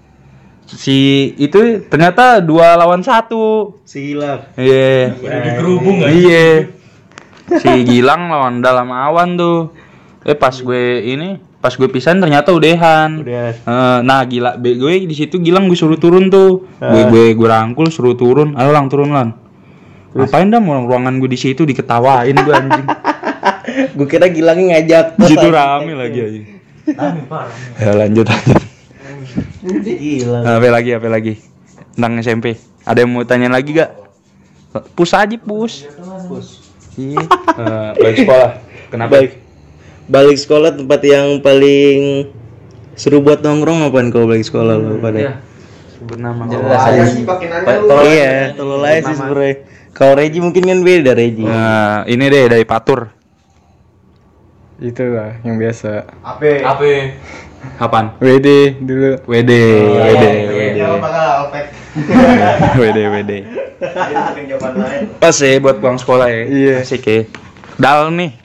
si 0.70 1.30
itu 1.34 1.82
ternyata 1.90 2.40
dua 2.40 2.78
lawan 2.78 3.02
satu. 3.04 3.76
Si 3.84 4.14
Gilang. 4.14 4.48
Iya. 4.56 5.12
Dikerubung 5.20 6.00
Iya. 6.06 6.79
Si 7.58 7.70
Gilang 7.82 8.30
lawan 8.30 8.62
dalam 8.62 8.88
awan 8.88 9.34
tuh. 9.34 9.74
Eh 10.22 10.36
pas 10.36 10.52
gue 10.52 10.82
ini, 11.02 11.40
pas 11.58 11.72
gue 11.72 11.88
pisahin 11.88 12.20
ternyata 12.20 12.52
udehan. 12.52 13.24
Udehan. 13.24 13.54
Eh, 13.56 13.98
nah 14.04 14.20
gila, 14.22 14.54
be- 14.54 14.76
gue 14.76 15.08
di 15.08 15.16
situ 15.16 15.40
Gilang 15.40 15.66
gue 15.66 15.74
suruh 15.74 15.96
turun 15.96 16.28
tuh. 16.28 16.68
Gue 16.78 17.02
gue 17.08 17.24
gue 17.34 17.48
rangkul 17.48 17.88
suruh 17.88 18.14
turun. 18.14 18.54
Ayo 18.54 18.70
lang 18.70 18.86
turun 18.86 19.10
lan. 19.10 19.34
Ngapain 20.10 20.50
dah 20.50 20.58
mau 20.58 20.82
ruangan 20.84 21.18
gue 21.18 21.30
di 21.30 21.38
situ 21.38 21.62
diketawain 21.64 22.34
gue 22.34 22.54
anjing. 22.54 22.86
Gue 23.94 24.06
kira 24.10 24.26
Gilangnya 24.26 24.76
ngajak. 24.76 25.06
Di 25.14 25.24
situ 25.30 25.46
rame 25.48 25.94
lagi 25.94 26.18
anjing. 26.18 26.46
Ya 27.78 27.92
lanjut 27.94 28.26
lanjut. 28.26 28.60
Gila. 29.86 30.38
Apa 30.58 30.68
lagi 30.68 30.90
apa 30.90 31.06
lagi? 31.06 31.38
Tentang 31.94 32.18
SMP. 32.18 32.58
Ada 32.82 33.04
yang 33.04 33.14
mau 33.14 33.22
tanya 33.22 33.46
lagi 33.46 33.76
gak? 33.76 33.90
Pus 34.94 35.14
aja 35.14 35.36
pus. 35.38 35.86
Iya. 37.00 37.24
Eh, 37.56 37.90
balik 37.96 38.16
sekolah. 38.20 38.50
Kenapa? 38.92 39.10
Baik. 39.16 39.30
Balik 40.10 40.38
sekolah 40.42 40.70
tempat 40.74 41.00
yang 41.06 41.40
paling 41.40 42.28
seru 42.98 43.24
buat 43.24 43.40
nongkrong 43.40 43.88
apaan 43.88 44.12
kalau 44.12 44.28
balik 44.28 44.44
sekolah 44.44 44.76
lo 44.76 45.00
pada? 45.00 45.40
Sebut 45.96 46.18
nama. 46.20 46.44
Saya 46.76 47.08
sih 47.08 47.24
pakai 47.24 47.46
nanya 47.48 47.80
lu. 47.80 47.94
Iya, 48.04 48.34
tolol 48.58 48.84
aja 48.84 49.00
sih 49.06 49.14
sebenernya. 49.16 49.54
Kalau 49.90 50.12
Reji 50.18 50.38
mungkin 50.44 50.62
kan 50.68 50.78
beda 50.84 51.12
Reji. 51.16 51.44
Nah, 51.46 52.04
ini 52.04 52.24
deh 52.28 52.44
dari 52.50 52.66
Patur. 52.68 53.08
Itu 54.80 55.12
lah 55.12 55.40
yang 55.44 55.60
biasa. 55.60 56.08
Ape. 56.24 56.64
Apa? 56.64 56.84
Kapan? 57.76 58.16
WD 58.16 58.80
dulu. 58.80 59.20
WD, 59.28 59.52
WD, 59.52 60.24
WD. 60.24 60.76
Dia 60.80 60.88
bakal 60.96 61.24
Alpek. 61.44 61.64
WD, 62.80 62.98
WD. 63.10 63.32
Pas 65.18 65.34
ya 65.34 65.58
buat 65.58 65.76
pulang 65.82 65.98
sekolah 65.98 66.26
ya. 66.30 66.42
Iya. 66.46 66.74
Asik 66.86 67.04
ya. 67.06 67.20
Dal 67.80 68.14
nih. 68.14 68.36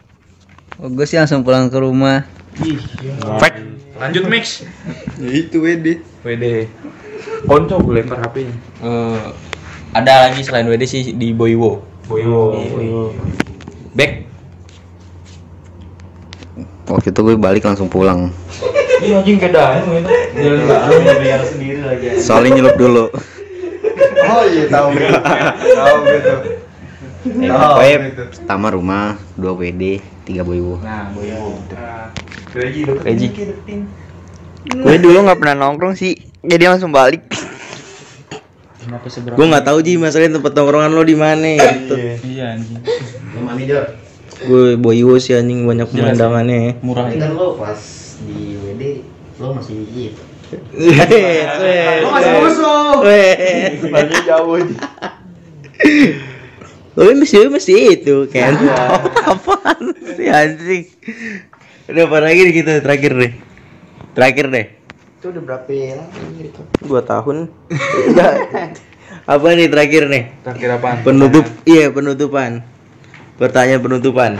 Oh, 0.81 0.89
gue 0.91 1.05
sih 1.07 1.15
langsung 1.15 1.45
pulang 1.45 1.69
ke 1.69 1.77
rumah. 1.77 2.25
Fact. 3.39 3.61
Lanjut 3.95 4.27
mix. 4.27 4.65
Ya 5.21 5.29
itu 5.31 5.61
WD. 5.61 6.03
WD. 6.25 6.45
Konco 7.45 7.79
gue 7.79 8.01
lempar 8.01 8.19
HP-nya. 8.25 8.55
Eh, 8.83 9.25
ada 9.95 10.27
lagi 10.27 10.41
selain 10.43 10.67
WD 10.67 10.83
sih 10.83 11.01
di 11.15 11.31
Boywo. 11.31 11.79
Boyo. 12.09 13.13
Back. 13.95 14.27
Waktu 16.85 17.09
itu 17.09 17.21
gue 17.21 17.35
balik 17.39 17.65
langsung 17.65 17.89
pulang. 17.89 18.29
Iya 19.03 19.15
anjing 19.19 19.39
kedain 19.41 19.83
gitu. 19.83 20.09
Biar 21.19 21.41
sendiri 21.43 21.81
lagi. 21.83 22.05
Soalnya 22.21 22.61
nyelup 22.61 22.75
dulu. 22.79 23.05
Oh 24.25 24.43
iya 24.47 24.63
tahu 24.67 24.87
gitu. 24.95 25.19
Tahu 25.79 25.97
gitu. 26.07 26.33
Pokoknya 27.25 27.97
pertama 28.29 28.67
rumah, 28.69 29.17
dua 29.33 29.57
WD, 29.57 29.97
tiga 30.29 30.45
boywo. 30.45 30.77
Nah, 30.85 31.09
boyo. 31.09 31.57
Reji. 32.53 33.27
Gue 34.65 34.95
dulu 35.01 35.17
nggak 35.25 35.39
pernah 35.41 35.55
nongkrong 35.65 35.97
sih, 35.97 36.13
jadi 36.45 36.69
langsung 36.69 36.93
balik. 36.93 37.25
Kenapa 38.85 39.09
seberapa? 39.09 39.37
Gue 39.41 39.45
nggak 39.49 39.65
tahu 39.65 39.77
ji 39.81 39.97
masalahnya 39.97 40.37
tempat 40.37 40.53
nongkrongan 40.53 40.91
lo 40.93 41.01
di 41.01 41.17
mana 41.17 41.57
gitu. 41.57 41.95
Iya 42.21 42.53
anjing. 42.57 42.81
Rumah 43.33 43.53
Mijor. 43.57 43.83
Gue 44.45 44.77
boywo 44.77 45.17
sih 45.17 45.33
anjing 45.33 45.65
banyak 45.65 45.89
pemandangannya. 45.89 46.77
Murah. 46.85 47.09
Kan 47.09 47.33
lo 47.33 47.57
pas 47.57 47.81
di 48.23 48.55
WD 48.55 48.83
lo 49.43 49.51
masih 49.51 49.83
gitu. 49.91 50.23
Lo 52.03 52.09
masih 52.15 52.31
musuh. 52.39 53.03
Lagi 53.91 54.17
jauh 54.23 54.55
Lo 56.95 57.11
masih 57.11 57.51
masih 57.51 57.99
itu 57.99 58.15
kan? 58.31 58.55
Apaan 59.27 59.91
sih 60.15 60.31
anjing? 60.31 60.87
Udah 61.91 62.07
apa 62.07 62.17
lagi 62.23 62.39
nih 62.47 62.55
kita 62.55 62.79
terakhir 62.79 63.11
deh. 63.19 63.31
Terakhir 64.15 64.47
deh. 64.47 64.65
Itu 65.19 65.35
udah 65.35 65.41
berapa 65.43 65.67
lama 65.99 66.25
gitu? 66.39 66.61
Dua 66.87 67.03
tahun. 67.03 67.51
apa 69.25 69.45
nih 69.51 69.67
terakhir 69.67 70.07
nih? 70.07 70.23
Terakhir 70.47 70.69
apaan? 70.79 71.03
Penutup, 71.03 71.45
iya 71.67 71.91
penutupan. 71.91 72.63
Pertanyaan 73.35 73.83
penutupan. 73.83 74.39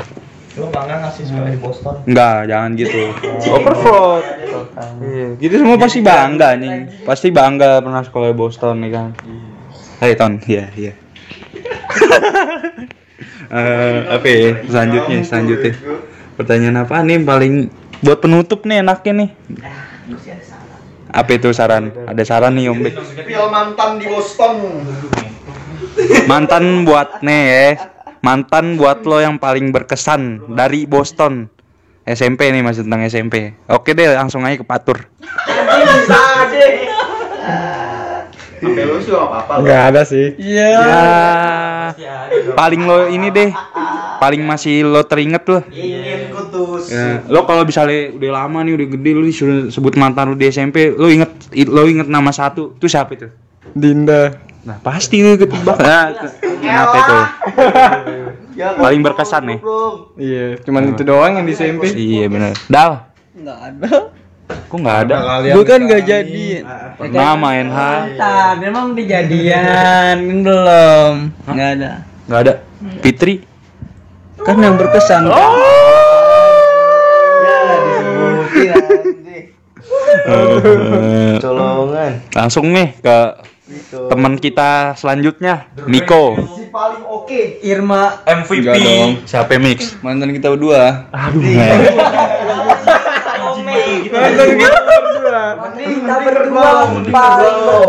Lo 0.55 0.71
bangga 0.71 1.03
nggak 1.03 1.11
sih 1.19 1.23
sekolah 1.27 1.51
di 1.51 1.59
Boston? 1.59 1.95
Enggak, 2.07 2.47
jangan 2.47 2.69
gitu. 2.79 3.01
Overflow. 3.55 4.23
Iya, 5.03 5.27
gitu 5.35 5.53
semua 5.59 5.75
pasti 5.75 5.99
bangga 5.99 6.49
nih. 6.55 7.03
Pasti 7.03 7.27
bangga 7.31 7.83
pernah 7.83 8.03
sekolah 8.07 8.31
di 8.31 8.37
Boston 8.39 8.75
nih 8.79 8.91
kan. 8.95 9.09
Hai 9.99 10.15
Ton, 10.15 10.39
iya 10.47 10.71
iya. 10.75 10.93
Eh, 13.45 13.99
apa 14.09 14.25
ya? 14.25 14.65
Selanjutnya, 14.67 15.21
selanjutnya. 15.21 15.73
Pertanyaan 16.35 16.83
apa 16.83 16.99
nih 17.05 17.21
paling 17.21 17.69
buat 18.01 18.19
penutup 18.19 18.65
nih 18.65 18.81
enaknya 18.81 19.13
nih? 19.13 19.29
Apa 21.13 21.29
itu 21.37 21.53
saran? 21.55 21.93
Ada 22.09 22.25
saran 22.27 22.57
nih 22.57 22.73
Om 22.73 22.79
Bek. 22.83 22.93
Film 23.23 23.49
mantan 23.53 24.01
di 24.01 24.05
Boston. 24.09 24.55
Mantan 26.27 26.83
buat 26.83 27.23
nih 27.23 27.43
ya. 27.45 27.94
Mantan 28.25 28.73
buat 28.81 29.05
lo 29.05 29.21
yang 29.21 29.37
paling 29.37 29.69
berkesan 29.69 30.49
dari 30.57 30.89
Boston. 30.89 31.53
SMP 32.05 32.49
nih 32.49 32.65
masih 32.65 32.81
tentang 32.85 33.05
SMP. 33.05 33.53
Oke 33.69 33.93
deh, 33.93 34.09
langsung 34.17 34.41
aja 34.41 34.57
ke 34.57 34.65
Patur. 34.65 35.05
Sampai 38.65 38.81
lu 38.85 38.97
sih 38.97 39.13
gak 39.13 39.29
apa-apa. 39.29 39.53
Nggak 39.61 39.81
ada 39.93 40.01
sih. 40.05 40.33
Ya, 40.41 41.93
paling 42.57 42.81
lo 42.85 43.09
ini 43.13 43.29
deh, 43.29 43.53
paling 44.17 44.41
masih 44.41 44.85
lo 44.85 45.05
teringet 45.05 45.45
lo. 45.45 45.61
Ingin 45.69 46.33
kutus. 46.33 46.89
Ya, 46.89 47.21
lo 47.29 47.45
kalau 47.45 47.61
misalnya 47.61 48.13
udah 48.13 48.31
lama 48.41 48.65
nih 48.65 48.73
udah 48.73 48.87
gede 48.97 49.11
lo 49.13 49.21
disuruh 49.21 49.69
sebut 49.69 49.93
mantan 50.01 50.33
lo 50.33 50.35
di 50.37 50.49
SMP, 50.49 50.93
lo 50.93 51.09
inget 51.09 51.29
lo 51.69 51.85
inget 51.85 52.09
nama 52.09 52.33
satu, 52.33 52.73
itu 52.77 52.89
siapa 52.89 53.13
itu? 53.17 53.29
Dinda. 53.73 54.33
Nah 54.65 54.77
pasti 54.79 55.21
lo 55.21 55.37
ketebak. 55.37 55.77
Nah, 55.77 56.05
ke- 56.11 56.33
kenapa 56.57 56.95
itu? 56.97 57.17
Paling 58.75 59.01
berkesan 59.01 59.43
nih. 59.45 59.59
Iya, 60.17 60.45
cuman 60.59 60.89
itu 60.89 61.03
doang 61.03 61.33
yang 61.33 61.45
di 61.45 61.53
SMP. 61.53 61.85
Iya 61.87 62.25
benar. 62.25 62.51
Dal, 62.65 62.91
Nggak 63.35 63.59
ada. 63.61 63.89
kok 64.45 64.77
nggak 64.77 64.97
ada? 65.05 65.15
Gue 65.53 65.63
kan 65.63 65.79
nggak 65.81 66.01
jadi. 66.01 66.47
Pernah 66.97 67.33
main 67.35 67.67
ha? 67.67 67.93
Mantan, 68.07 68.53
memang 68.57 68.85
dijadian 68.93 70.17
belum. 70.41 71.13
Nggak 71.45 71.69
ada. 71.75 71.91
Nggak 72.25 72.39
ada. 72.41 72.53
Fitri, 73.01 73.45
Kan 74.37 74.57
yang 74.57 74.77
berkesan. 74.77 75.29
Colongan. 81.37 82.11
langsung 82.31 82.71
nih 82.71 82.93
ke 82.97 83.17
teman 83.89 84.37
kita 84.37 84.93
selanjutnya, 84.93 85.73
Niko. 85.89 86.37
Si 86.53 86.69
paling 86.69 87.01
oke. 87.01 87.41
Irma 87.65 88.21
MVP. 88.29 88.77
Siapa 89.25 89.57
mix? 89.57 89.97
Mantan 90.05 90.29
kita 90.37 90.53
berdua. 90.53 91.09
Aduh, 91.09 91.41
kita 96.05 96.15
berdua 96.21 96.69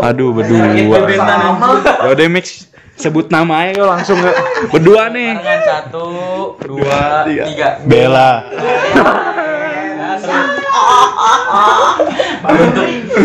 aduh 0.01 0.29
berdua. 0.33 0.65
Ya 0.73 2.09
udah 2.09 2.27
mix 2.29 2.65
sebut 2.97 3.29
nama 3.29 3.69
aja 3.69 3.77
yuk 3.77 3.87
langsung 3.87 4.17
ke 4.17 4.31
berdua 4.73 5.13
nih. 5.13 5.37
Satu, 5.61 6.09
dua, 6.65 7.23
tiga. 7.29 7.69
Bella. 7.85 8.31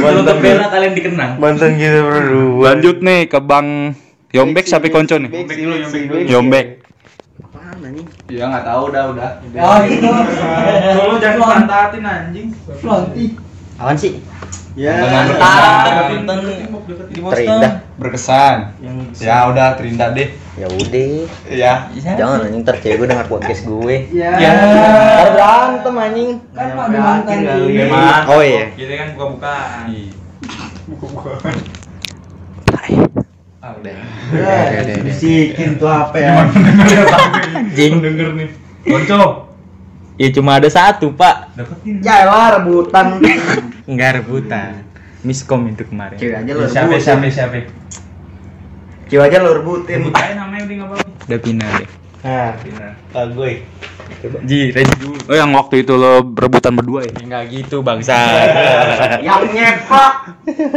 Untuk 0.02 0.36
bela 0.40 0.66
kalian 0.72 0.92
dikenang. 0.96 1.36
Mantan 1.38 1.78
kita 1.78 2.00
berdua. 2.02 2.72
Lanjut 2.72 2.96
nih 3.04 3.28
ke 3.28 3.38
Bang 3.42 3.94
Yombek 4.32 4.66
sampai 4.66 4.88
konco 4.88 5.16
nih. 5.20 5.30
Yombek. 6.28 6.80
Ya 8.32 8.48
nggak 8.48 8.64
tahu 8.64 8.88
dah 8.88 9.12
udah. 9.12 9.30
Oh 9.60 9.78
itu. 9.84 10.08
Lu 11.04 11.14
jangan 11.20 11.66
mantatin 11.66 12.02
anjing. 12.06 12.48
Apaan 13.76 13.96
sih? 13.98 14.24
Ya. 14.72 15.04
Di 17.12 17.20
Boston. 17.20 17.36
Terindah. 17.36 17.72
Berkesan. 18.00 18.72
Ya 19.20 19.44
udah 19.52 19.76
Terindah 19.76 20.16
deh. 20.16 20.32
Ya 20.56 20.66
udah. 20.68 21.28
Ya. 21.52 21.92
Jangan 21.92 22.48
anjing 22.48 22.64
ntar 22.64 22.80
cewek 22.80 23.04
gue 23.04 23.08
denger 23.12 23.28
podcast 23.28 23.68
gue. 23.68 24.08
Ya. 24.16 24.32
Ntar 24.40 25.28
berantem 25.36 25.94
anjing. 26.00 26.30
Kan 26.56 26.68
ada 26.72 26.98
mantan 26.98 27.38
kali. 27.44 27.84
Memang. 27.84 28.24
Oh 28.32 28.40
iya. 28.40 28.72
Kita 28.72 28.92
kan 28.96 29.08
buka-bukaan. 29.12 29.84
Bisikin 35.04 35.76
tuh 35.76 35.92
apa 35.92 36.16
ya? 36.16 36.48
Jing 37.76 38.00
denger 38.00 38.28
nih. 38.40 38.48
Konco. 38.88 39.52
Ya 40.20 40.28
cuma 40.32 40.60
ada 40.60 40.68
satu, 40.68 41.12
Pak. 41.12 41.56
Ya 42.04 42.24
lah 42.24 42.56
rebutan. 42.56 43.20
Enggak 43.92 44.10
rebutan. 44.18 44.72
Miskom 45.22 45.68
itu 45.68 45.84
kemarin. 45.84 46.16
Cewek 46.16 46.34
aja 46.34 46.50
lo 46.50 46.64
Siapa 46.66 46.88
rebutin. 46.88 47.04
siapa 47.04 47.26
siapa? 47.28 47.58
Cewek 49.06 49.24
aja 49.28 49.38
lo 49.38 49.50
rebutin. 49.54 49.98
Rebutin 50.02 50.34
namanya 50.34 50.62
udah 50.64 50.74
enggak 50.74 50.88
apa-apa. 50.88 51.08
Udah 51.22 51.38
pindah 51.38 51.70
deh. 51.76 51.88
Nah, 52.22 52.54
Pindah. 52.54 52.92
ah, 53.12 53.26
gue. 53.26 53.52
Ji, 54.46 54.70
Reji 54.70 54.94
dulu. 54.94 55.18
Oh 55.26 55.34
yang 55.34 55.50
waktu 55.52 55.82
itu 55.82 55.98
lo 55.98 56.22
berebutan 56.22 56.78
berdua 56.78 57.02
ya? 57.02 57.12
Enggak 57.18 57.50
gitu, 57.50 57.82
bangsa. 57.82 58.14
Yang 59.26 59.42
nyepak. 59.50 60.12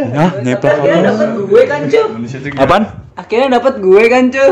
Hah, 0.10 0.32
nyepak 0.42 0.72
Akhirnya 0.74 1.02
dapat 1.06 1.30
gue 1.38 1.62
kan 1.70 1.82
cuy. 1.86 2.06
Apaan? 2.58 2.84
Akhirnya 3.14 3.48
dapat 3.54 3.74
gue 3.78 4.04
kan 4.10 4.24
cuy. 4.28 4.52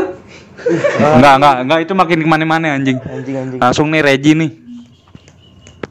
Enggak, 0.94 1.34
enggak, 1.34 1.54
enggak 1.66 1.78
itu 1.82 1.92
makin 1.92 2.18
ke 2.22 2.28
mana-mana 2.30 2.66
anjing. 2.78 2.98
Anjing 3.02 3.36
anjing. 3.36 3.58
Langsung 3.58 3.86
nih 3.90 4.00
Regi 4.00 4.32
nih. 4.38 4.50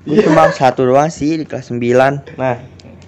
Gue 0.04 0.20
cuma 0.24 0.52
satu 0.52 0.84
doang 0.84 1.08
sih 1.08 1.40
di 1.40 1.46
kelas 1.48 1.72
9 1.72 2.36
Nah. 2.36 2.58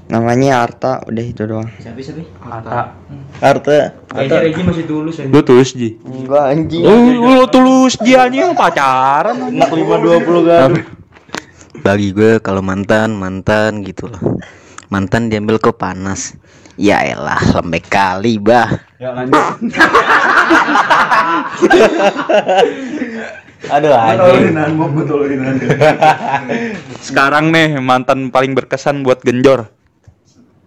Namanya 0.05 0.61
Arta 0.61 1.01
Udah 1.09 1.25
itu 1.25 1.49
doang. 1.49 1.65
Siapa 1.81 1.97
siapa? 1.97 2.21
Kata. 2.37 2.93
Arta. 3.41 3.97
Kayaknya 4.13 4.37
Reji 4.47 4.61
masih 4.61 4.85
tulus 4.85 5.15
ya. 5.17 5.25
Lu 5.25 5.41
tulus 5.41 5.73
Ji. 5.73 5.97
Enggak 6.05 6.45
anjing. 6.53 6.83
Oh, 6.85 7.41
lu 7.41 7.45
tulus 7.49 7.97
dia 7.99 8.29
anjing. 8.29 8.53
Pacaran. 8.53 9.49
Anak 9.49 9.69
520 9.73 10.45
kan 10.45 10.71
bagi 11.85 12.17
gue 12.17 12.41
kalau 12.41 12.65
mantan 12.65 13.13
mantan 13.13 13.85
gitu 13.85 14.09
loh. 14.09 14.41
Mantan 14.89 15.29
diambil 15.29 15.61
kok 15.61 15.77
panas. 15.77 16.33
Ya 16.75 17.07
elah 17.07 17.39
lembek 17.55 17.87
kali 17.87 18.35
bah 18.35 18.67
Aduh 23.69 23.93
anjing 23.93 24.53
Sekarang 27.05 27.49
nih 27.49 27.77
mantan 27.81 28.29
paling 28.29 28.53
berkesan 28.53 29.01
buat 29.01 29.21
Genjor. 29.25 29.69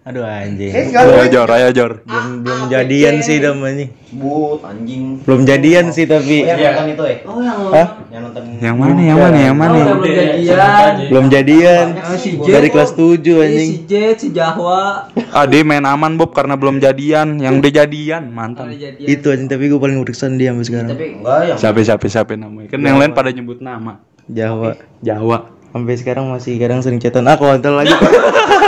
Aduh 0.08 0.24
anjing 0.24 0.72
Ayo 0.72 1.28
Jor, 1.28 1.48
ayo 1.52 1.68
Jor. 1.68 1.92
Belum, 2.08 2.40
belum 2.40 2.60
jadian 2.72 3.20
sih 3.20 3.44
namanya 3.44 3.92
But 4.08 4.64
anjing. 4.64 5.20
Belum 5.20 5.44
jadian 5.44 5.92
sih 5.92 6.08
tapi 6.08 6.48
Yang 6.48 6.64
nonton 6.64 6.86
itu 6.96 7.04
ya? 7.04 7.16
Oh 7.28 7.40
yang 7.44 7.58
Hah? 7.76 7.88
Yang 8.08 8.22
nonton 8.24 8.42
Yang 8.56 8.76
mana? 8.80 9.00
Yang 9.04 9.18
mana? 9.20 9.36
Yang 9.36 9.56
mana? 9.60 9.76
Oh, 9.76 9.96
belum 10.00 10.16
jadian. 10.16 10.92
Belum 11.12 11.26
jadian 11.28 11.86
Oh, 12.00 12.16
si 12.16 12.30
J. 12.40 12.46
Dari 12.48 12.68
kelas 12.72 12.90
7 12.96 13.20
Ini 13.20 13.36
anjing 13.36 13.68
si 13.68 13.78
J, 13.84 13.92
si 14.16 14.28
Jahwa. 14.32 15.12
Ah, 15.28 15.44
dia 15.44 15.60
main 15.60 15.84
aman 15.84 16.16
Bob 16.16 16.32
karena 16.32 16.56
belum 16.56 16.80
jadian. 16.80 17.36
Yang 17.36 17.54
udah 17.60 17.72
jadian 17.84 18.22
mantan. 18.32 18.72
Itu 18.96 19.28
anjing 19.28 19.52
tapi 19.52 19.68
gue 19.68 19.76
paling 19.76 20.00
berkesan 20.00 20.40
dia 20.40 20.56
sampai 20.56 20.64
sekarang 20.64 20.88
Tapi 20.88 21.04
Enggak 21.20 21.40
yang 21.44 21.58
Siapa 21.60 21.78
siapa 21.84 22.06
siapa 22.08 22.32
namanya? 22.32 22.72
Kan 22.72 22.80
yang 22.80 22.96
lain 22.96 23.12
pada 23.12 23.28
nyebut 23.28 23.60
nama. 23.60 24.00
Jawa 24.24 24.72
Jawa. 25.04 25.52
Sampai 25.68 26.00
sekarang 26.00 26.32
masih 26.32 26.56
kadang 26.56 26.80
sering 26.80 26.96
chatan 26.96 27.28
Aku 27.28 27.44
nonton 27.44 27.76
lagi 27.76 27.92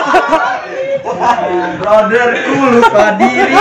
brotherku 1.80 2.54
lupa 2.80 3.06
diri. 3.20 3.54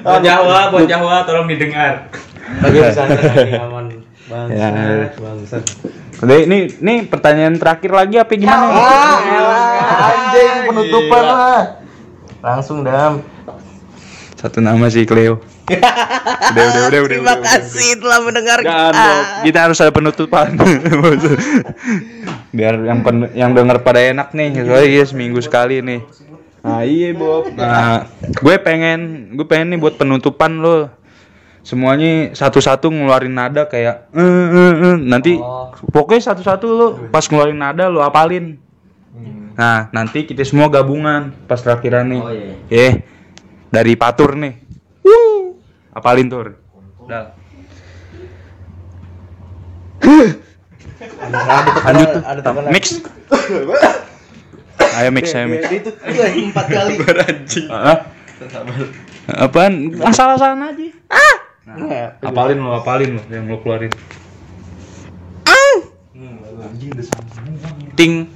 Buat 0.00 0.22
Jawa, 0.24 0.58
buat 0.72 0.86
Jawa 0.88 1.24
tolong 1.24 1.48
didengar. 1.48 2.08
Lagi 2.60 2.78
pesantren 2.82 3.22
lagi 3.30 3.54
aman 3.56 3.84
Ya. 4.30 4.70
Bangsat 4.70 5.18
Bangsat 5.18 5.64
Udah 6.22 6.36
ini 6.46 6.70
ini 6.70 6.94
pertanyaan 7.02 7.58
terakhir 7.58 7.90
lagi 7.90 8.20
apa 8.20 8.30
gimana? 8.36 8.66
Ah, 8.70 9.18
elah, 9.24 9.66
anjing 10.12 10.56
penutupan 10.70 11.22
lah. 11.24 11.62
Langsung 12.44 12.84
dam. 12.84 13.24
Satu 14.40 14.64
nama 14.64 14.88
sih 14.88 15.04
Cleo. 15.04 15.36
Udah 16.50 16.64
udah 16.66 16.82
udah 16.88 17.00
udah. 17.06 17.14
Terima 17.14 17.34
udah, 17.36 17.44
kasih 17.46 18.00
telah 18.00 18.18
mendengarkan. 18.24 18.92
Kita 19.46 19.58
harus 19.68 19.78
ada 19.78 19.92
penutupan. 19.94 20.56
Biar 22.56 22.74
yang 22.82 23.06
pen, 23.06 23.30
yang 23.38 23.54
denger 23.54 23.78
pada 23.84 24.00
enak 24.02 24.32
nih. 24.34 24.64
Soalnya 24.66 24.88
iya 24.88 25.04
seminggu 25.06 25.38
sekali 25.38 25.78
nih. 25.78 26.00
Nah 26.66 26.82
iya 26.82 27.14
Bob. 27.14 27.54
Nah 27.54 28.08
gue 28.34 28.56
pengen 28.58 29.30
gue 29.36 29.46
pengen 29.46 29.76
nih 29.76 29.78
buat 29.78 29.94
penutupan 29.94 30.58
lo 30.58 30.90
semuanya 31.60 32.32
satu-satu 32.32 32.88
ngeluarin 32.88 33.36
nada 33.36 33.68
kayak 33.68 34.08
"Eh, 34.16 34.24
eh, 34.48 34.74
eh." 34.80 34.96
nanti 34.96 35.36
pokoknya 35.92 36.32
satu-satu 36.32 36.66
lo 36.66 36.86
pas 37.12 37.20
ngeluarin 37.20 37.60
nada 37.60 37.92
lo 37.92 38.00
apalin 38.00 38.56
nah 39.60 39.92
nanti 39.92 40.24
kita 40.24 40.40
semua 40.40 40.72
gabungan 40.72 41.36
pas 41.44 41.60
terakhiran 41.60 42.08
nih 42.08 42.22
Oh 42.24 42.32
iya. 42.32 42.54
eh 42.72 42.92
dari 43.70 43.94
patur 43.94 44.34
nih. 44.34 44.54
Wuh. 45.06 45.54
apalin 45.94 46.30
tur? 46.30 46.58
Dah. 47.06 47.34
lanjut. 51.86 52.10
Mix. 52.74 52.98
Ayo 55.00 55.08
mix 55.14 55.32
ayo 55.32 55.46
mix. 55.48 55.64
Itu 55.70 55.90
itu 55.94 56.50
empat 56.50 56.66
kali. 56.66 56.98
Apaan? 59.30 59.94
Asal-asalan 60.02 60.74
aja. 60.74 60.86
Nah, 61.70 62.18
apalin 62.26 62.58
lo 62.58 62.74
apalin 62.74 63.14
lo 63.14 63.22
yang 63.30 63.46
lo 63.46 63.62
keluarin. 63.62 63.94
Ting. 67.94 68.26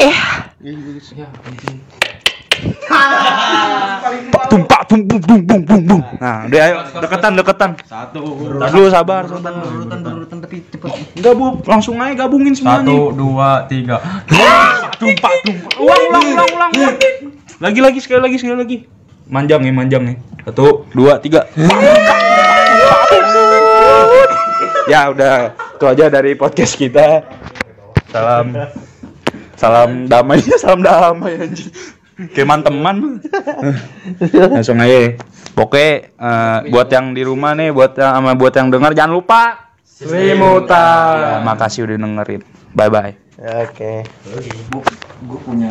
Tumpah 0.00 2.13
pak 4.64 4.82
bung 4.86 5.02
bung 5.06 5.22
bung 5.22 5.42
bung 5.46 5.62
bung 5.66 5.82
bung 5.86 6.02
nah 6.20 6.46
udah 6.46 6.60
ayo. 6.60 6.76
Deketan 7.00 7.32
deketan. 7.34 7.70
Satu. 7.84 8.20
Dulu 8.54 8.86
sabar. 8.88 9.26
Sabar 9.26 9.52
Urutan 9.64 9.98
berurutan 10.04 10.38
tapi 10.38 10.62
cepet. 10.70 10.90
enggak 11.18 11.32
bu. 11.34 11.46
Langsung 11.66 11.98
aja 11.98 12.14
gabungin 12.14 12.54
semuanya 12.54 12.86
Satu, 12.86 12.98
dua, 13.12 13.50
tiga. 13.66 13.96
tung 15.00 15.14
pak 15.18 15.32
tung 15.42 15.58
ulang 15.80 16.02
ulang 16.10 16.26
ulang 16.30 16.48
ulang. 16.54 16.72
Lagi 17.58 17.80
lagi 17.82 17.98
sekali 17.98 18.20
lagi 18.22 18.36
sekali 18.38 18.56
lagi. 18.56 18.76
Manjang 19.26 19.64
ya 19.64 19.72
manjang 19.72 20.02
ya 20.04 20.14
satu 20.44 20.84
dua 20.92 21.16
tiga. 21.18 21.48
Ya 24.84 25.08
udah. 25.08 25.56
Itu 25.74 25.84
aja 25.88 26.06
dari 26.12 26.36
podcast 26.36 26.76
kita. 26.76 27.24
Salam. 28.12 28.52
Salam 29.56 30.06
damai 30.06 30.42
salam 30.62 30.82
damai 30.82 31.40
anjing 31.40 31.70
keman 32.34 32.60
teman 32.62 32.96
langsung 34.54 34.78
aja 34.78 35.18
Pokoknya 35.54 36.10
eh, 36.10 36.58
buat 36.66 36.90
yang 36.90 37.14
di 37.14 37.22
rumah 37.22 37.54
nih, 37.54 37.70
buat 37.70 37.94
yang 37.94 38.18
sama 38.18 38.34
buat 38.34 38.50
yang 38.58 38.74
denger 38.74 38.90
jangan 38.90 39.14
lupa 39.14 39.42
Selimutan. 39.94 41.14
Ya, 41.22 41.34
makasih 41.46 41.86
udah 41.86 41.96
dengerin. 42.02 42.42
Bye 42.74 42.90
bye. 42.90 43.14
Oke. 43.62 44.02
Gue 45.22 45.38
punya 45.46 45.70